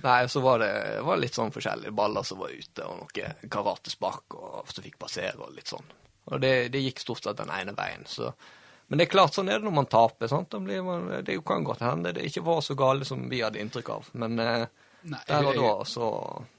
Nei, 0.03 0.29
så 0.29 0.41
var 0.43 0.59
det 0.59 0.71
var 1.07 1.21
litt 1.23 1.37
sånn 1.37 1.53
forskjellige 1.55 1.95
baller 1.95 2.27
som 2.27 2.41
var 2.43 2.51
ute, 2.51 2.83
og 2.89 3.05
noe 3.05 3.29
karatespark 3.53 4.35
og 4.35 4.73
som 4.73 4.83
fikk 4.85 4.99
passere 4.99 5.39
og 5.47 5.55
litt 5.55 5.71
sånn. 5.71 5.87
Og 6.27 6.43
det, 6.43 6.53
det 6.75 6.83
gikk 6.83 7.05
stort 7.05 7.23
sett 7.23 7.39
den 7.39 7.53
ene 7.55 7.75
veien, 7.77 8.03
så 8.11 8.33
Men 8.87 8.99
det 8.99 9.07
er 9.07 9.11
klart, 9.11 9.35
sånn 9.35 9.49
er 9.51 9.59
det 9.59 9.67
når 9.67 9.75
man 9.75 9.89
taper. 9.91 10.29
sant? 10.31 10.53
Man, 10.63 11.09
det 11.27 11.39
kan 11.47 11.65
godt 11.67 11.81
hende 11.83 12.13
det 12.15 12.27
ikke 12.29 12.45
var 12.47 12.61
så 12.63 12.75
galt 12.79 13.07
som 13.07 13.25
vi 13.31 13.41
hadde 13.43 13.59
inntrykk 13.59 13.89
av, 13.91 14.11
men 14.15 14.39
eh, 14.39 14.67
Nei, 15.07 15.23
der 15.27 15.47
og 15.47 15.59
da 15.59 15.73
så 15.87 16.11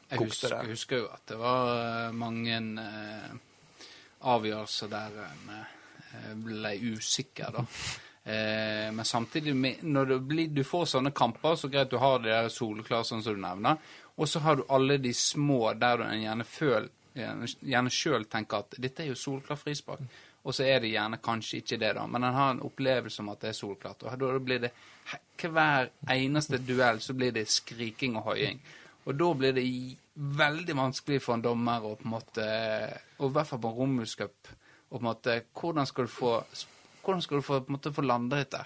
Jeg 0.10 0.24
husker, 0.24 0.54
det. 0.56 0.72
husker 0.72 1.02
jo 1.04 1.08
at 1.12 1.24
det 1.28 1.38
var 1.40 1.72
eh, 1.76 2.12
mange 2.16 2.60
eh, 2.84 3.32
avgjørelser 4.32 4.92
der 4.92 5.18
en 5.26 5.56
eh, 5.56 6.36
ble 6.44 6.76
usikker, 6.96 7.58
da. 7.60 7.66
Eh, 8.28 8.92
men 8.92 9.06
samtidig, 9.06 9.54
med, 9.56 9.84
når 9.88 10.06
du, 10.06 10.20
blir, 10.20 10.50
du 10.52 10.60
får 10.68 10.90
sånne 10.92 11.14
kamper, 11.16 11.54
så 11.56 11.70
greit 11.72 11.88
du 11.88 11.96
har 12.02 12.18
de 12.20 12.28
der 12.28 12.50
soleklare, 12.52 13.08
sånn 13.08 13.22
som 13.24 13.38
du 13.38 13.40
nevner, 13.40 13.78
og 14.20 14.28
så 14.28 14.42
har 14.44 14.58
du 14.60 14.66
alle 14.68 14.98
de 15.00 15.14
små 15.16 15.72
der 15.80 16.02
du 16.02 16.04
gjerne 16.12 16.44
føl, 16.44 16.90
gjerne, 17.16 17.48
gjerne 17.72 17.94
sjøl 17.94 18.26
tenker 18.28 18.66
at 18.66 18.76
dette 18.84 19.06
er 19.06 19.14
jo 19.14 19.16
solklar 19.16 19.62
frispark. 19.62 20.04
Og 20.44 20.56
så 20.56 20.68
er 20.68 20.84
det 20.84 20.92
gjerne 20.92 21.22
kanskje 21.24 21.62
ikke 21.62 21.80
det, 21.80 21.94
da, 21.96 22.04
men 22.08 22.24
en 22.24 22.36
har 22.36 22.52
en 22.52 22.62
opplevelse 22.68 23.24
om 23.24 23.32
at 23.32 23.46
det 23.46 23.54
er 23.54 23.58
solklart. 23.62 24.04
Og 24.04 24.20
da 24.20 24.44
blir 24.44 24.62
det 24.64 24.74
hver 25.40 25.90
eneste 26.12 26.60
duell 26.60 27.02
så 27.04 27.16
blir 27.16 27.32
det 27.36 27.48
skriking 27.52 28.20
og 28.20 28.34
hoiing. 28.34 28.60
Og 29.08 29.16
da 29.16 29.28
blir 29.40 29.56
det 29.56 29.66
veldig 30.38 30.76
vanskelig 30.76 31.22
for 31.24 31.38
en 31.38 31.46
dommer 31.46 31.86
å 31.86 31.96
på 31.96 32.08
en 32.08 32.16
måte 32.16 32.48
Og 33.22 33.30
i 33.30 33.36
hvert 33.36 33.48
fall 33.48 33.62
på 33.64 33.70
en 33.72 33.78
Romulus 33.78 34.16
Cup 34.20 34.50
på 34.90 35.00
en 35.00 35.08
måte 35.08 35.38
Hvordan 35.56 35.88
skal 35.88 36.08
du 36.08 36.12
få 36.12 36.34
skal 37.08 37.40
du 37.40 37.44
få, 37.46 37.62
måte, 37.72 37.94
få 37.96 38.04
landet 38.04 38.42
dette? 38.42 38.66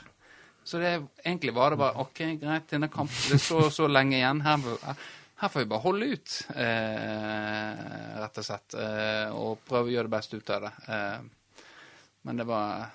Så 0.64 0.80
det, 0.82 0.96
egentlig 1.24 1.54
var 1.54 1.70
det 1.70 1.78
bare 1.78 2.02
OK, 2.02 2.22
greit, 2.42 2.70
denne 2.72 2.90
kampen 2.90 3.34
Det 3.34 3.38
står 3.38 3.70
så 3.70 3.86
lenge 3.90 4.18
igjen. 4.18 4.42
Her, 4.42 4.98
her 5.42 5.52
får 5.54 5.62
vi 5.62 5.70
bare 5.70 5.84
holde 5.84 6.08
ut, 6.16 6.38
eh, 6.54 7.84
rett 8.22 8.42
og 8.42 8.48
slett. 8.48 8.78
Eh, 8.78 9.38
og 9.38 9.62
prøve 9.66 9.90
å 9.90 9.94
gjøre 9.94 10.10
det 10.10 10.16
beste 10.16 10.42
ut 10.42 10.54
av 10.54 10.66
det. 10.66 10.74
Eh, 10.90 11.66
men 12.30 12.42
det 12.42 12.50
var, 12.50 12.90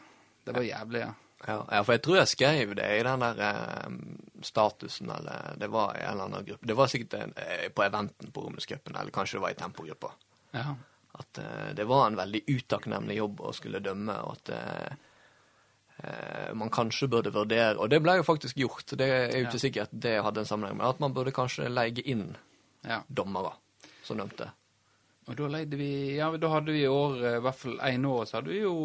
det 0.46 0.54
var 0.54 0.66
jævlig, 0.66 1.04
ja. 1.06 1.14
Ja, 1.46 1.60
ja, 1.70 1.82
for 1.84 1.94
jeg 1.94 2.02
tror 2.02 2.16
jeg 2.18 2.30
skrev 2.32 2.74
det 2.74 2.86
i 2.96 3.02
den 3.06 3.22
der 3.22 3.40
eh, 3.46 3.96
statusen, 4.42 5.10
eller 5.14 5.54
det 5.60 5.68
var 5.70 5.94
i 5.94 6.02
en 6.02 6.16
eller 6.16 6.26
annen 6.26 6.46
gruppe. 6.48 6.66
Det 6.66 6.76
var 6.76 6.90
sikkert 6.90 7.14
eh, 7.38 7.68
på 7.70 7.84
eventen 7.86 8.32
på 8.34 8.42
Romerscupen, 8.42 8.96
eller 8.96 9.14
kanskje 9.14 9.38
det 9.38 9.44
var 9.46 9.54
i 9.54 9.58
tempogruppa. 9.62 10.12
ja. 10.56 10.74
At 11.16 11.38
eh, 11.38 11.68
det 11.76 11.86
var 11.88 12.06
en 12.06 12.16
veldig 12.18 12.42
utakknemlig 12.46 13.16
jobb 13.16 13.40
å 13.40 13.52
skulle 13.56 13.80
dømme, 13.80 14.18
og 14.26 14.34
at 14.34 14.50
eh, 14.52 14.96
eh, 16.02 16.50
man 16.52 16.72
kanskje 16.72 17.08
burde 17.08 17.32
vurdere 17.32 17.78
Og 17.80 17.88
det 17.88 18.02
ble 18.04 18.18
jo 18.18 18.26
faktisk 18.26 18.58
gjort, 18.60 18.92
det 18.98 19.08
er 19.08 19.32
jo 19.38 19.46
ikke 19.46 19.62
sikkert 19.62 19.94
det 19.94 20.18
hadde 20.26 20.42
en 20.42 20.50
sammenheng, 20.50 20.76
men 20.76 20.90
at 20.90 21.00
man 21.00 21.14
burde 21.16 21.32
kanskje 21.36 21.70
leie 21.72 22.04
inn 22.04 22.28
ja. 22.84 23.00
dommere 23.08 23.54
som 24.04 24.20
dømte. 24.20 24.50
Og 25.26 25.38
da 25.38 25.48
leide 25.50 25.78
vi 25.80 25.90
Ja, 26.18 26.28
da 26.36 26.52
hadde 26.52 26.74
vi 26.74 26.84
i 26.84 26.90
år, 26.90 27.16
eh, 27.22 27.38
i 27.38 27.46
hvert 27.46 27.62
fall 27.62 27.80
ene 27.88 28.12
år, 28.18 28.28
så 28.28 28.40
hadde 28.40 28.52
vi 28.52 28.60
jo 28.60 28.76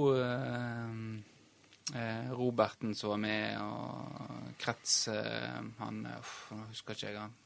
eh, 1.94 2.02
eh, 2.02 2.32
Roberten 2.38 2.96
som 2.96 3.14
var 3.14 3.22
med, 3.24 3.62
og 3.62 4.56
Krets 4.62 5.08
eh, 5.12 5.62
Han 5.80 6.06
eh, 6.06 6.20
uff, 6.20 6.36
Nå 6.56 6.68
husker 6.72 6.96
ikke 6.98 7.10
jeg 7.10 7.20
han. 7.20 7.38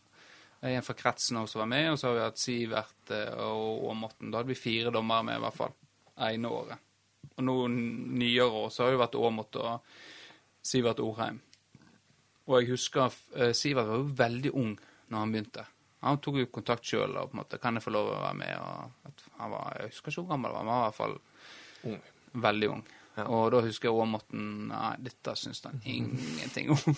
En 0.66 0.82
fra 0.82 0.96
Kretsen 0.98 1.38
også 1.38 1.60
var 1.62 1.70
med, 1.70 1.92
og 1.92 2.00
så 2.00 2.08
har 2.10 2.16
vi 2.16 2.24
hatt 2.26 2.42
Sivert 2.42 3.12
og, 3.14 3.84
og 3.86 3.96
Morten. 4.00 4.32
Da 4.32 4.40
hadde 4.40 4.50
vi 4.50 4.58
fire 4.58 4.90
dommere 4.96 5.28
med, 5.28 5.38
i 5.38 5.44
hvert 5.44 5.58
fall. 5.60 5.76
Ene 6.26 6.50
året. 6.50 6.80
Og 7.36 7.44
noen 7.46 7.76
nyere 8.18 8.48
år 8.64 8.72
så 8.74 8.86
har 8.86 8.96
det 8.96 9.02
vært 9.04 9.18
Åmot 9.20 9.60
og 9.62 9.92
Sivert 10.66 11.04
Orheim. 11.04 11.38
Og 12.48 12.58
jeg 12.60 12.72
husker 12.72 13.14
eh, 13.36 13.54
Sivert 13.58 13.90
var 13.92 14.02
jo 14.02 14.10
veldig 14.18 14.54
ung 14.58 14.74
når 15.12 15.20
han 15.22 15.32
begynte. 15.36 15.66
han 16.02 16.18
tok 16.22 16.40
jo 16.42 16.50
kontakt 16.54 16.86
sjøl 16.86 17.14
og 17.18 17.30
på 17.30 17.36
en 17.36 17.40
måte 17.44 17.58
Kan 17.62 17.78
jeg 17.78 17.84
få 17.86 17.94
lov 17.94 18.10
å 18.10 18.20
være 18.24 18.38
med? 18.40 18.54
Og 18.58 19.24
han 19.38 19.52
var, 19.52 19.78
Jeg 19.80 19.92
husker 19.94 20.12
ikke 20.12 20.22
hvor 20.24 20.32
gammel 20.34 20.56
han 20.58 20.66
var, 20.66 20.66
men 20.66 20.74
han 20.74 20.82
var 20.82 20.86
i 20.86 20.90
hvert 20.90 21.02
fall 21.02 21.92
Ung. 21.92 22.02
veldig 22.48 22.70
ung. 22.74 22.84
Ja. 23.16 23.26
Og 23.32 23.52
da 23.54 23.62
husker 23.64 23.90
jeg 23.90 23.96
Åmoten 23.96 24.68
Nei, 24.70 24.94
dette 25.06 25.36
syns 25.40 25.64
han 25.64 25.82
ingenting 25.88 26.74
om. 26.76 26.96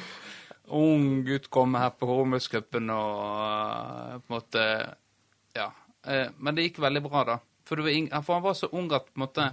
ung 0.80 1.24
gutt 1.26 1.50
kommer 1.50 1.84
her 1.84 1.94
på 1.98 2.08
Hormuzcupen 2.08 2.92
og 2.94 3.20
uh, 3.36 4.18
på 4.22 4.30
en 4.30 4.36
måte 4.36 4.64
Ja. 5.56 5.70
Uh, 6.06 6.28
men 6.38 6.56
det 6.56 6.68
gikk 6.68 6.80
veldig 6.84 7.02
bra, 7.04 7.24
da. 7.28 7.36
For, 7.66 7.76
det 7.76 7.86
var 7.86 8.22
for 8.24 8.38
han 8.38 8.46
var 8.46 8.56
så 8.58 8.70
ung 8.72 8.88
at 8.96 9.10
på 9.10 9.18
en 9.18 9.24
måte 9.26 9.50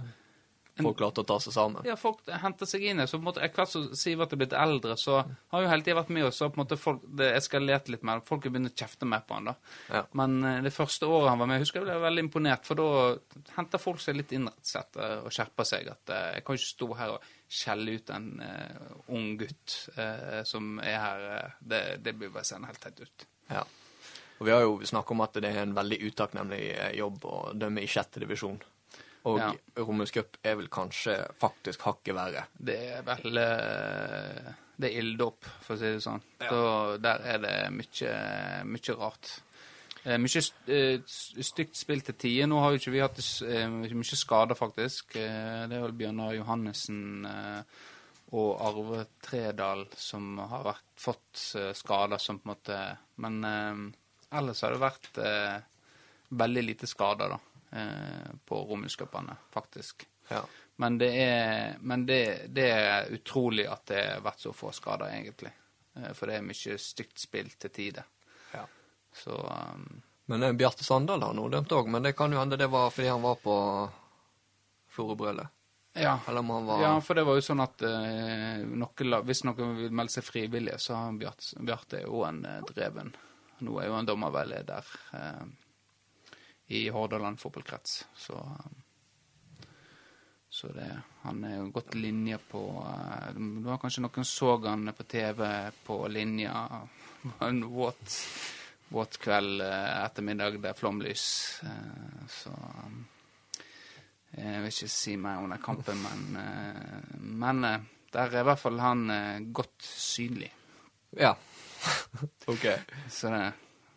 Folk 0.78 0.98
klarte 1.00 1.22
å 1.24 1.26
ta 1.26 1.38
seg 1.42 1.54
sammen. 1.54 1.86
ja, 1.88 1.96
folk 1.98 2.20
henter 2.42 2.68
seg 2.68 2.84
inn. 2.86 3.02
Så 3.06 3.18
på 3.18 3.22
en 3.22 3.28
måte, 3.30 3.42
etter 3.44 3.62
hvert 3.62 3.72
som 3.72 3.86
Sivert 3.98 4.34
er 4.34 4.40
blitt 4.40 4.54
eldre, 4.56 4.96
så 5.00 5.20
har 5.24 5.64
jo 5.64 5.70
hele 5.70 5.86
tida 5.86 5.98
vært 5.98 6.12
med 6.14 6.28
oss. 6.28 6.38
Så 6.40 6.50
på 6.50 6.58
en 6.58 6.64
måte 6.64 6.78
folk, 6.80 7.02
det 7.20 7.30
eskalerte 7.38 7.94
litt 7.94 8.04
mer. 8.06 8.22
Folk 8.26 8.46
har 8.46 8.54
begynt 8.54 8.72
å 8.72 8.78
kjefte 8.78 9.08
mer 9.08 9.24
på 9.26 9.38
han 9.38 9.50
da. 9.50 9.56
Ja. 9.90 10.04
Men 10.18 10.38
eh, 10.44 10.60
det 10.66 10.74
første 10.74 11.08
året 11.08 11.32
han 11.32 11.42
var 11.42 11.50
med, 11.50 11.58
jeg 11.58 11.66
husker 11.66 11.82
jeg 11.82 11.88
ble 11.88 11.98
veldig 12.04 12.24
imponert, 12.26 12.68
for 12.68 12.78
da 12.78 13.48
henter 13.56 13.82
folk 13.82 14.02
seg 14.04 14.20
litt 14.20 14.36
inn 14.36 14.48
rett 14.48 14.62
og 14.62 14.70
slett 14.70 15.00
og 15.24 15.34
skjerper 15.34 15.68
seg. 15.68 15.90
At 15.94 16.14
eh, 16.14 16.30
jeg 16.38 16.46
kan 16.46 16.60
ikke 16.60 16.70
stå 16.70 16.90
her 17.00 17.16
og 17.16 17.34
skjelle 17.48 17.96
ut 17.96 18.10
en 18.12 18.26
uh, 18.44 18.88
ung 19.16 19.30
gutt 19.40 19.76
uh, 19.96 20.42
som 20.44 20.76
er 20.84 20.98
her. 21.00 21.54
det, 21.64 21.82
det 22.04 22.12
blir 22.12 22.32
bare 22.34 22.44
sende 22.44 22.68
helt 22.68 22.82
teit 22.82 23.00
ut. 23.00 23.24
Ja. 23.48 23.62
Og 24.38 24.46
vi 24.46 24.52
har 24.52 24.62
jo 24.62 24.76
snakket 24.86 25.14
om 25.16 25.22
at 25.24 25.38
det 25.40 25.48
er 25.48 25.62
en 25.64 25.72
veldig 25.74 25.98
utakknemlig 26.10 26.60
jobb 26.98 27.24
å 27.26 27.38
dømme 27.58 27.82
i 27.82 27.88
sjette 27.90 28.20
divisjon. 28.22 28.60
Og 29.26 29.38
Ja. 29.38 29.50
Romus 29.76 30.10
Cup 30.14 30.38
er 30.44 30.54
vel 30.56 30.68
kanskje 30.68 31.16
faktisk 31.40 31.82
hakket 31.88 32.14
verre. 32.14 32.46
Det 32.54 32.78
er 32.98 33.02
vel 33.02 33.42
eh, 33.42 34.54
Det 34.78 34.92
er 34.92 35.00
ilddåp, 35.02 35.44
for 35.66 35.74
å 35.74 35.78
si 35.80 35.90
det 35.96 36.02
sånn. 36.04 36.22
Ja. 36.40 36.48
Så 36.48 36.96
der 37.02 37.24
er 37.26 37.38
det 37.42 37.54
mye, 37.74 38.14
mye 38.64 38.96
rart. 39.00 39.32
Eh, 40.04 40.16
mye 40.22 40.42
eh, 40.70 41.00
stygt 41.04 41.76
spill 41.76 42.00
til 42.06 42.14
tider. 42.14 42.46
Nå 42.46 42.60
har 42.62 42.70
jo 42.72 42.78
ikke 42.78 42.94
vi 42.94 43.02
hatt 43.02 43.18
mye 43.18 44.22
skader, 44.22 44.54
faktisk. 44.54 45.18
Det 45.18 45.74
er 45.74 45.82
vel 45.82 45.96
Bjørnar 45.98 46.36
Johannessen 46.38 47.26
og 48.36 48.60
Arve 48.60 49.06
Tredal 49.24 49.86
som 49.96 50.36
har 50.50 50.66
vært, 50.66 50.86
fått 51.00 51.44
skader 51.78 52.20
som 52.20 52.40
på 52.40 52.48
en 52.48 52.52
måte 52.52 52.78
Men 53.22 53.38
eh, 53.44 53.84
ellers 54.38 54.62
har 54.62 54.74
det 54.74 54.82
vært 54.82 55.20
eh, 55.22 55.60
veldig 56.36 56.64
lite 56.66 56.88
skader, 56.90 57.32
da. 57.32 57.38
Eh, 57.70 58.34
på 58.44 58.64
Romuluscupene, 58.64 59.36
faktisk. 59.50 60.08
Ja. 60.28 60.42
Men, 60.76 60.98
det 60.98 61.22
er, 61.22 61.76
men 61.80 62.06
det, 62.06 62.46
det 62.48 62.70
er 62.70 63.10
utrolig 63.12 63.66
at 63.68 63.86
det 63.90 64.04
har 64.14 64.22
vært 64.24 64.40
så 64.40 64.52
få 64.56 64.72
skader, 64.72 65.10
egentlig. 65.12 65.52
Eh, 65.96 66.12
For 66.16 66.30
det 66.30 66.38
er 66.38 66.46
mye 66.48 66.78
stygt 66.80 67.20
spill 67.20 67.50
til 67.58 67.70
tider. 67.70 68.08
ja. 68.54 68.64
Så 69.12 69.34
um, 69.34 70.02
Men 70.28 70.42
eh, 70.42 70.52
Bjarte 70.52 70.84
Sandal 70.84 71.22
har 71.22 71.34
nå 71.34 71.48
dømt 71.48 71.72
òg, 71.72 71.88
men 71.92 72.02
det 72.02 72.14
kan 72.16 72.32
jo 72.32 72.40
hende 72.40 72.56
det 72.60 72.68
var 72.72 72.90
fordi 72.90 73.08
han 73.08 73.22
var 73.22 73.36
på 73.42 73.54
Florø-brølet. 74.88 75.48
ja. 75.92 76.18
Var 76.26 76.82
ja, 76.82 77.00
for 77.00 77.14
det 77.14 77.24
var 77.24 77.34
jo 77.36 77.44
sånn 77.44 77.60
at 77.64 77.82
uh, 77.82 78.64
noe, 78.64 79.22
hvis 79.24 79.44
noen 79.44 79.76
vil 79.76 79.92
melde 79.92 80.12
seg 80.12 80.24
frivillige, 80.24 80.78
så 80.78 80.94
har 80.94 81.16
Bjarte, 81.20 81.56
Bjarte 81.64 82.02
jo 82.04 82.22
en 82.28 82.44
uh, 82.46 82.60
dreven. 82.68 83.12
Nå 83.58 83.80
er 83.80 83.88
jo 83.88 83.96
en 83.98 84.06
dommerveileder 84.06 84.92
eh, 85.18 85.46
i 86.68 86.88
Hordaland 86.92 87.40
fotballkrets, 87.40 88.02
så 88.16 88.34
um, 88.34 88.82
så 90.50 90.68
det, 90.72 91.00
han 91.22 91.44
er 91.44 91.58
jo 91.58 91.66
godt 91.70 91.94
linje 91.94 92.38
på 92.50 92.60
eh, 92.80 93.34
Det 93.36 93.66
var 93.66 93.80
kanskje 93.82 94.02
noen 94.04 94.24
så 94.24 94.54
han 94.64 94.92
på 94.96 95.04
TV 95.04 95.44
på 95.84 95.98
linja 96.08 96.54
en 97.46 97.60
våt, 97.68 98.14
våt 98.88 99.18
kveld 99.20 99.60
eh, 99.60 99.92
ettermiddag, 100.04 100.56
det 100.62 100.72
er 100.72 100.78
flomlys. 100.78 101.26
Eh, 101.68 102.24
så 102.32 102.54
um, 102.54 103.04
jeg 104.38 104.64
vil 104.64 104.72
ikke 104.72 104.90
si 104.92 105.16
mer 105.20 105.42
om 105.42 105.52
den 105.52 105.62
kampen, 105.64 106.02
men, 106.04 106.24
men 107.40 107.62
der 108.12 108.26
er 108.28 108.42
i 108.42 108.44
hvert 108.44 108.60
fall 108.60 108.76
han 108.82 109.08
godt 109.56 109.86
synlig. 109.88 110.50
Ja. 111.16 111.32
ok. 112.52 112.66
Så 113.08 113.32
det 113.32 113.40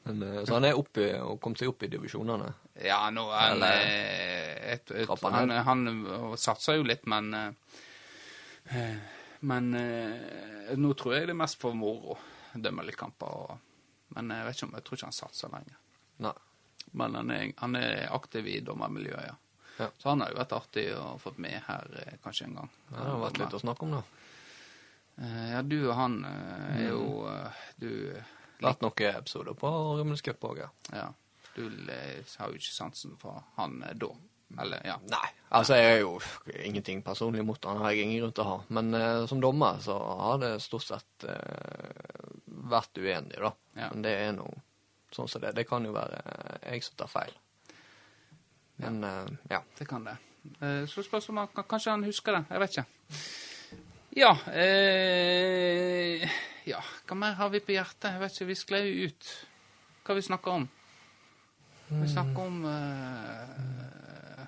Men, 0.03 0.21
eh, 0.25 0.41
så 0.45 0.57
han 0.57 0.65
er 0.65 0.77
oppe 0.79 1.07
og 1.21 1.39
kom 1.43 1.55
seg 1.59 1.69
opp 1.71 1.83
i 1.85 1.89
divisjonene? 1.93 2.49
Ja, 2.81 3.03
nå 3.13 3.27
han 3.31 3.61
eh, 3.67 4.73
et, 4.73 4.91
et, 4.91 5.05
Trappa 5.07 5.29
han, 5.35 5.51
han 5.67 5.83
satser 6.41 6.79
jo 6.79 6.85
litt, 6.87 7.05
men 7.11 7.33
eh, 7.37 7.51
eh, 8.71 8.95
Men 9.41 9.73
eh, 9.73 10.71
nå 10.77 10.93
tror 10.93 11.15
jeg 11.17 11.27
det 11.29 11.33
er 11.35 11.39
mest 11.43 11.57
for 11.61 11.73
moro. 11.77 12.17
Dømme 12.53 12.83
litt 12.85 12.97
kamper. 12.99 13.55
Men 14.15 14.29
jeg 14.35 14.45
vet 14.45 14.57
ikke 14.59 14.67
om 14.69 14.75
jeg 14.77 14.85
tror 14.87 14.97
ikke 14.99 15.07
han 15.09 15.15
satser 15.17 15.53
lenger. 15.53 15.77
Nei. 16.21 16.33
Men 16.99 17.15
han 17.15 17.31
er, 17.33 17.45
han 17.61 17.77
er 17.79 18.01
aktiv 18.13 18.47
i 18.51 18.59
dommermiljøet, 18.65 19.25
ja. 19.29 19.37
Ja. 19.79 19.87
Så 19.97 20.09
han 20.11 20.21
har 20.21 20.29
jo 20.33 20.37
vært 20.41 20.51
artig 20.53 20.83
å 20.93 21.15
få 21.21 21.31
med 21.41 21.55
her 21.65 21.87
eh, 22.03 22.17
kanskje 22.21 22.49
en 22.49 22.57
gang. 22.59 22.69
Ja, 22.91 22.97
det 22.99 23.07
har 23.07 23.21
vært 23.23 23.39
litt 23.41 23.55
å 23.57 23.61
snakke 23.63 23.87
om, 23.87 23.95
da. 23.97 24.01
Eh, 25.21 25.47
Ja, 25.55 25.61
du 25.65 25.77
og 25.87 25.95
han 25.97 26.19
eh, 26.27 26.75
er 26.75 26.85
jo 26.91 27.05
eh, 27.31 27.63
Du 27.81 27.89
Vært 28.61 28.83
noen 28.83 29.15
episoder 29.15 29.57
på 29.57 29.69
Rummels 29.99 30.23
Cup 30.25 30.43
òg, 30.49 30.61
ja. 30.63 30.69
Ja. 30.93 31.07
Du 31.55 31.65
eh, 31.65 32.21
har 32.39 32.51
jo 32.51 32.59
ikke 32.59 32.73
sansen 32.73 33.17
for 33.19 33.41
han 33.57 33.81
eh, 33.83 33.95
da. 33.99 34.11
Eller, 34.61 34.81
ja. 34.83 34.97
Nei, 35.07 35.27
altså 35.55 35.77
jeg 35.79 35.93
er 35.93 36.01
jo 36.01 36.15
ingenting 36.67 36.99
personlig 37.05 37.43
mot 37.47 37.65
han, 37.69 37.79
har 37.79 37.93
jeg 37.95 38.07
ingen 38.07 38.19
grunn 38.21 38.33
til 38.35 38.43
å 38.43 38.49
ha. 38.49 38.57
Men 38.75 38.89
uh, 38.91 39.23
som 39.29 39.39
dommer 39.39 39.79
så 39.83 39.95
har 39.95 40.41
det 40.41 40.49
stort 40.59 40.83
sett 40.83 41.23
uh, 41.23 42.33
vært 42.71 42.99
uenig, 42.99 43.37
da. 43.39 43.53
Ja. 43.77 43.87
Men 43.93 44.03
det 44.03 44.11
er 44.25 44.33
nå 44.35 44.49
sånn 45.15 45.31
som 45.31 45.43
det. 45.43 45.53
Det 45.55 45.63
kan 45.69 45.87
jo 45.87 45.93
være 45.95 46.19
jeg 46.65 46.83
som 46.83 46.99
tar 46.99 47.13
feil. 47.13 47.31
Men 48.83 48.99
uh, 49.07 49.31
ja. 49.53 49.61
Det 49.79 49.87
kan 49.87 50.03
det. 50.09 50.17
Så 50.89 51.03
spørs 51.05 51.27
om 51.29 51.37
han 51.37 51.51
Kanskje 51.53 51.93
han 51.93 52.03
husker 52.03 52.33
det. 52.33 52.43
Jeg 52.49 52.63
vet 52.63 52.75
ikke. 52.75 52.85
Ja 54.11 54.33
eh, 54.51 56.27
Ja, 56.69 56.81
hva 57.09 57.15
mer 57.17 57.33
har 57.39 57.49
vi 57.49 57.59
på 57.63 57.73
hjertet? 57.73 58.11
Jeg 58.13 58.21
vet 58.21 58.35
ikke, 58.35 58.45
Vi 58.51 58.55
sklei 58.59 58.83
ut. 59.07 59.29
Hva 60.05 60.15
vi 60.17 60.21
snakker 60.25 60.51
om? 60.59 60.67
Vi 61.91 62.07
snakker 62.07 62.39
om 62.47 62.61
uh, 62.63 64.45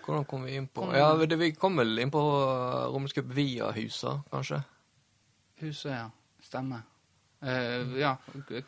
Hvordan 0.00 0.24
kom 0.28 0.44
vi 0.46 0.54
inn 0.56 0.68
på 0.68 0.84
Kom- 0.86 0.94
Ja, 0.96 1.10
det, 1.16 1.36
Vi 1.36 1.50
kom 1.54 1.76
vel 1.76 1.98
inn 2.00 2.10
på 2.12 2.20
uh, 2.20 2.86
Rummels 2.92 3.16
via 3.36 3.70
husa, 3.76 4.20
kanskje? 4.30 4.62
Huset, 5.60 5.92
ja. 5.92 6.06
Stemmer. 6.42 6.80
Uh, 7.42 7.96
ja, 8.00 8.14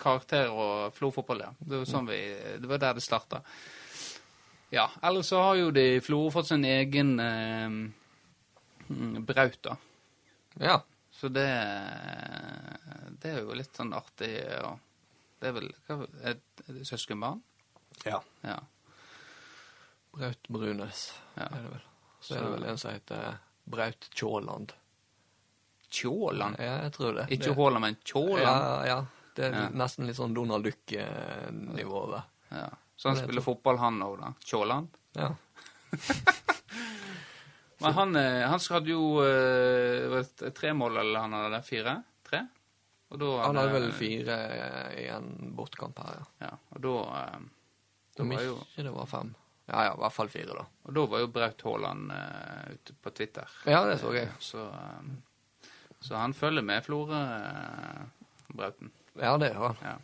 karakter 0.00 0.48
og 0.52 0.92
Florø-fotball, 0.96 1.40
ja. 1.46 1.50
Det 1.60 1.78
var, 1.82 1.88
sånn 1.88 2.06
vi, 2.08 2.20
det 2.60 2.68
var 2.70 2.78
der 2.80 2.94
det 2.98 3.04
starta. 3.04 3.42
Ja, 4.72 4.86
ellers 5.04 5.28
så 5.28 5.40
har 5.44 5.56
jo 5.60 5.70
de 5.76 6.00
Florø 6.00 6.30
fått 6.32 6.48
sin 6.48 6.62
egen 6.64 7.10
eh, 7.20 7.68
mm, 8.88 9.18
braut, 9.28 9.58
da. 9.66 9.74
Ja. 10.60 10.78
Så 11.22 11.28
det 11.30 11.46
Det 13.22 13.30
er 13.30 13.40
jo 13.44 13.54
litt 13.54 13.76
sånn 13.78 13.92
artig. 13.94 14.32
Og 14.66 14.80
det 15.38 15.48
er 15.48 15.54
vel 15.54 15.68
hva, 15.86 15.96
et, 16.32 16.42
et 16.66 16.80
søskenbarn? 16.88 17.42
ja. 18.08 18.18
Ja. 18.42 18.56
Braut 20.12 20.48
Brunes 20.52 21.12
Ja. 21.36 21.46
er 21.46 21.62
det 21.62 21.70
vel. 21.70 21.84
Så 22.20 22.34
er 22.36 22.42
det 22.42 22.50
vel 22.56 22.64
en 22.72 22.78
som 22.78 22.90
heter 22.92 23.38
Braut 23.70 24.08
Tjåland. 24.12 24.72
Tjåland? 25.92 26.56
Ja, 26.58 26.74
jeg 26.82 26.92
tror 26.96 27.14
det. 27.20 27.26
Ikke 27.36 27.54
Haaland, 27.54 27.80
men 27.86 27.96
Tjåland? 28.04 28.42
Ja, 28.42 28.84
ja. 28.86 28.98
Det 29.36 29.44
er 29.46 29.52
Ja. 29.56 29.68
nesten 29.70 30.06
litt 30.06 30.16
sånn 30.16 30.34
Donald 30.34 30.64
Duck-nivå. 30.64 32.22
Ja. 32.50 32.68
Så 32.96 33.08
han 33.08 33.16
spiller 33.22 33.40
fotball, 33.42 33.78
han 33.78 34.02
òg, 34.02 34.18
da? 34.20 34.34
Tjåland? 34.44 34.88
Ja. 35.14 35.30
Men 37.82 37.96
han, 37.98 38.16
eh, 38.16 38.42
han 38.48 38.62
hadde 38.70 38.92
jo 38.92 39.04
eh, 39.26 40.50
tre 40.54 40.72
mål, 40.76 40.96
eller 41.02 41.26
han 41.26 41.36
hadde? 41.36 41.62
Fire? 41.66 41.96
Tre? 42.28 42.44
Da 43.12 43.30
Han 43.42 43.58
hadde 43.60 43.72
vel 43.74 43.90
fire 43.92 44.36
i 44.96 45.08
en 45.12 45.28
bortkamp 45.56 45.98
her, 46.00 46.20
ja. 46.20 46.46
Ja, 46.46 46.52
og 46.72 46.84
da, 46.86 46.94
eh, 47.18 47.42
da 48.16 48.24
Om 48.24 48.32
jo, 48.38 48.54
ikke 48.70 48.86
det 48.86 48.94
var 48.94 49.10
fem. 49.10 49.34
Ja, 49.66 49.84
ja, 49.84 49.90
i 49.94 50.00
hvert 50.00 50.14
fall 50.16 50.30
fire, 50.32 50.56
da. 50.56 50.64
og 50.88 50.96
da 50.96 51.04
var 51.12 51.22
jo 51.22 51.28
Braut 51.32 51.62
Haaland 51.64 52.10
uh, 52.12 52.72
ute 52.74 52.96
på 52.98 53.12
Twitter. 53.14 53.52
Ja, 53.68 53.84
det 53.86 54.00
så 54.02 54.10
jeg. 54.16 54.32
Så, 54.42 54.64
um, 54.66 55.12
så 56.02 56.18
han 56.18 56.34
følger 56.34 56.66
med 56.66 56.82
Florø, 56.84 57.20
uh, 57.20 58.32
Brauten. 58.52 58.90
Ja, 59.14 59.36
det 59.38 59.52
gjør 59.52 59.68
han. 59.68 59.84
Ja. 59.86 59.94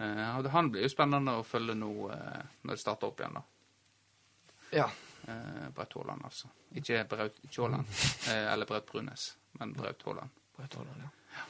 Uh, 0.00 0.50
han 0.52 0.72
blir 0.72 0.84
jo 0.84 0.90
spennende 0.92 1.38
å 1.38 1.46
følge 1.46 1.76
nå 1.78 1.92
eh, 2.12 2.42
når 2.66 2.74
det 2.74 2.82
starter 2.82 3.08
opp 3.08 3.22
igjen, 3.22 3.38
da. 3.38 3.44
Ja. 4.82 4.88
Eh, 5.28 5.68
Braut 5.74 5.92
Haaland, 5.94 6.24
altså. 6.24 6.48
Ikke 6.74 7.04
Braut 7.08 7.36
Tjåland, 7.50 7.86
eh, 8.28 8.46
eller 8.52 8.66
Braut 8.66 8.86
Brunes, 8.88 9.28
men 9.60 9.72
Braut 9.76 10.02
Haaland. 10.06 10.30
Braut 10.56 10.74
Haaland, 10.74 11.02
ja. 11.04 11.44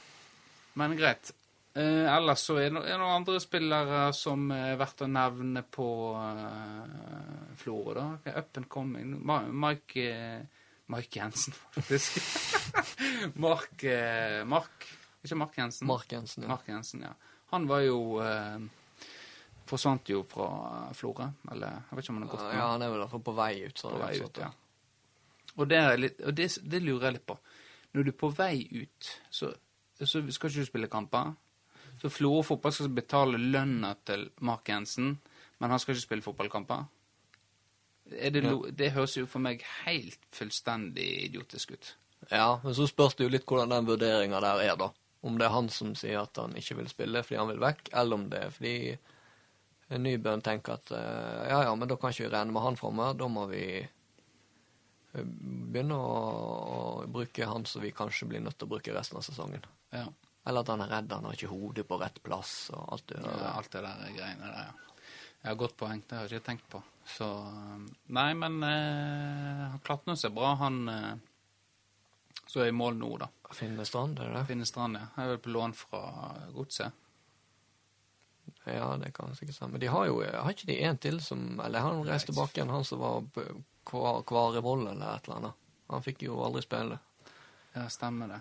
Men 0.80 0.96
greit. 0.96 1.32
Eh, 1.74 2.04
ellers 2.16 2.42
så 2.44 2.58
er 2.60 2.66
det 2.68 2.74
no- 2.76 2.82
det 2.84 2.98
noen 3.00 3.14
andre 3.22 3.38
spillere 3.40 4.00
som 4.16 4.50
er 4.52 4.74
verdt 4.80 5.04
å 5.06 5.08
nevne 5.08 5.62
på 5.72 5.86
uh, 6.16 7.54
Florø, 7.56 7.94
da. 7.96 8.06
Up 8.42 8.56
and 8.60 8.68
coming. 8.68 9.14
Mike 9.24 10.04
Mike 10.92 11.16
Jensen, 11.16 11.54
faktisk. 11.72 12.18
Mark, 13.46 13.84
Mark 14.44 14.86
Ikke 15.24 15.38
Mark 15.38 15.56
Jensen. 15.56 15.86
Mark 15.88 16.12
Jensen, 16.12 16.42
ja. 16.44 16.48
Mark 16.52 16.68
Jensen, 16.68 17.04
ja. 17.06 17.12
Han 17.52 17.68
var 17.70 17.80
jo 17.86 17.98
eh, 18.24 18.58
Forsvant 19.72 20.10
jo 20.12 20.22
fra 20.28 20.48
Florø, 20.96 21.28
eller 21.54 21.78
jeg 21.78 21.96
vet 21.96 22.04
ikke 22.04 22.12
om 22.12 22.18
han 22.18 22.26
har 22.26 22.32
gått 22.34 22.44
nå. 22.44 22.52
Ja, 22.58 22.68
han 22.74 22.84
er 22.84 22.92
vel 22.92 22.98
i 22.98 23.02
hvert 23.04 23.14
fall 23.14 23.24
på 23.24 23.36
vei 23.38 23.52
ut. 23.62 23.78
sånn 23.80 23.94
på 23.96 24.00
vei 24.02 24.12
ut, 24.20 24.40
ja. 24.42 24.50
Og, 25.52 25.62
det, 25.68 25.80
litt, 26.00 26.20
og 26.24 26.36
det, 26.36 26.48
det 26.74 26.80
lurer 26.84 27.06
jeg 27.08 27.16
litt 27.18 27.28
på. 27.28 27.36
Når 27.92 28.04
du 28.04 28.10
er 28.12 28.18
på 28.22 28.30
vei 28.36 28.56
ut, 28.72 29.12
så, 29.32 29.52
så 30.00 30.22
skal 30.32 30.52
ikke 30.52 30.64
du 30.64 30.68
spille 30.68 30.90
kamper. 30.92 31.32
Så 32.00 32.10
Florø 32.12 32.42
fotball 32.46 32.74
skal 32.74 32.92
betale 32.96 33.40
lønna 33.40 33.94
til 34.08 34.26
Mark 34.48 34.68
Jensen, 34.68 35.14
men 35.60 35.72
han 35.72 35.80
skal 35.80 35.94
ikke 35.94 36.06
spille 36.06 36.24
fotballkamper. 36.24 36.84
Er 38.12 38.32
det, 38.34 38.42
lo, 38.44 38.64
det 38.68 38.92
høres 38.96 39.16
jo 39.16 39.28
for 39.30 39.44
meg 39.44 39.62
helt 39.84 40.24
fullstendig 40.34 41.06
idiotisk 41.28 41.76
ut. 41.76 41.92
Ja, 42.30 42.58
men 42.64 42.74
så 42.76 42.86
spørs 42.88 43.16
det 43.16 43.26
jo 43.26 43.32
litt 43.32 43.46
hvordan 43.48 43.72
den 43.72 43.88
vurderinga 43.88 44.40
der 44.42 44.64
er, 44.66 44.76
da. 44.78 44.90
Om 45.22 45.38
det 45.38 45.46
er 45.46 45.54
han 45.54 45.68
som 45.70 45.92
sier 45.98 46.24
at 46.24 46.38
han 46.40 46.56
ikke 46.58 46.80
vil 46.80 46.90
spille 46.90 47.22
fordi 47.22 47.38
han 47.38 47.50
vil 47.52 47.62
vekk, 47.62 47.92
eller 48.00 48.18
om 48.18 48.28
det 48.32 48.40
er 48.42 48.54
fordi 48.54 48.76
Nybøen 50.00 50.42
tenker 50.44 50.78
at 50.78 50.92
eh, 50.96 51.42
ja, 51.50 51.62
ja, 51.66 51.72
men 51.76 51.90
da 51.90 51.98
kan 52.00 52.14
ikke 52.14 52.26
vi 52.26 52.32
regne 52.32 52.54
med 52.54 52.64
han 52.64 52.78
framme, 52.80 53.10
Da 53.18 53.28
må 53.28 53.46
vi 53.50 53.64
eh, 53.82 55.24
begynne 55.24 55.98
å, 55.98 56.12
å 56.76 56.82
bruke 57.12 57.48
han 57.48 57.66
som 57.68 57.84
vi 57.84 57.92
kanskje 57.96 58.30
blir 58.30 58.44
nødt 58.44 58.58
til 58.60 58.70
å 58.70 58.74
bruke 58.74 58.94
resten 58.96 59.20
av 59.20 59.26
sesongen. 59.26 59.66
Ja. 59.92 60.06
Eller 60.46 60.64
at 60.64 60.70
han 60.72 60.82
er 60.82 60.90
redd, 60.90 61.12
han 61.12 61.28
har 61.28 61.36
ikke 61.36 61.52
hodet 61.52 61.84
på 61.86 61.98
rett 62.00 62.22
plass 62.24 62.54
og 62.74 62.96
alt 62.96 63.04
det 63.12 63.20
der. 63.20 63.42
Ja, 63.44 63.52
alt 63.58 63.74
det 63.74 63.84
der 63.84 64.16
greiene 64.16 64.48
der, 64.48 64.70
ja. 64.70 64.92
Ja, 65.42 65.54
godt 65.58 65.74
poeng. 65.78 66.02
Det 66.06 66.16
har 66.16 66.30
jeg 66.30 66.38
ikke 66.38 66.48
tenkt 66.52 66.66
på. 66.70 66.78
Så 67.08 67.26
um, 67.26 67.86
Nei, 68.14 68.30
men 68.38 68.62
eh, 68.62 69.62
han 69.72 69.80
klatner 69.82 70.18
seg 70.18 70.34
bra, 70.36 70.52
han 70.60 70.82
eh, 70.90 71.14
som 72.46 72.62
er 72.62 72.70
i 72.70 72.74
mål 72.76 72.98
nå, 73.00 73.10
da. 73.22 73.28
Finne 73.52 73.84
Strand, 73.86 74.20
er 74.20 74.30
det 74.30 74.36
det? 74.38 74.44
Finne 74.50 74.68
Strand, 74.68 74.98
ja. 74.98 75.08
Jeg 75.16 75.24
er 75.24 75.32
vel 75.34 75.42
på 75.42 75.54
lån 75.54 75.74
fra 75.76 76.02
Godset. 76.54 76.98
Ja, 78.64 78.92
det 78.96 79.10
kan 79.14 79.34
sikkert 79.34 79.56
stemme. 79.56 79.72
Men 79.76 79.80
de 79.82 79.90
har 79.90 80.06
jo 80.06 80.20
Har 80.22 80.50
ikke 80.54 80.68
de 80.70 80.76
en 80.86 80.98
til 80.98 81.20
som 81.20 81.60
Eller 81.64 81.82
han 81.82 82.04
reiste 82.06 82.30
tilbake 82.30 82.58
igjen, 82.60 82.70
han 82.70 82.84
som 82.86 83.00
var 83.02 83.24
kvar 83.86 84.20
i 84.20 84.24
Kvarevoll 84.28 84.86
eller 84.86 85.16
et 85.16 85.26
eller 85.28 85.36
annet. 85.40 85.60
Han 85.90 86.02
fikk 86.04 86.22
jo 86.28 86.38
aldri 86.44 86.62
spille. 86.62 86.98
Ja, 87.74 87.88
stemmer 87.90 88.28
det. 88.30 88.40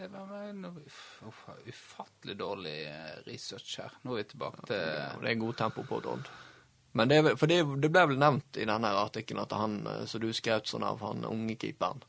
Det 0.00 0.08
var 0.08 0.52
noe 0.56 0.80
uff, 0.86 1.44
ufattelig 1.68 2.36
dårlig 2.40 2.76
eh, 2.88 3.18
research 3.26 3.74
her. 3.78 3.92
Nå 4.02 4.14
er 4.14 4.22
vi 4.22 4.28
tilbake 4.32 4.64
til 4.66 4.80
ja, 4.80 5.10
det 5.20 5.30
er 5.34 5.40
god 5.42 5.58
tempo 5.60 5.84
på 5.84 6.00
Dodd. 6.04 6.30
Men 6.96 7.08
det, 7.12 7.18
for 7.38 7.46
det, 7.46 7.60
det 7.84 7.90
ble 7.92 8.06
vel 8.10 8.18
nevnt 8.18 8.56
i 8.58 8.64
denne 8.66 8.90
artikkelen 8.96 9.42
at 9.44 9.52
han 9.54 9.76
eh, 9.86 10.04
som 10.10 10.24
du 10.24 10.30
skrev 10.34 10.64
sånn 10.66 10.86
av, 10.88 11.02
han 11.04 11.26
unge 11.28 11.56
keeperen, 11.60 12.00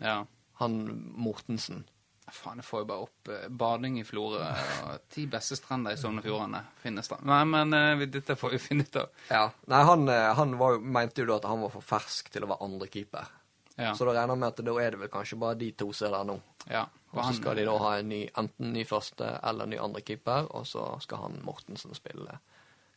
Ja. 0.00 0.22
han 0.62 0.80
Mortensen 1.14 1.84
Faen, 2.32 2.60
jeg 2.60 2.66
får 2.68 2.82
jo 2.82 2.86
bare 2.90 3.04
opp 3.06 3.28
eh, 3.32 3.48
bading 3.62 3.98
i 4.00 4.04
Florø 4.06 4.40
og 4.44 5.08
ti 5.12 5.26
beste 5.30 5.56
strender 5.58 5.96
i 5.96 6.00
Sogn 6.00 6.20
og 6.20 6.24
Fjordane. 6.26 6.60
Finnes 6.82 7.08
det. 7.10 7.18
Nei, 7.28 7.40
men 7.50 7.74
uh, 7.76 8.04
dette 8.06 8.36
får 8.38 8.54
vi 8.54 8.60
finne 8.62 8.86
ut 8.86 8.96
av. 9.02 9.10
Ja. 9.30 9.42
Nei, 9.72 9.82
han, 9.90 10.08
eh, 10.08 10.28
han 10.38 10.54
var, 10.60 10.76
jo- 10.76 10.84
mente 10.98 11.22
jo 11.24 11.28
da 11.30 11.36
at 11.40 11.48
han 11.50 11.60
var 11.64 11.72
for 11.74 11.86
fersk 11.86 12.30
til 12.32 12.46
å 12.46 12.50
være 12.52 12.66
andre 12.68 12.88
keeper. 12.92 13.32
Ja. 13.80 13.94
Så 13.96 14.04
da 14.04 14.12
regner 14.12 14.34
jeg 14.36 14.42
med 14.42 14.48
at 14.52 14.62
da 14.66 14.76
er 14.82 14.94
det 14.94 15.00
vel 15.00 15.12
kanskje 15.12 15.38
bare 15.40 15.58
de 15.60 15.70
to 15.72 15.88
som 15.96 16.08
er 16.10 16.16
der 16.18 16.30
nå. 16.32 16.38
ja. 16.70 16.86
Og 17.10 17.24
så 17.26 17.32
skal 17.40 17.56
de 17.58 17.64
da 17.66 17.72
ha 17.82 17.88
en 17.98 18.06
ny, 18.06 18.20
enten 18.38 18.68
ny 18.70 18.84
første 18.86 19.26
eller 19.48 19.66
ny 19.66 19.80
andre 19.82 19.98
keeper, 20.06 20.44
og 20.54 20.62
så 20.70 20.84
skal 21.02 21.24
han 21.24 21.40
Mortensen 21.42 21.90
spille 21.98 22.36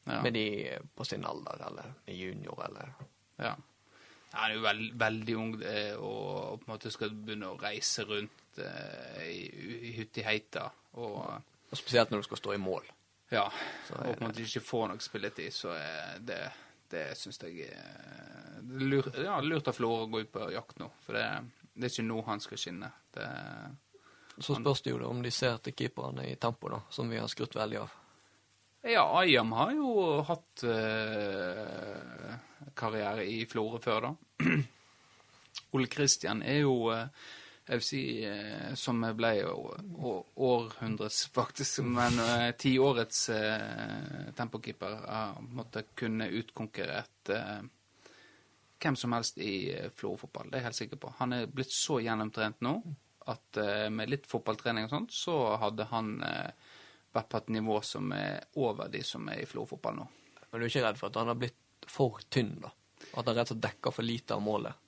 ja. 0.05 0.19
med 0.21 0.35
de 0.35 0.43
på 0.93 1.07
sin 1.09 1.25
alder, 1.25 1.63
eller 1.65 1.95
med 2.05 2.19
junior, 2.19 2.59
eller 2.67 2.91
Ja. 3.41 3.55
Han 4.35 4.51
er 4.51 4.53
jo 4.53 4.61
veld, 4.67 4.93
veldig 5.01 5.35
ung 5.37 5.51
og 5.55 6.61
på 6.61 6.67
en 6.67 6.71
måte 6.75 6.91
skal 6.93 7.11
begynne 7.13 7.49
å 7.55 7.57
reise 7.61 8.05
rundt 8.05 8.42
eh, 8.59 9.23
i, 9.29 9.39
i 9.89 9.93
Huttiheita. 9.97 10.67
Og 11.01 11.17
Og 11.73 11.77
spesielt 11.79 12.11
når 12.11 12.21
du 12.21 12.27
skal 12.27 12.37
stå 12.37 12.53
i 12.53 12.61
mål. 12.61 12.83
ja, 13.31 13.47
og 13.47 14.17
på 14.17 14.23
en 14.23 14.27
måte 14.27 14.43
ikke 14.43 14.61
få 14.61 14.87
nok 14.87 15.01
spilletid, 15.01 15.51
så 15.53 15.71
er 15.73 16.19
det 16.21 16.41
det 16.93 17.17
syns 17.17 17.39
jeg 17.41 17.65
er 17.71 18.59
det 18.61 18.75
er 18.77 18.89
lurt, 18.91 19.15
ja, 19.17 19.39
lurt 19.41 19.67
av 19.67 19.73
Florø 19.73 20.03
å 20.03 20.09
gå 20.11 20.19
ut 20.21 20.31
på 20.31 20.51
jakt 20.53 20.77
nå. 20.79 20.91
For 21.01 21.17
det, 21.17 21.23
det 21.73 21.87
er 21.87 21.91
ikke 21.95 22.05
nå 22.05 22.21
han 22.27 22.39
skal 22.39 22.57
skinne. 22.61 22.91
Det, 23.11 23.25
Så 24.37 24.55
spørs 24.59 24.81
det 24.85 24.91
jo 24.93 24.99
da 25.01 25.07
om 25.09 25.23
de 25.25 25.31
ser 25.33 25.57
til 25.65 25.73
keeperne 25.73 26.27
i 26.29 26.35
tempo, 26.35 26.69
da, 26.69 26.79
som 26.93 27.09
vi 27.09 27.17
har 27.17 27.27
skrutt 27.27 27.55
veldig 27.57 27.79
av. 27.81 27.91
ja, 28.83 29.03
Ayam 29.19 29.51
har 29.57 29.71
jo 29.73 30.21
hatt 30.27 30.63
eh, 30.63 32.35
karriere 32.75 33.25
i 33.25 33.45
Florø 33.49 33.79
før, 33.81 34.01
da. 34.11 34.13
Ole 35.73 35.87
Kristian 35.89 36.43
er 36.45 36.61
jo 36.61 36.91
eh, 36.93 37.07
si, 37.83 38.25
eh, 38.27 38.73
som 38.75 38.99
ble 39.15 39.31
århundrets, 39.45 41.27
faktisk, 41.31 41.79
men 41.87 42.19
eh, 42.19 42.49
tiårets 42.59 43.29
eh, 43.29 44.33
tempokeeper 44.35 44.97
har 45.07 45.39
måtte 45.41 45.85
kunne 45.95 46.27
utkonkurrert 46.27 47.31
eh, 47.31 47.63
hvem 48.83 48.99
som 48.99 49.15
helst 49.15 49.39
i 49.39 49.71
eh, 49.71 49.89
Florø-fotball. 49.95 50.51
Det 50.51 50.57
er 50.57 50.63
jeg 50.63 50.69
helt 50.69 50.81
sikker 50.81 51.01
på. 51.05 51.13
Han 51.21 51.37
er 51.37 51.47
blitt 51.47 51.71
så 51.71 52.01
gjennomtrent 52.03 52.59
nå 52.65 52.77
at 53.31 53.57
eh, 53.57 53.87
med 53.89 54.11
litt 54.11 54.27
fotballtrening 54.27 54.89
og 54.89 54.95
sånt, 54.97 55.15
så 55.15 55.55
hadde 55.61 55.87
han 55.91 56.17
eh, 56.27 56.51
vært 57.15 57.31
på 57.31 57.39
et 57.39 57.51
nivå 57.55 57.79
som 57.85 58.11
er 58.17 58.43
over 58.59 58.91
de 58.91 59.03
som 59.07 59.27
er 59.31 59.43
i 59.43 59.47
Florø-fotball 59.47 60.01
nå. 60.01 60.07
Men 60.51 60.59
du 60.59 60.65
er 60.65 60.71
ikke 60.71 60.87
redd 60.89 60.99
for 60.99 61.09
at 61.09 61.21
han 61.21 61.31
har 61.31 61.39
blitt 61.39 61.87
for 61.89 62.19
tynn, 62.31 62.57
da? 62.63 62.71
At 63.13 63.27
han 63.27 63.35
rett 63.37 63.47
og 63.47 63.55
slett 63.55 63.67
dekker 63.69 63.95
for 63.95 64.07
lite 64.07 64.35
av 64.35 64.43
målet? 64.43 64.83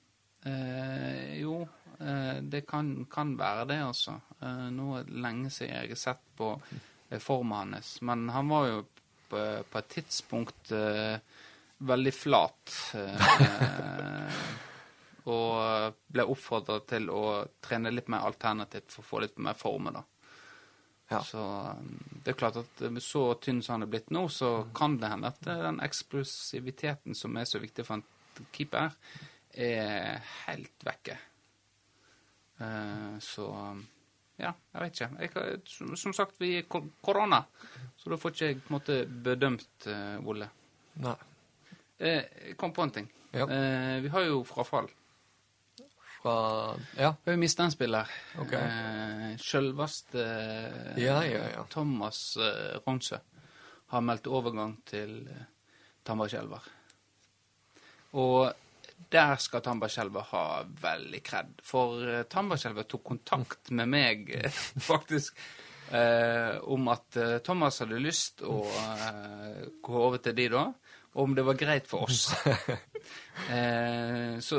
Eh, 0.46 1.40
jo, 1.40 1.62
eh, 1.64 1.85
det 1.98 2.62
kan, 2.68 3.06
kan 3.10 3.34
være 3.38 3.64
det, 3.70 3.80
altså. 3.84 4.18
Eh, 4.40 4.68
nå 4.74 4.92
er 4.98 5.08
det 5.08 5.22
lenge 5.24 5.50
siden 5.50 5.74
jeg 5.74 5.94
har 5.94 6.00
sett 6.00 6.22
på 6.36 6.52
eh, 7.10 7.20
formen 7.22 7.76
hans. 7.76 7.96
Men 8.06 8.28
han 8.34 8.48
var 8.52 8.68
jo 8.70 8.80
på, 9.28 9.42
på 9.70 9.80
et 9.80 9.92
tidspunkt 9.94 10.72
eh, 10.76 11.18
veldig 11.78 12.14
flat. 12.14 12.74
Eh, 12.94 14.42
og 15.36 15.96
ble 16.06 16.26
oppfordra 16.30 16.80
til 16.86 17.08
å 17.10 17.22
trene 17.64 17.94
litt 17.94 18.10
mer 18.12 18.26
alternativt 18.28 18.92
for 18.94 19.02
å 19.02 19.08
få 19.10 19.24
litt 19.24 19.40
mer 19.42 19.58
forme, 19.58 19.94
da. 19.96 20.04
Ja. 21.08 21.22
Så 21.22 21.42
eh, 21.42 21.86
det 22.24 22.34
er 22.34 22.40
klart 22.40 22.60
at 22.62 22.84
med 22.90 23.04
så 23.04 23.28
tynn 23.42 23.62
som 23.62 23.76
han 23.76 23.86
er 23.86 23.92
blitt 23.92 24.12
nå, 24.14 24.26
så 24.32 24.68
kan 24.74 24.98
det 25.02 25.12
hende 25.12 25.32
at 25.34 25.46
eh, 25.46 25.64
den 25.68 25.80
eksplosiviteten 25.84 27.18
som 27.18 27.38
er 27.38 27.48
så 27.48 27.62
viktig 27.62 27.86
for 27.86 27.98
en 27.98 28.50
keeper, 28.52 28.94
er 29.56 30.20
helt 30.44 30.84
vekke. 30.84 31.16
Eh, 32.58 33.18
så 33.20 33.48
ja, 34.36 34.52
jeg 34.72 34.82
vet 34.82 35.00
ikke. 35.00 35.08
Jeg, 35.24 35.60
som, 35.96 36.12
sagt, 36.12 36.36
vi 36.40 36.58
er 36.58 36.66
korona, 36.68 37.40
så 37.96 38.12
da 38.12 38.18
får 38.20 38.34
ikke 38.34 38.50
jeg 38.50 38.60
på 38.60 38.68
en 38.68 38.76
måte 38.76 38.98
bedømt 39.06 39.88
uh, 39.88 40.28
Ole. 40.28 40.48
Nei. 41.04 41.16
Eh, 41.96 42.22
jeg 42.50 42.56
kom 42.60 42.74
på 42.76 42.84
en 42.84 42.92
ting. 42.92 43.08
Ja. 43.32 43.46
Eh, 43.48 44.02
vi 44.04 44.12
har 44.12 44.26
jo 44.28 44.42
frafall. 44.44 44.90
Fra 46.20 46.36
Ja. 46.98 47.14
Vi 47.24 47.30
har 47.30 47.36
jo 47.36 47.40
mista 47.40 47.64
en 47.64 47.72
spiller. 47.72 48.12
Ok. 48.40 48.52
Eh, 48.52 49.36
Sjølveste 49.40 50.26
Ja, 51.00 51.22
ja, 51.24 51.48
ja. 51.54 51.64
Thomas 51.70 52.36
eh, 52.36 52.76
Ronsø 52.86 53.18
har 53.92 54.00
meldt 54.04 54.26
overgang 54.26 54.76
til 54.84 55.20
eh, 55.28 55.44
Tambarskjelver. 56.04 56.68
Og 58.12 58.52
der 59.12 59.36
skal 59.42 59.62
Tambarskjelver 59.64 60.26
ha 60.32 60.46
veldig 60.82 61.20
kred. 61.26 61.52
For 61.64 62.02
eh, 62.06 62.24
Tambarskjelver 62.30 62.88
tok 62.90 63.04
kontakt 63.12 63.70
med 63.76 63.90
meg, 63.92 64.30
eh, 64.34 64.60
faktisk, 64.90 65.38
eh, 65.90 66.56
om 66.62 66.90
at 66.92 67.18
eh, 67.20 67.38
Thomas 67.46 67.80
hadde 67.82 68.02
lyst 68.02 68.44
å 68.46 68.62
eh, 68.66 69.62
gå 69.82 70.02
over 70.08 70.22
til 70.22 70.36
de 70.38 70.48
da, 70.56 70.66
og 71.16 71.22
om 71.22 71.36
det 71.36 71.46
var 71.46 71.60
greit 71.60 71.90
for 71.90 72.08
oss. 72.08 72.28
Eh, 73.52 74.38
så 74.42 74.56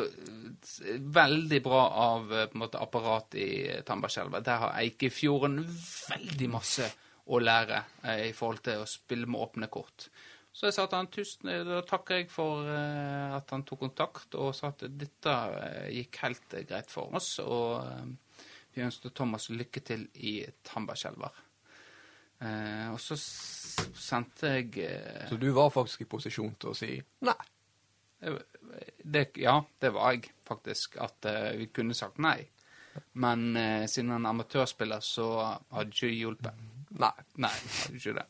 veldig 1.17 1.57
bra 1.65 1.79
av 1.99 2.29
på 2.29 2.55
en 2.55 2.61
måte 2.61 2.79
apparat 2.79 3.35
i 3.35 3.47
Tambarskjelva. 3.83 4.39
Der 4.45 4.61
har 4.61 4.77
Eikefjorden 4.79 5.57
veldig 5.65 6.47
masse 6.53 6.87
å 7.27 7.41
lære 7.43 7.81
i 8.23 8.31
forhold 8.37 8.61
til 8.63 8.85
å 8.85 8.87
spille 8.87 9.27
med 9.27 9.41
åpne 9.43 9.67
kort. 9.73 10.07
Så 10.57 10.65
jeg 10.65 10.73
sa 10.73 10.87
til 10.89 10.97
han 10.97 11.09
tusen, 11.13 11.49
da 11.67 11.83
takker 11.85 12.23
jeg 12.23 12.31
for 12.33 12.65
eh, 12.65 13.33
at 13.37 13.51
han 13.53 13.61
tok 13.67 13.83
kontakt, 13.83 14.33
og 14.41 14.55
sa 14.57 14.71
at 14.71 14.87
dette 14.89 15.33
eh, 15.53 15.89
gikk 15.99 16.17
helt 16.23 16.55
eh, 16.57 16.63
greit 16.65 16.89
for 16.89 17.13
oss. 17.13 17.35
Og 17.43 17.85
vi 18.73 18.81
ønsket 18.81 19.13
Thomas 19.17 19.51
lykke 19.53 19.83
til 19.85 20.07
i 20.25 20.39
Tambarskjelver. 20.65 21.43
Og 22.93 22.99
så 23.01 23.15
sendte 23.17 24.51
jeg 24.51 24.89
Så 25.25 25.39
du 25.41 25.47
var 25.55 25.71
faktisk 25.73 26.03
i 26.03 26.09
posisjon 26.09 26.51
til 26.61 26.69
å 26.69 26.75
si 26.77 26.91
nei. 27.25 27.33
det, 29.01 29.23
ja, 29.41 29.55
det 29.81 29.89
var 29.95 30.13
jeg 30.13 30.29
faktisk. 30.45 30.99
At 31.01 31.25
vi 31.57 31.65
kunne 31.73 31.97
sagt 31.97 32.21
nei. 32.21 32.37
Men 33.17 33.57
siden 33.89 34.13
han 34.13 34.29
er 34.29 34.35
amatørspiller, 34.35 35.01
så 35.01 35.31
hadde 35.73 35.89
ikke 35.89 36.11
det 36.11 36.19
hjulpet. 36.19 36.76
Nei. 36.97 37.13
Nei, 37.43 37.53
ikke 37.93 38.15
det. 38.17 38.25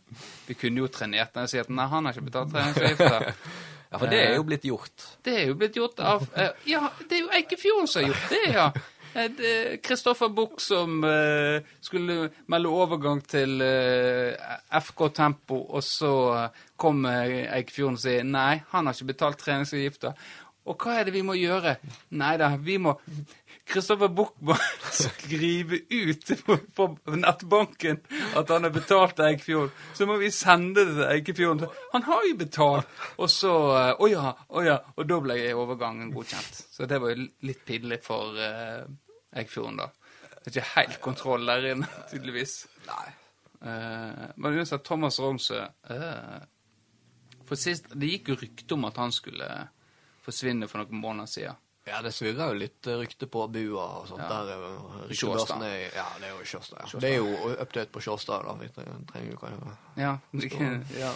Vi 0.48 0.58
kunne 0.60 0.84
jo 0.84 0.92
trenert 0.92 1.34
den 1.36 1.48
og 1.48 1.52
si 1.52 1.62
at 1.62 1.72
nei, 1.72 1.88
han 1.92 2.08
har 2.08 2.16
ikke 2.16 2.30
betalt 2.30 2.54
treningsavgifter. 2.56 3.32
Ja, 3.88 4.02
for 4.02 4.12
det 4.12 4.18
er 4.20 4.34
jo 4.36 4.44
blitt 4.44 4.66
gjort. 4.68 5.04
Det 5.24 5.32
er 5.32 5.46
jo 5.48 5.54
blitt 5.56 5.78
gjort 5.80 6.02
av 6.04 6.26
eh, 6.36 6.50
Ja, 6.68 6.90
det 7.08 7.22
er 7.22 7.22
jo 7.22 7.30
Eikefjorden 7.38 7.88
som 7.88 8.02
har 8.02 8.10
gjort 8.10 8.34
det, 8.34 8.42
ja. 8.52 8.66
Eh, 9.16 9.78
Kristoffer 9.80 10.30
Buch 10.30 10.60
som 10.62 11.04
eh, 11.08 11.64
skulle 11.82 12.28
melde 12.52 12.70
overgang 12.70 13.22
til 13.24 13.62
eh, 13.64 14.36
FK 14.82 15.08
Tempo, 15.16 15.62
og 15.72 15.86
så 15.88 16.12
eh, 16.36 16.60
kom 16.76 17.08
uh, 17.08 17.24
Eikfjorden 17.56 17.96
og 17.98 18.04
sier 18.04 18.28
nei, 18.28 18.60
han 18.74 18.86
har 18.86 18.94
ikke 18.94 19.14
betalt 19.14 19.40
treningsavgifta. 19.42 20.12
Og 20.68 20.84
hva 20.84 21.00
er 21.00 21.08
det 21.08 21.16
vi 21.16 21.24
må 21.26 21.38
gjøre? 21.40 21.78
Nei 22.20 22.36
da, 22.38 22.52
vi 22.60 22.76
må 22.84 22.98
Kristoffer 23.68 24.08
Buchmann 24.08 24.58
skriver 24.92 25.80
ut 25.90 26.46
på, 26.46 26.58
på 26.76 27.16
nettbanken 27.16 28.00
at 28.36 28.50
han 28.50 28.64
har 28.64 28.72
betalt 28.72 29.20
til. 29.20 29.70
Så 29.94 30.08
må 30.08 30.16
vi 30.22 30.32
sende 30.32 30.86
det 30.86 30.96
til 30.96 31.04
Eikefjorden. 31.08 31.68
Han 31.92 32.08
har 32.08 32.28
jo 32.30 32.38
betalt! 32.40 32.88
Og 33.18 33.30
så 33.32 33.52
Å 33.52 34.00
oh 34.00 34.10
ja, 34.12 34.32
å 34.50 34.64
ja. 34.64 34.78
Og 34.96 35.08
da 35.10 35.20
ble 35.24 35.38
overgangen 35.54 36.14
godkjent. 36.16 36.64
Så 36.72 36.88
det 36.88 37.02
var 37.04 37.14
jo 37.14 37.28
litt 37.48 37.64
pinlig 37.68 38.00
for 38.06 38.40
uh, 38.40 38.88
Eikefjorden, 39.36 39.82
da. 39.84 39.92
Det 40.38 40.52
er 40.52 40.56
ikke 40.56 40.76
helt 40.78 41.00
kontroll 41.04 41.48
der 41.50 41.72
inne, 41.74 41.92
tydeligvis. 42.12 42.62
Nei. 42.88 43.08
Uh, 43.60 44.28
men 44.38 44.60
uansett, 44.62 44.86
Thomas 44.86 45.18
Romsø 45.20 45.64
uh, 45.66 46.36
For 47.42 47.58
sist 47.58 47.88
Det 47.90 48.06
gikk 48.12 48.28
jo 48.30 48.36
rykte 48.38 48.76
om 48.76 48.86
at 48.86 49.00
han 49.02 49.10
skulle 49.16 49.48
forsvinne 50.22 50.68
for 50.70 50.84
noen 50.84 51.02
måneder 51.02 51.32
siden. 51.32 51.64
Ja, 51.88 52.02
det 52.04 52.12
svirrer 52.12 52.50
jo 52.52 52.58
litt 52.60 52.88
eh, 52.88 52.98
rykte 53.00 53.28
på 53.32 53.46
bua 53.48 53.84
og 54.02 54.08
sånt. 54.10 54.20
Ja. 54.26 54.42
der 54.44 54.50
er 54.56 55.14
Sjåstad. 55.16 55.62
Ja, 55.96 56.06
det 56.20 56.28
er 56.28 56.34
jo 56.36 56.44
Sjåstad. 56.46 56.82
Ja. 56.84 57.00
Det 57.00 57.12
er 57.14 57.22
jo 57.22 57.54
update 57.56 57.92
på 57.96 58.02
Sjåstad, 58.04 58.44
da. 58.44 58.56
Vi 58.60 58.68
tre- 58.76 58.98
trenger 59.12 59.32
jo 59.32 59.38
hva 59.38 59.54
Ja. 59.96 60.18
det- 60.32 61.00
ja. 61.06 61.14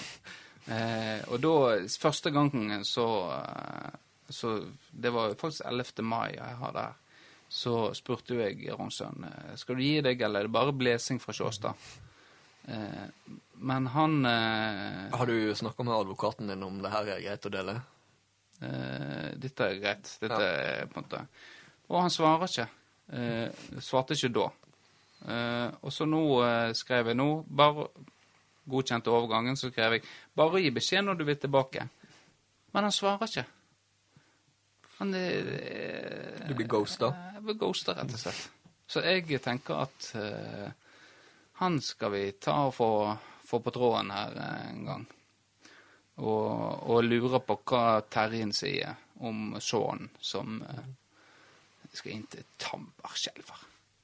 Eh, 0.72 1.24
og 1.28 1.42
da, 1.42 1.54
første 2.00 2.32
gangen 2.32 2.84
så, 2.86 3.08
eh, 3.34 3.92
så 4.30 4.64
Det 4.92 5.10
var 5.12 5.34
faktisk 5.36 5.66
11. 5.66 6.02
mai 6.04 6.32
jeg 6.36 6.56
har 6.60 6.72
der. 6.72 6.94
Så 7.50 7.92
spurte 7.98 8.32
jo 8.36 8.40
jeg 8.40 8.70
Rognsøen 8.72 9.26
eh, 9.28 9.56
skal 9.60 9.76
du 9.76 9.82
gi 9.84 10.00
deg, 10.02 10.22
eller 10.22 10.40
er 10.40 10.44
det 10.48 10.52
bare 10.56 10.72
blesing 10.72 11.20
fra 11.20 11.34
Sjåstad. 11.34 11.74
Eh, 12.68 13.08
men 13.58 13.88
han 13.88 14.26
eh, 14.26 15.10
Har 15.18 15.26
du 15.26 15.52
snakka 15.56 15.84
med 15.84 15.94
advokaten 15.94 16.48
din 16.48 16.64
om 16.64 16.78
det 16.82 16.92
her 16.94 17.10
er 17.18 17.20
greit 17.26 17.46
å 17.46 17.52
dele? 17.52 17.82
Eh, 18.62 19.30
dette 19.41 19.68
er 19.68 19.80
greit. 19.82 20.16
Dette 20.22 20.41
er 20.45 20.89
på 20.89 20.99
en 20.99 21.05
måte 21.05 21.22
Og 21.89 22.01
han 22.01 22.14
svarer 22.14 22.47
ikke. 22.47 22.68
Eh, 23.12 23.64
svarte 23.84 24.16
ikke 24.16 24.34
da. 24.36 24.49
Eh, 25.28 25.70
og 25.82 25.93
så 25.93 26.07
nå 26.09 26.22
eh, 26.45 26.74
skrev 26.78 27.12
jeg 27.12 27.20
nå 27.20 27.30
bare 27.45 27.88
godkjente 28.72 29.12
overgangen, 29.12 29.57
så 29.57 29.72
skrev 29.72 29.97
jeg 29.97 30.05
bare 30.38 30.62
gi 30.62 30.72
beskjed 30.74 31.05
når 31.05 31.20
du 31.20 31.26
vil 31.28 31.41
tilbake. 31.41 31.88
Men 32.72 32.88
han 32.88 32.95
svarer 32.95 33.28
ikke. 33.28 33.45
Han 35.01 35.14
er 35.18 36.47
Du 36.47 36.53
blir 36.55 36.70
ghosta? 36.70 37.12
Jeg 37.36 37.43
blir 37.43 37.57
ghosta, 37.59 37.95
rett 37.97 38.14
og 38.14 38.22
slett. 38.22 38.49
Så 38.91 39.01
jeg 39.05 39.39
tenker 39.41 39.82
at 39.86 40.12
eh, 40.20 40.70
han 41.62 41.80
skal 41.82 42.12
vi 42.14 42.24
ta 42.41 42.57
og 42.68 42.74
få, 42.76 42.91
få 43.47 43.59
på 43.64 43.74
tråden 43.74 44.12
her 44.14 44.38
eh, 44.38 44.70
en 44.70 44.86
gang. 44.86 45.05
Og, 46.22 46.90
og 46.92 47.04
lurer 47.06 47.42
på 47.46 47.58
hva 47.66 48.02
Terjen 48.12 48.52
sier 48.54 48.94
om 49.26 49.56
sønnen 49.62 50.10
som 50.22 50.60
uh, 50.62 50.84
skal 51.94 52.14
inn 52.14 52.28
til 52.30 52.46
Tambarskjelver. 52.62 53.64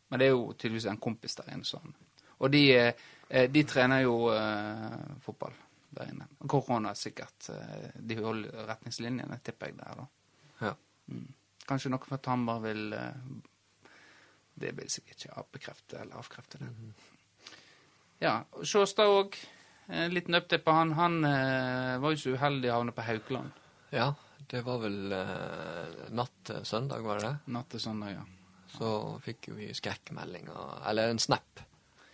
Men 0.10 0.22
det 0.22 0.28
er 0.28 0.34
jo 0.34 0.54
tydeligvis 0.54 0.88
en 0.90 1.02
kompis 1.02 1.38
der 1.38 1.52
inne. 1.54 1.68
Sånn. 1.68 1.94
Og 2.42 2.52
de, 2.54 2.64
uh, 2.74 3.46
de 3.54 3.64
trener 3.70 4.02
jo 4.06 4.32
uh, 4.34 5.18
fotball 5.26 5.54
der 5.98 6.14
inne. 6.14 6.30
Korona 6.50 6.92
er 6.94 7.00
sikkert 7.00 7.48
De 7.96 8.18
holder 8.20 8.66
retningslinjene, 8.68 9.40
tipper 9.46 9.72
jeg 9.72 9.78
der, 9.80 10.02
da. 10.02 10.08
Ja. 10.68 10.74
Kanskje 11.68 11.92
noe 11.94 12.06
fra 12.06 12.20
Tambar 12.22 12.60
vil 12.66 12.92
Det 14.58 14.74
vil 14.78 14.90
sikkert 14.92 15.26
ikke 15.26 15.46
bekrefte 15.54 16.02
eller 16.02 16.20
avkrefte 16.20 16.60
det. 16.62 16.70
Ja, 18.22 18.42
Sjåstad 18.66 19.10
òg. 19.14 19.38
En 19.88 20.12
liten 20.14 20.36
update 20.36 20.64
på 20.64 20.72
han. 20.76 20.92
Han 20.98 21.24
eh, 21.26 21.98
var 22.04 22.12
jo 22.12 22.18
så 22.20 22.34
uheldig 22.36 22.70
å 22.72 22.80
havne 22.80 22.92
på 22.96 23.06
Haukeland 23.08 23.52
ja, 23.96 24.10
det 24.52 24.60
var 24.66 24.82
vel 24.84 25.14
eh, 25.16 25.94
natt 26.12 26.34
til 26.44 26.66
søndag, 26.68 27.00
var 27.06 27.22
det 27.22 27.30
det? 27.30 27.54
natt 27.56 27.70
til 27.72 27.80
søndag. 27.80 28.10
ja. 28.18 28.26
Så 28.78 28.90
fikk 29.24 29.48
jo 29.48 29.56
vi 29.56 29.70
skrekkmeldinger, 29.74 30.82
eller 30.90 31.14
en 31.14 31.20
snap. 31.24 31.62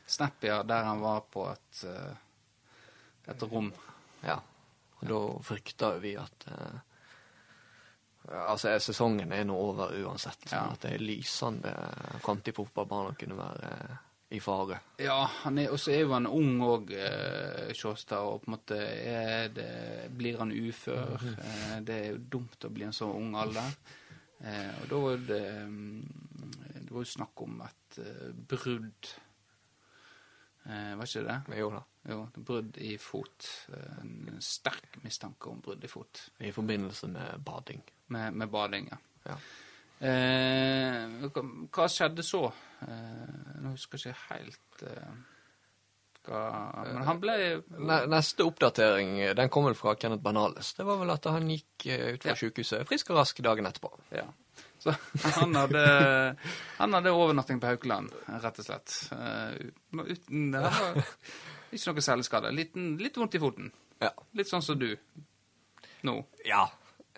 Snap, 0.05 0.37
ja, 0.45 0.59
der 0.63 0.83
han 0.85 1.01
var 1.01 1.23
på 1.33 1.47
et, 1.49 1.81
eh, 1.89 3.31
et 3.33 3.41
rom. 3.49 3.71
Ja. 4.21 4.37
Og 5.01 5.09
da 5.09 5.19
frykta 5.49 5.95
jo 5.95 6.03
vi 6.05 6.13
at 6.21 6.47
eh, 6.53 6.81
Altså, 8.29 8.71
sesongen 8.79 9.33
er 9.35 9.43
nå 9.43 9.57
over 9.59 9.91
uansett. 9.99 10.45
Sånn 10.47 10.55
Ja. 10.55 10.69
at 10.71 10.85
det 10.85 10.93
er 10.93 11.01
lysende 11.03 11.73
framtid 12.23 12.55
på 12.55 12.63
fotballbanen 12.69 13.17
kunne 13.19 13.35
være 13.35 13.71
eh, 13.73 13.97
i 14.33 14.39
fare. 14.41 14.79
Ja, 15.01 15.19
han 15.43 15.59
og 15.67 15.77
så 15.81 15.91
er 15.93 16.03
jo 16.03 16.13
han 16.15 16.27
ung 16.29 16.61
òg, 16.65 16.91
eh, 16.97 17.73
Sjåstad, 17.77 18.23
og 18.25 18.41
på 18.43 18.49
en 18.49 18.55
måte 18.55 18.79
det, 19.53 19.67
blir 20.17 20.39
han 20.41 20.51
ufør. 20.51 21.13
eh, 21.37 21.75
det 21.85 21.97
er 21.99 22.07
jo 22.15 22.23
dumt 22.37 22.65
å 22.65 22.71
bli 22.73 22.87
en 22.87 22.95
så 22.95 23.11
ung 23.13 23.35
alder. 23.37 23.75
Eh, 24.43 24.71
og 24.81 24.89
da 24.91 25.01
var 25.05 25.21
det 25.23 25.43
mm, 25.69 26.07
Det 26.83 26.89
var 26.91 27.05
jo 27.05 27.11
snakk 27.13 27.43
om 27.45 27.61
et 27.63 27.99
eh, 28.03 28.31
brudd. 28.33 29.11
Eh, 30.65 30.93
var 30.97 31.07
ikke 31.07 31.25
det? 31.27 31.37
Jo 31.59 31.69
da. 31.73 31.83
Jo, 32.09 32.19
brudd 32.35 32.77
i 32.83 32.97
fot. 32.99 33.47
Eh, 33.73 34.01
en 34.03 34.41
sterk 34.43 34.97
mistanke 35.05 35.49
om 35.51 35.61
brudd 35.63 35.83
i 35.83 35.91
fot. 35.91 36.25
I 36.43 36.51
forbindelse 36.55 37.07
med 37.13 37.45
bading. 37.45 37.81
Med, 38.13 38.33
med 38.33 38.51
bading, 38.51 38.89
ja. 38.91 38.99
Ja. 39.29 39.37
Eh, 40.03 41.27
hva, 41.71 41.85
skjedde 41.87 42.25
så? 42.27 42.41
Eh, 42.83 43.59
nå 43.63 43.71
husker 43.75 44.01
jeg 44.01 44.11
ikke 44.11 44.33
helt 44.33 44.83
eh, 44.89 45.13
hva 46.27 46.41
Men 46.89 47.05
han 47.07 47.21
ble 47.23 47.35
Ne 47.87 48.01
neste 48.11 48.43
oppdatering 48.47 49.13
den 49.37 49.51
kom 49.53 49.67
vel 49.69 49.77
fra 49.79 49.93
Kenneth 49.99 50.23
Banales. 50.23 50.73
Det 50.75 50.85
var 50.87 50.99
vel 51.01 51.13
at 51.15 51.27
han 51.31 51.47
gikk 51.51 51.87
ut 51.87 52.23
fra 52.23 52.33
Ja. 52.33 52.39
sykehuset 52.39 52.87
frisk 52.89 53.11
og 53.13 53.21
rask 53.21 53.39
dagen 53.43 53.67
etterpå. 53.69 53.91
Ja. 54.15 54.27
Så 54.83 54.91
han 55.39 55.55
hadde, 55.55 55.83
han 56.77 56.93
hadde 56.97 57.11
overnatting 57.15 57.61
på 57.63 57.69
Haukeland, 57.71 58.11
rett 58.43 58.59
og 58.59 58.65
slett. 58.67 58.95
Uten, 59.95 60.49
det 60.51 60.59
var 60.65 60.99
Ikke 61.71 61.93
noe 61.93 62.03
særlig 62.03 62.27
skade. 62.27 62.51
Liten, 62.51 62.97
litt 62.99 63.15
vondt 63.17 63.39
i 63.39 63.41
foten. 63.41 63.71
Ja. 64.03 64.11
Litt 64.35 64.51
sånn 64.51 64.61
som 64.65 64.75
du 64.79 64.89
nå. 66.03 66.17
ja. 66.43 66.65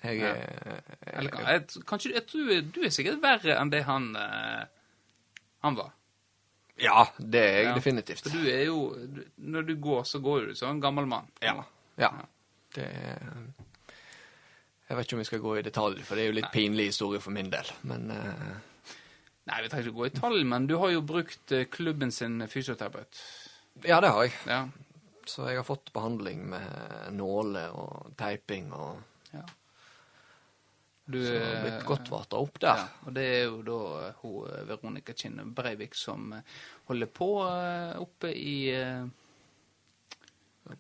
Jeg 0.06 0.20
Ja. 0.22 0.32
er 0.36 1.20
Eller 1.20 1.30
kan- 1.32 1.46
jeg, 1.46 1.68
kanskje, 1.86 2.14
jeg 2.14 2.26
tror 2.28 2.62
du 2.72 2.82
er 2.86 2.90
sikkert 2.94 3.22
verre 3.24 3.58
enn 3.60 3.70
det 3.72 3.84
han, 3.88 4.16
eh, 4.16 4.66
han 5.64 5.76
var. 5.76 5.92
Ja, 6.82 7.06
det 7.20 7.42
er 7.42 7.56
jeg 7.58 7.66
Ja. 7.70 7.74
definitivt. 7.76 8.24
For 8.24 8.30
du 8.36 8.50
er 8.52 8.66
jo 8.66 8.80
Når 9.38 9.62
du 9.68 9.76
går, 9.76 10.04
så 10.04 10.20
går 10.22 10.48
du 10.50 10.56
som 10.56 10.70
en 10.76 10.82
gammel 10.82 11.06
mann. 11.08 11.28
Ja. 11.42 11.64
ja. 11.98 12.10
Det 12.76 12.84
er 12.84 13.20
Jeg 14.90 14.98
vet 14.98 15.06
ikke 15.08 15.14
om 15.16 15.20
vi 15.20 15.26
skal 15.26 15.40
gå 15.42 15.58
i 15.58 15.62
detalj, 15.66 16.02
for 16.04 16.16
det 16.16 16.24
er 16.24 16.28
jo 16.28 16.36
litt 16.40 16.52
pinlig 16.54 16.86
historie 16.92 17.20
for 17.20 17.32
min 17.32 17.50
del. 17.50 17.66
Men 17.84 18.12
uh... 18.12 18.58
Nei, 19.48 19.62
vi 19.64 19.70
trenger 19.70 19.88
ikke 19.90 19.98
gå 19.98 20.06
i 20.06 20.10
tall, 20.20 20.44
men 20.46 20.68
du 20.68 20.78
har 20.78 20.90
jo 20.92 21.02
brukt 21.02 21.52
eh, 21.52 21.66
klubben 21.66 22.12
sin 22.12 22.40
fysioterapeut. 22.48 23.18
ja, 23.86 24.00
det 24.02 24.10
har 24.10 24.24
jeg. 24.24 24.34
Ja. 24.46 24.68
Så 25.26 25.48
jeg 25.50 25.58
har 25.58 25.64
fått 25.66 25.92
behandling 25.94 26.44
med 26.50 27.14
nåler 27.14 27.74
og 27.74 28.12
teiping 28.18 28.72
og 28.74 29.02
ja. 29.34 29.42
Du, 31.06 31.20
Så 31.26 31.34
har 31.38 31.52
eh, 31.54 31.62
blitt 31.64 31.84
godt 31.86 32.10
varta 32.10 32.38
opp 32.42 32.56
der. 32.60 32.80
Ja, 32.82 32.86
og 33.06 33.14
det 33.14 33.26
er 33.30 33.44
jo 33.46 33.60
da 33.68 33.76
eh, 34.08 34.16
hun 34.24 34.48
eh, 34.50 34.64
Veronica 34.72 35.14
Kinne 35.14 35.46
Breivik 35.54 35.94
som 35.96 36.32
eh, 36.34 36.56
holder 36.90 37.12
på 37.14 37.28
eh, 37.46 37.92
oppe 38.02 38.32
i 38.34 38.56
eh, 38.74 39.06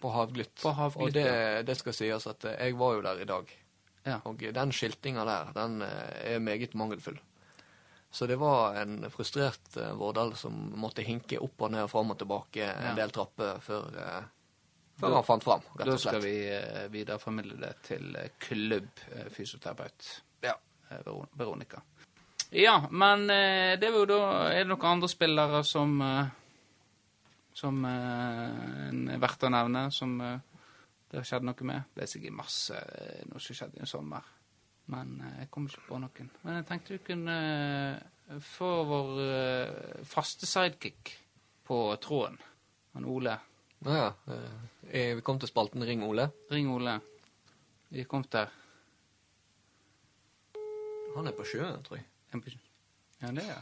På 0.01 0.09
Havglytt. 0.15 0.57
På 0.63 0.71
Havglytt, 0.73 1.03
og 1.05 1.13
det, 1.13 1.27
det 1.67 1.75
skal 1.77 1.93
sies 1.93 2.25
at 2.31 2.45
eh, 2.49 2.57
jeg 2.65 2.77
var 2.79 2.95
jo 2.97 3.05
der 3.05 3.21
i 3.21 3.29
dag. 3.29 3.53
Ja. 4.05 4.19
Og 4.29 4.41
den 4.53 4.73
skiltinga 4.73 5.25
der, 5.29 5.53
den 5.53 5.79
eh, 5.85 6.35
er 6.35 6.39
meget 6.41 6.73
mangelfull. 6.77 7.19
Så 8.15 8.25
det 8.31 8.37
var 8.39 8.77
en 8.81 9.05
frustrert 9.11 9.77
eh, 9.77 9.93
Vårdal 9.99 10.33
som 10.39 10.57
måtte 10.79 11.05
hinke 11.05 11.37
opp 11.43 11.67
og 11.67 11.73
ned 11.73 11.85
og 11.85 11.91
fram 11.93 12.13
og 12.15 12.19
tilbake 12.21 12.65
en 12.65 12.91
Ja. 12.93 12.95
del 12.97 13.13
trapper 13.13 13.61
før, 13.61 13.91
eh, 14.95 15.01
Da- 15.01 15.07
før 15.07 15.15
han 15.15 15.23
fant 15.27 15.43
fram, 15.43 15.61
rett 15.77 15.87
og 15.87 15.99
slett. 15.99 16.13
Da 16.13 16.19
skal 16.19 16.21
vi 16.23 16.35
eh, 16.47 16.87
videreformidle 16.91 17.57
det 17.61 17.73
til 17.83 18.15
klubbfysioterapeut 18.39 20.07
klubb 20.07 20.43
eh, 20.43 20.49
Ja. 20.49 20.55
eh, 20.89 21.25
Veronica. 21.37 21.81
Ja, 22.51 22.87
men 22.91 23.29
eh, 23.29 23.75
det 23.79 23.89
var 23.91 23.99
jo 23.99 24.05
da 24.05 24.19
Er 24.53 24.63
det 24.63 24.67
noen 24.69 24.85
andre 24.85 25.09
spillere 25.09 25.63
som 25.65 26.01
eh, 26.01 26.27
Som 27.55 27.85
eh, 27.85 28.89
en 28.89 29.07
er 29.09 29.19
verdt 29.23 29.43
å 29.47 29.49
nevne, 29.49 29.85
som 29.91 30.19
eh, 30.21 30.39
det 31.11 31.21
har 31.21 31.23
skjedd 31.29 31.45
noe 31.47 31.63
med? 31.67 31.83
Det 31.95 32.03
er 32.03 32.09
sikkert 32.11 32.35
masse 32.35 32.75
eh, 32.75 33.21
noe 33.29 33.39
som 33.39 33.55
skjedde 33.55 33.79
i 33.81 33.87
sommer. 33.87 34.21
Men 34.91 35.13
eh, 35.23 35.37
jeg 35.45 35.49
kommer 35.53 35.69
ikke 35.71 35.87
på 35.87 35.99
noen. 36.03 36.31
Men 36.43 36.57
jeg 36.59 36.65
tenkte 36.67 36.93
vi 36.97 36.99
kunne 37.07 37.37
eh, 37.95 38.39
få 38.43 38.71
vår 38.89 39.21
eh, 39.23 40.03
faste 40.03 40.45
sidekick 40.49 41.13
på 41.65 41.79
tråden. 42.03 42.37
Han 42.93 43.05
Ole. 43.07 43.37
Nå 43.83 43.95
ja. 43.95 44.13
eh, 44.91 45.15
Vi 45.15 45.21
kom 45.25 45.39
til 45.39 45.49
spalten 45.51 45.83
Ring 45.85 46.03
Ole. 46.03 46.29
Ring 46.51 46.69
Ole. 46.73 46.99
Vi 47.89 48.01
er 48.01 48.09
kommet 48.09 48.31
der. 48.33 48.47
Han 51.15 51.27
er 51.27 51.35
på 51.37 51.45
sjøen, 51.47 51.83
tror 51.85 51.97
jeg. 51.99 52.05
Ja, 53.21 53.31
det 53.31 53.43
er 53.45 53.51
ja. 53.55 53.61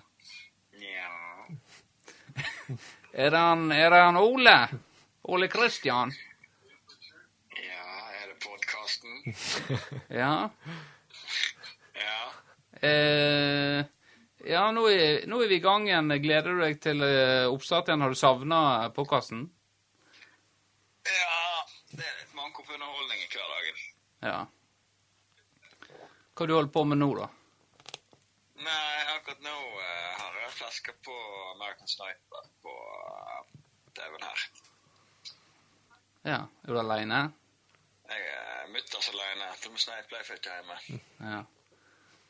Er 3.14 3.30
det 3.30 3.39
han, 3.39 3.68
er 3.72 3.89
det 3.93 3.99
han 4.01 4.18
Ole? 4.18 4.55
Ole 5.30 5.47
Kristian? 5.53 6.09
Ja, 7.53 7.89
er 8.18 8.32
det 8.32 8.38
podkasten? 8.41 9.20
Ja. 10.22 10.49
Ja. 11.99 12.22
Eh, 12.82 13.84
ja, 14.49 14.64
nå 14.76 14.88
er, 14.89 15.28
nå 15.30 15.43
er 15.43 15.51
vi 15.51 15.59
i 15.59 15.64
gang 15.64 15.86
igjen. 15.88 16.09
Gleder 16.24 16.57
du 16.57 16.64
deg 16.66 16.82
til 16.84 17.05
eh, 17.05 17.45
oppstart 17.53 17.91
igjen? 17.91 18.01
Har 18.03 18.09
du 18.09 18.18
savna 18.20 18.64
podkasten? 18.97 19.45
Ja, 21.04 21.68
det 21.91 22.06
er 22.08 22.20
litt 22.22 22.36
manko 22.38 22.64
på 22.64 22.74
underholdning 22.74 23.24
i 23.24 23.30
hverdagen. 23.32 23.80
Ja. 24.24 24.38
Hva 26.34 26.47
du 26.47 26.54
holder 26.56 26.72
på 26.74 26.84
med 26.88 27.01
nå, 27.01 27.10
da? 27.20 27.28
Nei, 28.64 28.99
akkurat 29.18 29.41
nå 29.43 29.54
uh, 29.54 30.12
har 30.22 30.38
jeg 30.39 30.54
flaska 30.58 30.95
på 31.06 31.16
American 31.51 31.89
Sniper 31.91 32.47
på 32.64 32.74
uh, 32.74 33.41
TV-en 33.97 34.28
her. 34.30 34.45
Ja, 36.24 36.39
Er 36.64 36.72
du 36.72 36.80
aleine? 36.80 37.20
Jeg 38.08 38.30
er 38.32 38.70
mutters 38.72 39.10
alene. 39.12 39.49
Til 39.60 39.74
og 39.74 39.76
med 39.76 39.84
Snape 39.84 40.08
ble 40.08 40.22
født 40.24 40.47
hjemme. 40.47 40.78
Ja. 41.20 41.41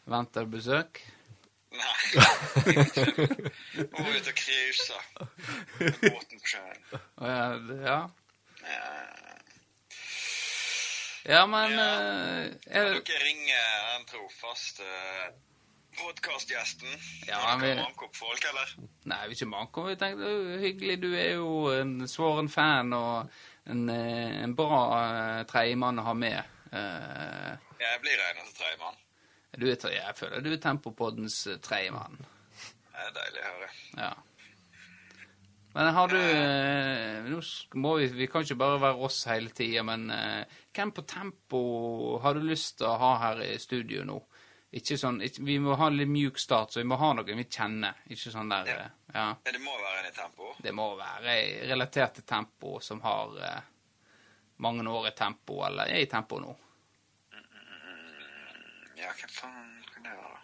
Venter 0.09 0.49
besøk? 0.49 1.03
Nei. 1.73 2.23
Må 3.93 4.09
ut 4.09 4.27
og 4.29 4.35
cruiser 4.41 5.05
med 5.79 6.01
båten 6.03 6.41
på 6.41 6.51
sjøen. 6.55 6.83
Ja, 7.85 7.97
ja. 11.25 11.45
Men 11.47 11.71
Ja. 11.71 11.77
eh, 12.43 12.51
Kan 12.63 12.81
er, 12.87 12.99
dere 12.99 13.23
ringe 13.23 13.59
den 13.97 14.05
trofaste 14.05 14.83
podkastgjesten? 15.97 16.87
Ja, 17.27 17.57
men 17.57 17.69
vi- 17.69 17.75
manko 17.81 18.07
på 18.07 18.13
folk, 18.25 18.45
eller? 18.49 18.75
Nei, 19.05 19.27
vi 19.27 19.33
er 19.33 19.35
ikke 19.35 19.45
manko. 19.49 19.83
Vi 19.87 19.95
tenkte 19.95 20.23
er 20.55 20.59
hyggelig. 20.59 21.01
Du 21.01 21.13
er 21.15 21.33
jo 21.35 21.67
en 21.81 22.07
svoren 22.07 22.49
fan 22.49 22.93
og 22.93 23.29
en, 23.67 23.89
eh, 23.89 24.43
en 24.43 24.55
bra 24.55 24.81
uh, 25.39 25.43
tredjemann 25.45 25.99
å 25.99 26.03
ha 26.03 26.13
med. 26.13 26.43
Uh, 26.73 27.55
Jeg 27.79 27.99
blir 28.01 28.17
som 28.45 28.53
tredjemann. 28.57 28.95
jeg 29.93 30.15
føler 30.15 30.41
du 30.41 30.51
er 30.53 30.57
Tempopoddens 30.57 31.47
tredjemann. 31.61 32.17
Det 32.17 32.99
er 33.07 33.11
deilig 33.13 33.39
å 33.43 33.51
høre. 33.53 33.69
Ja. 33.97 34.13
Men 35.73 35.93
har 35.95 36.07
du 36.11 36.17
eh, 36.19 37.23
Nå 37.25 37.39
må 37.81 37.95
vi 37.97 38.07
Vi 38.13 38.27
kan 38.29 38.43
ikke 38.45 38.57
bare 38.61 38.81
være 38.81 39.07
oss 39.07 39.23
hele 39.29 39.49
tida, 39.55 39.81
men 39.87 40.09
eh, 40.13 40.43
hvem 40.75 40.91
på 40.93 41.01
Tempo 41.09 41.61
har 42.21 42.37
du 42.37 42.43
lyst 42.45 42.77
til 42.81 42.89
å 42.91 42.97
ha 43.01 43.11
her 43.27 43.41
i 43.47 43.55
studio 43.61 44.03
nå? 44.05 44.19
Ikke 44.73 44.97
sånn, 44.97 45.19
ikke, 45.21 45.43
Vi 45.45 45.59
må 45.61 45.75
ha 45.77 45.87
en 45.89 45.97
litt 45.99 46.09
mjuk 46.09 46.39
start, 46.41 46.73
så 46.73 46.81
vi 46.81 46.87
må 46.89 46.97
ha 46.97 47.11
noen 47.13 47.37
vi 47.37 47.45
kjenner. 47.45 47.99
Ikke 48.09 48.33
sånn 48.33 48.49
der 48.53 48.69
Ja. 48.69 48.77
eh, 48.83 48.99
Ja. 49.13 49.27
Det 49.45 49.59
må 49.61 49.73
være 49.77 49.99
en 50.03 50.09
i 50.09 50.15
tempo. 50.17 50.53
Det 50.65 50.71
må 50.73 50.87
være 50.97 51.35
relatert 51.69 52.15
til 52.17 52.23
tempo 52.25 52.79
som 52.81 53.01
har 53.05 53.35
eh, 53.49 53.61
mange 54.65 54.85
år 54.89 55.07
i 55.11 55.15
tempo, 55.17 55.59
eller 55.67 55.89
er 55.93 56.01
i 56.01 56.09
tempo 56.09 56.39
nå. 56.41 56.55
Ja, 58.97 59.11
hva 59.11 59.27
faen 59.29 59.69
kan 59.93 60.03
det 60.07 60.17
være? 60.17 60.39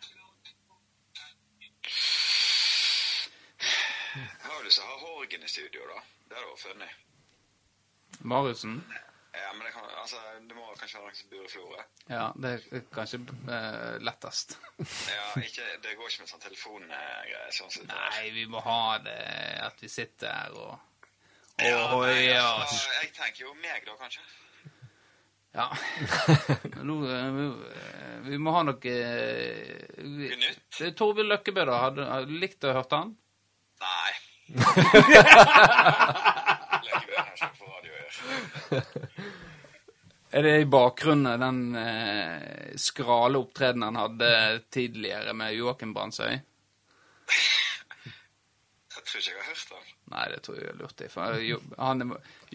Jeg 4.77 4.85
har 4.85 4.99
Horgen 5.01 5.43
i 5.43 5.49
studio, 5.49 5.85
da. 5.89 6.01
Det 6.29 6.37
hadde 6.37 6.49
vært 6.51 6.65
funny. 6.65 6.89
Mariussen? 8.29 8.75
Ja, 9.33 9.51
men 9.53 9.63
det, 9.65 9.71
kan, 9.71 9.85
altså, 10.01 10.17
det 10.49 10.55
må 10.57 10.65
kanskje 10.77 10.99
være 10.99 11.07
noen 11.09 11.17
som 11.19 11.29
bor 11.31 11.45
i 11.45 11.51
Florø. 11.53 11.83
Ja, 12.09 12.23
det 12.43 12.51
er 12.73 12.83
kanskje 12.93 13.19
eh, 13.55 13.97
lettest. 14.03 14.55
Ja, 15.15 15.27
ikke, 15.41 15.65
det 15.85 15.93
går 15.99 16.09
ikke 16.11 16.25
med 16.25 16.31
sånn 16.33 16.43
telefongreier. 16.43 17.49
Sånn 17.55 17.71
er. 17.85 17.93
Nei, 17.93 18.29
vi 18.35 18.45
må 18.49 18.61
ha 18.65 18.97
det 19.05 19.17
at 19.69 19.81
vi 19.85 19.89
sitter 19.93 20.33
her 20.33 20.57
og 20.57 20.77
Ja, 21.61 21.79
og 21.95 22.05
nei, 22.07 22.25
ja, 22.29 22.45
altså, 22.63 22.89
jeg 23.01 23.11
tenker 23.17 23.45
jo 23.47 23.53
meg, 23.61 23.85
da, 23.87 23.95
kanskje. 23.99 24.23
ja. 25.55 25.67
Nå, 26.89 26.97
eh, 27.09 27.29
vi, 27.37 27.47
vi 28.31 28.39
må 28.41 28.53
ha 28.57 28.63
noe 28.67 28.95
eh, 28.95 29.99
vi- 29.99 30.33
nytt? 30.41 30.81
Torvild 30.99 31.29
Løkkebø, 31.33 31.65
da. 31.69 31.79
Hadde 31.87 32.09
du, 32.29 32.35
likt 32.41 32.65
å 32.65 32.73
ha 32.73 32.81
hørt 32.81 32.97
han? 32.97 33.13
Nei. 33.83 34.11
Å. 34.55 34.59
Er 40.29 40.43
det 40.45 40.59
i 40.61 40.65
bakgrunnen 40.69 41.41
den 41.41 41.75
eh, 41.75 42.75
skrale 42.77 43.39
opptredenen 43.41 43.83
han 43.87 43.95
hadde 43.97 44.59
tidligere 44.69 45.33
med 45.33 45.55
Joakim 45.57 45.93
Brandsøy? 45.93 46.35
Jeg 48.99 49.05
tror 49.09 49.21
ikke 49.23 49.31
jeg 49.31 49.39
har 49.39 49.47
hørt 49.47 49.69
den. 49.71 49.85
Nei, 50.09 50.25
det 50.29 50.39
tror 50.45 50.55
jeg 50.57 50.67
er 50.69 50.77
lurt. 50.77 51.01
Han, 51.79 52.03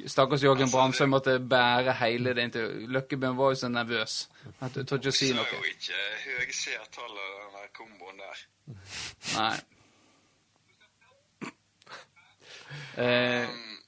stakkars 0.06 0.42
Joakim 0.44 0.70
Brandsøy 0.70 1.06
måtte 1.10 1.38
bære 1.40 1.94
hele 1.98 2.34
det 2.36 2.44
inntil 2.46 2.84
Løkkebøen 2.94 3.38
var 3.38 3.54
jo 3.54 3.58
så 3.58 3.70
nervøs. 3.72 4.16
Jeg 4.60 4.74
tør 4.76 5.00
ikke 5.00 5.14
si 5.14 5.32
noe. 5.34 5.46
Vi 5.48 5.50
sa 5.50 5.56
jo 5.56 5.70
ikke 5.72 6.02
høye 6.26 6.56
seertall 6.60 7.14
av 7.24 7.30
den 7.40 7.56
der 7.56 7.68
komboen 7.78 8.22
der. 8.22 8.44
Nei. 9.34 9.56
Eh, 12.96 13.44
Um, 13.44 13.78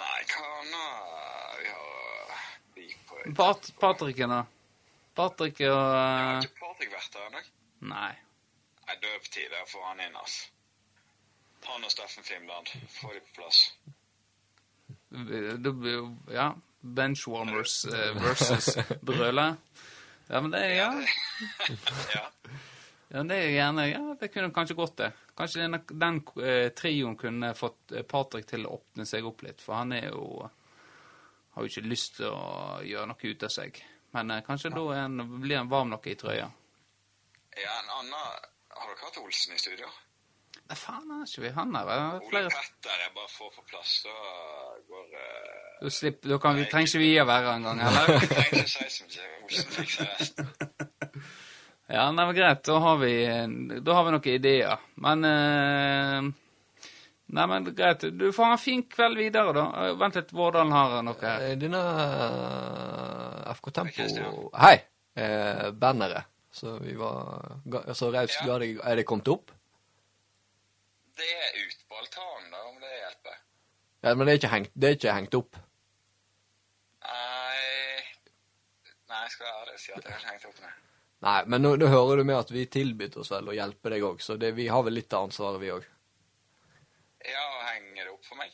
nei, 0.00 0.20
hva 0.32 0.48
annet 0.60 1.60
vi 1.60 1.70
har 1.70 2.32
lik 2.76 2.98
på? 3.08 3.20
Pat 3.38 3.72
Patricken, 3.80 4.34
da? 4.34 4.42
Patrick 5.16 5.60
og 5.68 5.78
Har 5.78 6.36
eh, 6.36 6.44
ikke 6.44 6.60
Patrick 6.60 6.92
vært 6.92 7.14
der 7.14 7.28
ennå? 7.30 7.42
Nei. 7.92 8.12
Nei, 8.86 8.96
på 9.02 9.32
tide 9.32 9.62
å 9.62 9.68
få 9.70 9.82
han 9.86 10.02
inn, 10.04 10.16
altså. 10.18 10.50
Han 11.66 11.86
og 11.86 11.90
Steffen 11.90 12.26
Fimland, 12.26 12.68
få 12.94 13.10
de 13.14 13.20
på 13.26 13.40
plass. 13.40 13.62
Det 15.10 15.72
blir 15.72 16.00
jo 16.00 16.08
Ja. 16.30 16.52
Benchwarmers 16.86 17.80
uh, 17.90 18.12
versus 18.22 18.76
Brøle. 19.02 19.56
Ja, 20.28 20.40
men 20.40 20.52
det 20.52 20.60
ja. 20.76 20.90
ja. 22.14 22.22
ja, 23.08 23.22
det 23.22 23.38
er 23.38 23.50
gjerne 23.50 23.86
Ja, 23.88 24.02
det 24.20 24.30
kunne 24.34 24.52
kanskje 24.54 24.76
gått, 24.78 24.94
det. 25.00 25.10
Kanskje 25.36 25.66
den, 25.66 25.78
den 26.00 26.22
eh, 26.40 26.70
trioen 26.72 27.16
kunne 27.20 27.52
fått 27.54 27.92
eh, 27.92 28.04
Patrick 28.08 28.46
til 28.48 28.64
å 28.64 28.78
åpne 28.78 29.04
seg 29.08 29.26
opp 29.28 29.44
litt, 29.44 29.60
for 29.60 29.76
han 29.76 29.92
er 29.92 30.08
jo 30.08 30.48
Har 31.56 31.64
jo 31.64 31.72
ikke 31.72 31.88
lyst 31.88 32.18
til 32.18 32.32
å 32.32 32.80
gjøre 32.84 33.08
noe 33.08 33.30
ut 33.32 33.44
av 33.44 33.52
seg. 33.52 33.78
Men 34.16 34.32
eh, 34.32 34.42
kanskje 34.46 34.72
da 34.72 34.86
er 34.94 35.02
han, 35.04 35.20
blir 35.40 35.60
han 35.60 35.68
varm 35.72 35.92
nok 35.92 36.08
i 36.08 36.16
trøya. 36.16 36.48
ja, 37.56 37.76
en 37.82 37.94
annen 38.00 38.16
Har 38.76 38.88
dere 38.88 39.04
hatt 39.04 39.20
Olsen 39.20 39.56
i 39.56 39.60
studio? 39.60 39.92
Nei, 40.66 40.76
faen, 40.76 41.10
er 41.14 41.28
ikke 41.28 41.44
vi 41.44 41.50
han 41.54 41.76
her? 41.76 41.90
Ole 42.26 42.42
Petter 42.50 43.02
jeg 43.04 43.12
bare 43.14 43.30
får 43.30 43.52
på 43.54 43.66
plass, 43.70 43.92
så 44.02 44.14
går 44.88 45.12
uh, 45.12 45.82
Da, 45.82 45.90
slipper, 45.94 46.32
da 46.32 46.38
kan 46.42 46.56
vi, 46.58 46.64
trenger 46.72 46.90
ikke 46.90 47.02
vi 47.04 47.12
å 47.22 47.26
være 47.28 47.52
her 47.52 47.60
engang, 47.60 47.82
eller? 47.86 48.16
Trenger 48.32 48.64
ikke 48.64 48.72
si 48.72 48.88
så 48.96 49.06
mye. 49.06 49.28
Olsen 49.44 49.76
fikser 49.76 50.10
resten. 50.16 50.50
Ja, 51.86 52.08
nei, 52.10 52.24
men 52.26 52.34
greit. 52.34 52.64
Da 52.66 52.78
har 52.82 52.96
vi, 52.98 53.12
da 53.80 53.94
har 53.94 54.04
vi 54.08 54.14
noen 54.16 54.28
ideer. 54.32 54.80
Men 55.04 55.24
eh, 55.28 56.32
Nei, 57.26 57.46
men 57.50 57.64
greit. 57.74 58.04
Du 58.14 58.28
får 58.32 58.44
ha 58.44 58.52
en 58.54 58.62
fin 58.62 58.82
kveld 58.90 59.18
videre, 59.18 59.52
da. 59.54 59.66
Eh, 59.84 59.94
Vent 59.98 60.18
litt, 60.18 60.32
Vårdalen 60.34 60.72
har 60.74 60.96
noe 61.06 61.18
her. 61.22 61.42
Eh, 61.50 61.56
Denne 61.58 61.80
uh, 61.82 63.52
FK 63.54 63.70
Tempo 63.74 64.50
Hei! 64.62 64.76
Eh, 65.16 65.70
banneret. 65.72 66.28
Så 66.52 66.76
vi 66.80 66.94
var 66.96 67.58
så 67.94 68.10
raust 68.14 68.38
Ja. 68.40 68.46
ga 68.58 68.90
Er 68.90 68.96
det 68.96 69.04
kommet 69.04 69.28
opp? 69.28 69.50
Det 71.16 71.26
er 71.26 71.58
ut 71.66 71.82
på 71.88 71.98
altanen, 72.00 72.50
da, 72.52 72.62
om 72.68 72.78
det 72.80 72.92
hjelper. 72.92 73.36
Ja, 74.04 74.14
men 74.14 74.26
det 74.26 74.32
er 74.34 74.40
ikke 74.40 74.52
hengt, 74.52 74.72
det 74.74 74.88
er 74.88 74.96
ikke 74.98 75.14
hengt 75.16 75.34
opp. 75.38 75.56
Nei 77.06 78.02
Nei, 79.08 79.20
jeg 79.22 79.30
skal 79.34 79.46
være 79.46 79.60
ærlig 79.62 79.74
og 79.76 79.80
si 79.80 79.92
at 79.96 80.02
det 80.04 80.12
er 80.12 80.18
ikke 80.20 80.32
hengt 80.34 80.46
opp. 80.50 80.55
Nei, 81.24 81.40
men 81.46 81.62
nå, 81.62 81.72
nå 81.80 81.88
hører 81.88 82.20
du 82.20 82.26
med 82.28 82.36
at 82.36 82.50
vi 82.52 82.66
tilbød 82.68 83.16
oss 83.22 83.32
vel 83.32 83.48
å 83.48 83.56
hjelpe 83.56 83.92
deg 83.92 84.04
òg, 84.04 84.20
så 84.20 84.36
det, 84.40 84.52
vi 84.58 84.68
har 84.68 84.84
vel 84.84 84.98
litt 84.98 85.14
av 85.16 85.26
ansvaret, 85.26 85.60
vi 85.62 85.72
òg. 85.72 85.86
Ja, 87.26 87.46
henge 87.70 88.04
det 88.04 88.12
opp 88.12 88.28
for 88.28 88.38
meg? 88.40 88.52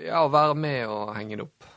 Ja, 0.00 0.24
være 0.32 0.56
med 0.56 0.88
og 0.88 1.12
henge 1.18 1.36
det 1.38 1.46
opp. 1.46 1.68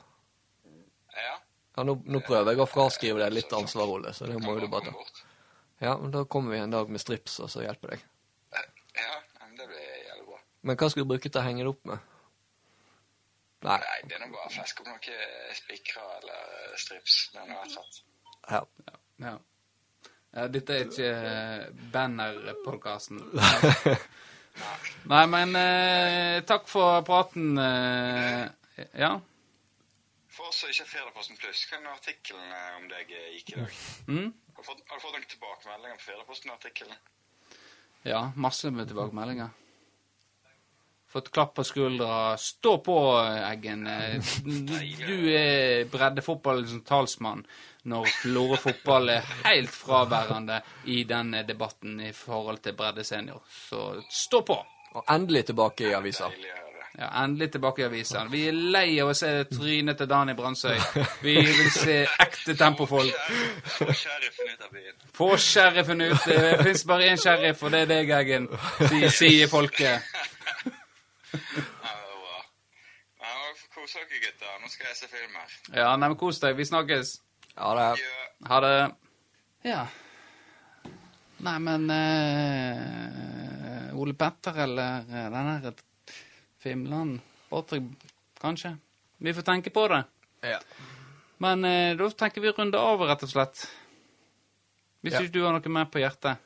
Ja. 1.15 1.35
Ja, 1.75 1.83
nå, 1.83 1.97
nå 2.07 2.21
prøver 2.23 2.55
jeg 2.55 2.63
å 2.63 2.69
fraskrive 2.69 3.19
deg 3.25 3.35
litt 3.35 3.53
ansvar, 3.53 3.91
Ole, 3.91 4.13
så 4.15 4.29
det 4.29 4.39
må 4.39 4.55
jo 4.55 4.63
du 4.63 4.69
bare 4.71 4.93
ta. 4.93 5.23
Ja, 5.83 5.97
men 5.99 6.13
da 6.13 6.23
kommer 6.23 6.55
vi 6.55 6.61
en 6.63 6.71
dag 6.71 6.89
med 6.89 7.03
strips 7.03 7.35
og 7.43 7.51
så 7.51 7.65
hjelper 7.65 7.93
deg. 7.97 8.05
Ja, 8.95 9.17
men 9.41 9.57
det 9.59 9.67
blir 9.67 9.81
jævlig 9.83 10.29
bra. 10.29 10.39
Men 10.63 10.79
hva 10.79 10.89
skal 10.91 11.03
du 11.03 11.09
bruke 11.11 11.27
til 11.27 11.41
å 11.41 11.43
henge 11.43 11.65
det 11.65 11.73
opp 11.73 11.89
med? 11.91 12.13
Nei. 13.65 13.81
Nei, 13.81 13.97
det 14.07 14.15
er 14.15 14.23
nå 14.23 14.29
bare 14.31 14.47
å 14.47 14.53
fleske 14.55 14.85
opp 14.85 14.93
noen 14.93 15.59
spikrer 15.59 16.15
eller 16.21 16.79
strips. 16.79 17.17
Det 17.33 17.43
er 17.43 17.51
noe 17.51 17.59
jeg 17.59 17.65
har 17.65 17.75
tatt. 17.75 18.01
Ja. 18.45 18.63
Ja. 18.87 18.95
ja 19.25 19.35
dette 20.35 20.75
er 20.75 20.89
ikke 20.89 21.11
eh, 21.15 21.67
banner-podkasten. 21.93 23.21
Nei, 25.11 25.23
men 25.31 25.55
eh, 25.59 26.41
takk 26.47 26.67
for 26.67 26.99
praten. 27.07 27.55
Eh, 27.59 28.43
ja. 28.99 29.13
For 30.35 30.51
oss 30.51 30.63
som 30.63 30.71
ikke 30.71 30.83
er 30.83 30.91
Fjerdaposten 30.91 31.39
Pluss, 31.39 31.63
hva 31.69 31.79
er 31.79 31.91
artikkelen 31.93 32.47
eh, 32.51 32.71
om 32.81 32.87
deg 32.91 33.13
eh, 33.15 33.29
gikk 33.37 33.53
i 33.53 33.59
dag? 33.61 33.77
Mm? 34.09 34.31
Har 34.55 34.65
du 34.65 34.67
fått, 34.67 34.81
har 34.89 34.99
du 34.99 35.05
fått 35.05 35.15
noen 35.15 35.29
tilbakemeldinger 35.35 36.01
på 36.01 36.07
Fjerdaposten-artikkelen? 36.09 37.05
Ja, 38.05 38.25
masse 38.35 38.71
med 38.75 38.91
tilbakemeldinger. 38.91 39.53
Fått 41.15 41.31
klapp 41.31 41.53
på 41.55 41.63
skuldra. 41.63 42.35
Stå 42.35 42.75
på, 42.83 42.97
Eggen. 43.23 43.87
Du 45.07 45.15
er 45.31 45.87
breddefotballens 45.87 46.75
talsmann 46.83 47.45
når 47.85 48.07
Florø 48.21 48.57
fotball 48.57 49.09
er 49.13 49.31
helt 49.45 49.69
fraværende 49.73 50.61
i 50.89 51.03
denne 51.07 51.43
debatten 51.47 51.99
i 52.01 52.11
forhold 52.15 52.57
til 52.65 52.73
bredde 52.77 53.03
senior. 53.03 53.43
Så 53.69 54.01
stå 54.11 54.41
på! 54.41 54.59
Og 54.95 55.03
endelig 55.11 55.45
tilbake 55.45 55.89
i 55.89 55.93
avisa. 55.93 56.29
Ja, 56.95 57.09
Endelig 57.23 57.49
tilbake 57.51 57.81
i 57.81 57.85
avisa. 57.85 58.21
Vi 58.31 58.45
er 58.47 58.55
lei 58.55 58.99
av 59.03 59.09
å 59.11 59.15
se 59.17 59.27
trynet 59.51 59.97
til 59.99 60.07
Dani 60.07 60.33
Brandsøy. 60.37 60.77
Vi 61.25 61.33
vil 61.35 61.71
se 61.75 61.97
ekte 62.23 62.55
tempofolk. 62.55 63.17
Få 63.75 63.89
sheriffen 63.91 64.53
ut 64.53 64.61
av 64.63 64.71
byen. 64.71 65.01
Få 65.17 65.27
sheriffen 65.37 66.05
ut. 66.05 66.15
Det 66.25 66.63
fins 66.63 66.85
bare 66.87 67.09
én 67.11 67.19
sheriff, 67.19 67.63
og 67.67 67.75
det 67.75 67.81
er 67.83 67.91
deg, 67.91 68.13
Eggen, 68.21 68.47
sier, 68.87 69.11
sier 69.11 69.51
folket. 69.51 70.07
Kos 73.75 73.91
dere, 73.93 74.07
gutter. 74.23 74.55
Nå 74.63 74.69
skal 74.71 74.87
jeg 74.87 74.95
se 74.97 75.07
film 75.11 75.35
her. 75.35 75.55
Ja, 75.75 75.91
nei, 75.99 76.07
men 76.07 76.17
kos 76.17 76.39
deg. 76.41 76.55
Vi 76.57 76.65
snakkes. 76.65 77.17
Ja, 77.55 77.75
det 77.75 78.47
Ha 78.49 78.59
det. 78.61 78.73
Ja. 79.65 79.85
Nei, 81.45 81.57
men 81.59 81.89
uh, 81.91 83.95
Ole 83.99 84.13
Petter 84.17 84.55
eller 84.65 85.03
eh, 85.09 85.29
den 85.33 85.49
her 85.51 85.73
Fimland 86.63 87.19
Bortrygg, 87.51 87.89
kanskje? 88.41 88.75
Vi 89.21 89.33
får 89.33 89.41
tenke 89.47 89.69
på 89.73 89.87
det. 89.91 90.03
ja. 90.47 90.59
Men 91.43 91.65
uh, 91.67 91.91
da 91.99 92.07
tenker 92.15 92.41
vi 92.41 92.53
runde 92.55 92.79
over, 92.79 93.09
rett 93.11 93.23
og 93.27 93.29
slett. 93.29 93.65
Hvis 95.03 95.13
Ja. 95.13 95.19
ikke 95.21 95.33
du 95.35 95.43
har 95.43 95.51
noe 95.53 95.69
mer 95.69 95.85
på 95.91 95.99
hjertet. 95.99 96.37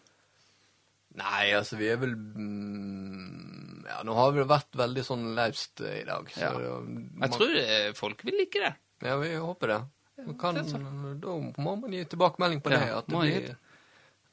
Nei, 1.20 1.51
altså, 1.53 1.78
vi 1.78 1.88
er 1.89 1.97
vel 2.01 2.16
mm, 2.16 3.86
Ja, 3.89 4.01
nå 4.05 4.14
har 4.18 4.32
vi 4.36 4.43
vært 4.49 4.76
veldig 4.78 5.03
sånn 5.05 5.30
eh, 5.38 6.01
i 6.01 6.03
dag. 6.05 6.30
Så 6.34 6.41
Ja. 6.41 6.51
det- 6.57 7.22
Jeg 7.22 7.32
tror 7.38 7.93
folk 7.95 8.24
vil 8.26 8.38
like 8.41 8.60
det. 8.60 8.74
Ja, 9.07 9.16
vi 9.18 9.36
håper 9.36 9.68
det. 9.68 9.80
Kan, 10.39 10.59
da 11.22 11.36
må 11.63 11.76
man 11.76 11.93
gi 11.93 12.05
tilbakemelding 12.11 12.61
på 12.63 12.74
Ja, 12.74 12.80
det. 12.80 12.93
At 12.97 13.09
det 13.09 13.24
blir 13.24 13.55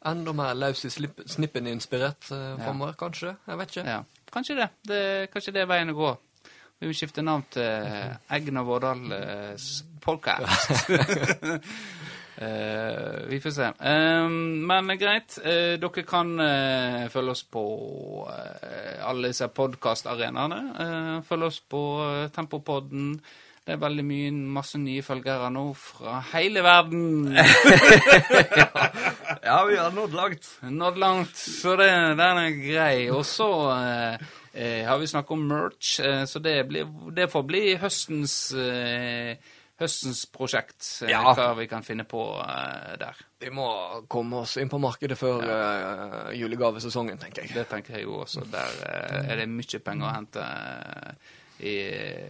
enda 0.06 0.32
mer 0.36 0.54
løs 0.54 0.84
i 0.86 0.90
snippen 0.90 1.66
inspirert 1.66 2.30
uh, 2.30 2.54
framover, 2.60 2.94
kanskje. 2.98 3.34
Jeg 3.46 3.58
vet 3.58 3.74
ikke. 3.74 3.90
Ja, 3.90 4.00
kanskje 4.32 4.58
det. 4.60 4.68
det. 4.88 5.02
Kanskje 5.32 5.56
det 5.56 5.64
er 5.64 5.70
veien 5.70 5.90
å 5.90 5.98
gå. 5.98 6.12
Vi 6.76 6.90
vil 6.90 6.96
skifte 6.96 7.24
navn 7.24 7.46
til 7.50 7.64
Egna 7.64 8.18
Eggen 8.36 8.60
og 8.60 8.66
Vårdals 8.68 9.70
podcast. 10.04 10.90
Uh, 12.36 13.24
vi 13.32 13.40
får 13.40 13.54
se. 13.56 13.70
Eh, 13.80 14.28
men 14.68 14.92
greit. 15.00 15.38
uh, 15.40 15.78
dere 15.80 16.04
kan 16.06 16.34
eh, 16.44 17.08
følge 17.08 17.32
oss 17.32 17.42
på 17.48 17.64
eh, 18.28 19.00
alle 19.08 19.32
disse 19.32 19.48
podkastarenaene. 19.48 20.60
Uh, 20.76 21.16
følge 21.24 21.50
oss 21.50 21.62
på 21.64 21.82
uh, 22.04 22.28
Tempopodden. 22.36 23.16
Det 23.66 23.74
er 23.74 23.80
veldig 23.82 24.02
mye, 24.06 24.30
masse 24.54 24.78
nye 24.78 25.02
følgere 25.02 25.48
nå 25.50 25.64
fra 25.74 26.20
hele 26.34 26.62
verden. 26.62 27.32
Ja, 29.46 29.60
vi 29.68 29.76
har 29.78 29.90
nådd 29.94 30.14
langt. 30.14 30.46
Nådd 30.62 30.96
langt, 30.98 31.36
så 31.36 31.76
det, 31.78 31.86
den 32.18 32.38
er 32.40 32.54
grei. 32.58 33.04
Og 33.14 33.22
så 33.26 33.46
eh, 33.76 34.24
eh, 34.58 34.80
har 34.88 34.98
vi 34.98 35.06
snakket 35.06 35.34
om 35.36 35.44
merch, 35.46 35.92
eh, 36.02 36.24
så 36.26 36.40
det, 36.42 36.54
blir, 36.66 36.88
det 37.14 37.28
får 37.30 37.44
bli 37.46 37.60
høstens, 37.78 38.34
eh, 38.58 39.36
høstens 39.78 40.24
prosjekt. 40.34 40.82
Eh, 41.06 41.12
Ja. 41.14 41.22
Hva 41.36 41.52
vi 41.60 41.68
kan 41.70 41.86
finne 41.86 42.02
på 42.10 42.24
eh, 42.42 42.96
der. 42.98 43.22
Vi 43.42 43.52
må 43.54 43.68
komme 44.10 44.42
oss 44.42 44.56
inn 44.58 44.70
på 44.72 44.82
markedet 44.82 45.18
før 45.20 45.46
eh, 45.46 46.34
julegavesesongen, 46.40 47.18
tenker 47.22 47.46
jeg. 47.46 47.54
Det 47.54 47.68
tenker 47.70 48.00
jeg 48.00 48.08
jo 48.08 48.18
også. 48.24 48.48
Der 48.50 48.82
er 49.28 49.42
det 49.44 49.50
mye 49.52 49.82
penger 49.84 50.10
å 50.10 50.14
hente 50.16 50.42
eh, 50.42 51.34
i, 51.58 51.76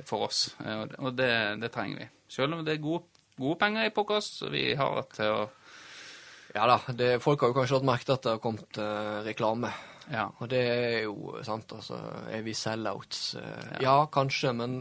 for 0.07 0.29
oss, 0.29 0.55
Eh, 0.65 0.83
og, 0.99 1.13
det, 1.15 1.31
det 1.61 1.71
trenger 1.75 2.05
vi. 2.05 2.09
Selv 2.31 2.57
om 2.57 2.65
det 2.67 2.77
er 2.77 2.83
gode, 2.83 3.23
gode 3.39 3.59
penger 3.61 3.89
i 3.89 3.95
podkast, 3.95 4.41
så 4.41 4.51
vi 4.53 4.69
har 4.79 5.03
til 5.15 5.33
å 5.33 5.47
Ja 6.57 6.67
da, 6.71 6.79
det, 6.97 7.17
folk 7.21 7.43
har 7.43 7.53
jo 7.53 7.59
kanskje 7.59 7.81
hatt 7.83 8.05
til 8.07 8.15
at 8.15 8.25
det 8.25 8.33
har 8.33 8.41
kommet 8.41 8.79
uh, 8.81 9.21
reklame. 9.27 9.73
Ja. 10.09 10.29
Og 10.41 10.49
det 10.49 10.63
er 10.63 11.03
jo 11.05 11.35
sant, 11.45 11.73
altså. 11.77 11.99
Er 12.33 12.45
vi 12.47 12.55
sellouts? 12.57 13.35
Uh, 13.37 13.75
ja. 13.83 13.97
kanskje, 14.13 14.55
men 14.57 14.79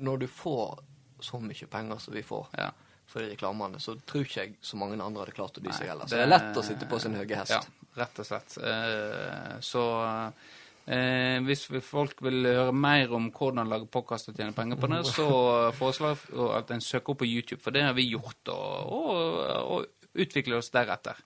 når 0.00 0.22
du 0.22 0.28
får 0.32 0.78
så 1.20 1.40
mye 1.42 1.68
penger 1.68 2.00
som 2.00 2.16
vi 2.16 2.22
får 2.24 2.46
ja. 2.56 2.70
for 3.10 3.20
de 3.20 3.34
reklamene, 3.34 3.82
så 3.82 3.98
tror 4.00 4.24
ikke 4.24 4.46
jeg 4.46 4.54
så 4.64 4.80
mange 4.80 4.96
andre 4.96 5.26
hadde 5.26 5.36
klart 5.36 5.60
å 5.60 5.64
dy 5.66 5.74
seg 5.76 5.92
heller. 5.92 6.08
Så 6.08 6.16
det 6.16 6.24
er 6.24 6.32
lett 6.32 6.56
å 6.56 6.64
sitte 6.64 6.88
på 6.88 7.02
sin 7.02 7.18
høye 7.18 7.42
hest. 7.42 7.52
Ja, 7.52 7.90
rett 8.00 8.22
og 8.22 8.30
slett. 8.30 8.56
Uh, 8.56 9.58
så 9.60 9.84
eh, 10.86 11.38
hvis 11.46 11.66
folk 11.84 12.22
vil 12.24 12.46
høre 12.46 12.72
mer 12.76 13.12
om 13.16 13.30
hvordan 13.34 13.68
lage 13.70 13.88
podkast 13.92 14.30
og 14.30 14.38
tjene 14.38 14.56
penger 14.56 14.80
på 14.80 14.90
det, 14.92 15.02
så 15.10 15.28
foreslår 15.76 16.16
jeg 16.16 16.50
at 16.56 16.74
en 16.74 16.84
søker 16.84 17.14
opp 17.14 17.22
på 17.22 17.30
YouTube, 17.30 17.60
for 17.64 17.76
det 17.76 17.84
har 17.86 17.96
vi 17.98 18.08
gjort, 18.10 18.52
og, 18.54 18.92
og, 18.96 19.22
og 19.76 20.20
utvikler 20.20 20.60
oss 20.60 20.72
deretter. 20.74 21.20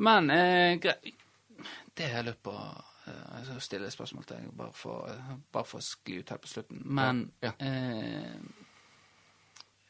Men 0.00 0.30
eh, 0.34 0.78
det 0.80 2.06
har 2.06 2.20
jeg 2.22 2.30
lurt 2.30 2.42
på 2.44 2.56
eh, 2.56 3.26
jeg 3.40 3.50
skal 3.50 3.66
stille 3.66 3.90
et 3.90 3.96
spørsmål 3.96 4.28
til 4.28 4.40
deg, 4.40 4.56
bare 4.56 4.72
for, 4.76 5.76
å 5.80 5.84
skli 5.84 6.20
ut 6.20 6.34
her 6.34 6.40
på 6.40 6.54
slutten. 6.54 6.82
Men 6.84 7.28
Ja, 7.44 7.54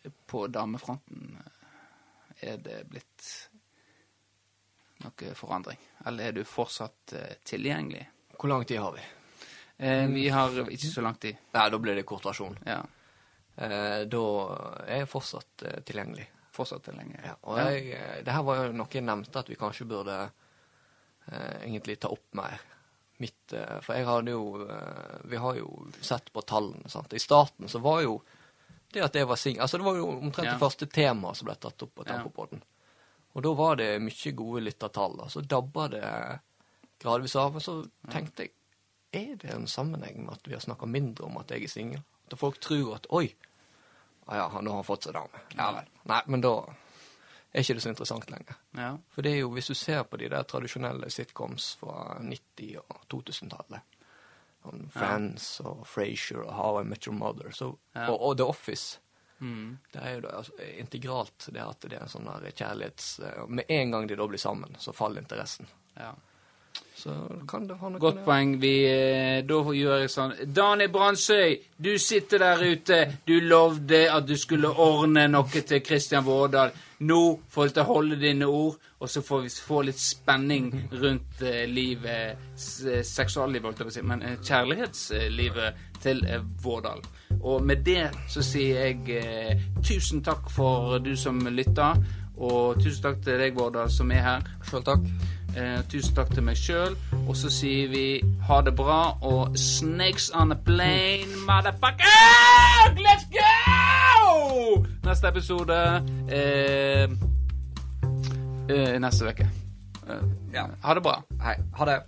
Eh, 0.03 0.11
på 0.27 0.47
damefronten 0.47 1.39
eh, 1.41 2.53
er 2.53 2.57
det 2.57 2.85
blitt 2.89 3.27
noe 5.05 5.35
forandring? 5.37 5.81
Eller 6.07 6.31
er 6.31 6.37
du 6.37 6.45
fortsatt 6.49 7.15
eh, 7.17 7.37
tilgjengelig? 7.45 8.07
Hvor 8.41 8.49
lang 8.49 8.65
tid 8.65 8.81
har 8.81 8.93
vi? 8.97 9.03
Eh, 9.79 10.07
vi 10.13 10.29
har 10.33 10.51
ikke 10.71 10.89
så 10.93 11.03
lang 11.05 11.15
tid. 11.21 11.37
Nei, 11.53 11.67
da 11.71 11.79
blir 11.79 11.95
det 11.99 12.07
kort 12.09 12.25
versjon. 12.25 12.57
Ja, 12.67 12.81
Eh, 13.61 14.05
da 14.09 14.21
er 14.87 15.01
jeg 15.03 15.09
fortsatt 15.11 15.63
eh, 15.69 15.81
tilgjengelig. 15.85 16.25
fortsatt 16.57 16.83
tilgjengelig. 16.87 17.21
Ja, 17.27 17.35
og 17.45 17.59
jeg, 17.59 17.91
eh, 17.93 18.23
det 18.25 18.33
her 18.33 18.43
var 18.47 18.57
jo 18.65 18.73
noe 18.73 18.89
jeg 18.95 19.03
nevnte 19.05 19.37
at 19.43 19.49
vi 19.51 19.57
kanskje 19.61 19.85
burde 19.91 20.15
eh, 21.31 21.57
egentlig 21.67 21.99
ta 22.01 22.09
opp 22.09 22.33
mer. 22.39 22.61
Mitt, 23.21 23.53
eh, 23.53 23.81
for 23.85 23.95
jeg 23.99 24.07
hadde 24.09 24.31
jo 24.33 24.67
Vi 25.29 25.37
har 25.37 25.55
jo 25.59 25.91
sett 26.01 26.33
på 26.33 26.41
tallene. 26.43 26.89
sant? 26.89 27.13
I 27.13 27.19
starten 27.21 27.69
så 27.69 27.79
var 27.85 28.01
jo 28.03 28.23
det 28.93 29.03
at 29.05 29.15
jeg 29.15 29.27
var 29.29 29.37
singel 29.37 29.63
Altså, 29.63 29.77
det 29.79 29.85
var 29.85 29.97
jo 29.97 30.09
omtrent 30.09 30.47
Ja. 30.47 30.53
det 30.55 30.61
første 30.61 30.87
temaet 30.89 31.37
som 31.37 31.47
ble 31.47 31.55
tatt 31.57 31.83
opp 31.83 31.95
på 31.95 32.07
Ja. 32.07 32.23
Og 33.35 33.43
da 33.43 33.53
var 33.55 33.77
det 33.77 34.01
mye 34.01 34.33
gode 34.35 34.63
lyttertall. 34.65 35.21
Og 35.21 35.29
så 35.31 35.43
dabba 35.47 35.89
det 35.89 36.41
gradvis 37.03 37.37
av. 37.37 37.53
Men 37.57 37.65
så 37.65 37.75
tenkte 38.13 38.47
jeg 38.49 38.53
Er 39.13 39.35
det 39.43 39.51
en 39.51 39.67
sammenheng 39.67 40.21
med 40.27 40.37
at 40.37 40.47
vi 40.47 40.55
har 40.55 40.61
snakka 40.63 40.87
mindre 40.87 41.25
om 41.27 41.39
at 41.41 41.51
jeg 41.51 41.65
er 41.67 41.73
singel? 41.73 42.03
At 42.31 42.39
folk 42.39 42.61
tror 42.63 42.93
at 42.95 43.07
Oi, 43.11 43.25
ah, 44.27 44.37
ja, 44.37 44.45
nå 44.63 44.71
har 44.71 44.77
han 44.83 44.87
fått 44.87 45.09
seg 45.09 45.17
dame. 45.17 45.41
Ja 45.59 45.73
vel. 45.75 45.89
Nei, 46.07 46.21
men 46.31 46.41
da 46.45 46.53
er 47.51 47.65
ikke 47.65 47.75
det 47.75 47.83
så 47.83 47.91
interessant 47.91 48.31
lenger. 48.31 48.55
Ja. 48.79 48.93
For 49.11 49.27
det 49.27 49.33
er 49.35 49.41
jo, 49.41 49.51
hvis 49.57 49.67
du 49.67 49.75
ser 49.75 50.05
på 50.07 50.17
de 50.21 50.29
der 50.31 50.47
tradisjonelle 50.47 51.11
sitcoms 51.11 51.73
fra 51.81 52.21
90- 52.23 52.77
og 52.85 53.01
2000-tallet 53.11 53.81
om 54.71 54.87
Friends 54.95 55.49
og 55.67 55.83
Frasier 55.89 56.45
og 56.45 56.53
How 56.55 56.83
I 56.83 56.85
Met 56.87 57.07
Your 57.09 57.17
Mother 57.19 57.51
så, 57.51 57.73
Ja. 57.97 58.11
og, 58.13 58.21
og 58.23 58.37
The 58.37 58.47
Office 58.47 58.99
Mm. 59.41 59.79
det 59.93 60.03
er 60.05 60.15
jo 60.15 60.21
da, 60.21 60.29
altså, 60.37 60.53
integralt 60.79 61.47
det 61.49 61.63
at 61.65 61.81
det 61.89 61.95
er 61.97 62.03
en 62.05 62.11
sånn 62.13 62.27
der 62.29 62.51
kjærlighets... 62.53 63.21
Med 63.49 63.65
en 63.73 63.91
gang 63.95 64.07
de 64.07 64.17
da 64.21 64.27
blir 64.29 64.39
sammen, 64.39 64.77
så 64.79 64.93
faller 64.93 65.23
interessen. 65.23 65.67
ja. 65.97 66.13
Så 67.01 67.13
kan 67.49 67.65
det 67.69 67.79
ha 67.81 67.89
noe 67.89 68.01
Godt 68.01 68.21
poeng. 68.27 68.59
Vi, 68.61 68.75
eh, 68.85 69.41
da 69.49 69.61
gjør 69.73 70.03
jeg 70.03 70.11
sånn 70.13 70.35
Dani 70.53 70.91
Brandsøy, 70.93 71.57
du 71.81 71.95
sitter 71.99 72.43
der 72.43 72.61
ute. 72.61 72.99
Du 73.25 73.39
lovde 73.41 74.03
at 74.13 74.27
du 74.29 74.37
skulle 74.37 74.69
ordne 74.69 75.25
noe 75.33 75.63
til 75.65 75.81
Kristian 75.81 76.27
Vårdal. 76.27 76.75
Nå 77.09 77.21
får 77.49 77.71
du 77.71 77.75
til 77.79 77.83
å 77.87 77.93
holde 77.95 78.21
dine 78.21 78.51
ord, 78.53 78.77
og 79.01 79.09
så 79.09 79.23
får 79.25 79.47
vi 79.47 79.55
få 79.71 79.81
litt 79.89 80.03
spenning 80.03 80.69
rundt 80.93 81.41
eh, 81.41 81.65
livet 81.65 82.37
eh, 82.37 83.01
Seksuallivet, 83.07 83.71
holdt 83.71 83.81
jeg 83.81 83.89
på 83.89 83.95
å 83.95 83.97
si, 83.97 84.07
men 84.13 84.27
kjærlighetslivet 84.37 85.83
til 86.05 86.25
Vårdal. 86.61 87.01
Og 87.41 87.65
med 87.65 87.81
det 87.87 88.11
så 88.29 88.45
sier 88.45 88.91
jeg 88.91 89.61
tusen 89.81 90.21
takk 90.25 90.53
for 90.53 90.99
du 91.01 91.15
som 91.17 91.41
lytta, 91.49 91.95
og 92.41 92.81
tusen 92.81 93.05
takk 93.09 93.21
til 93.25 93.41
deg, 93.41 93.57
Vårdal, 93.57 93.89
som 93.93 94.13
er 94.13 94.27
her. 94.27 94.51
Sjøl 94.69 94.85
takk. 94.85 95.09
Eh, 95.57 95.81
tusen 95.91 96.15
takk 96.15 96.31
til 96.35 96.43
meg 96.47 96.57
sjøl. 96.57 96.95
Og 97.27 97.37
så 97.37 97.51
sier 97.53 97.89
vi 97.91 98.05
ha 98.49 98.61
det 98.67 98.75
bra 98.79 99.17
og 99.23 99.57
snakes 99.59 100.31
on 100.35 100.53
a 100.53 100.59
plane, 100.67 101.27
motherfucker! 101.47 102.95
Let's 103.01 103.27
go! 103.35 104.85
Neste 105.05 105.29
episode 105.29 105.77
eh, 106.31 107.09
eh, 108.71 108.99
neste 109.03 109.29
uke. 109.33 109.49
Eh, 110.09 110.23
Ja. 110.53 110.65
Ha 110.83 110.95
det 110.95 111.03
bra. 111.03 111.21
Hei. 111.43 111.55
Ha 111.79 111.85
det. 111.87 111.99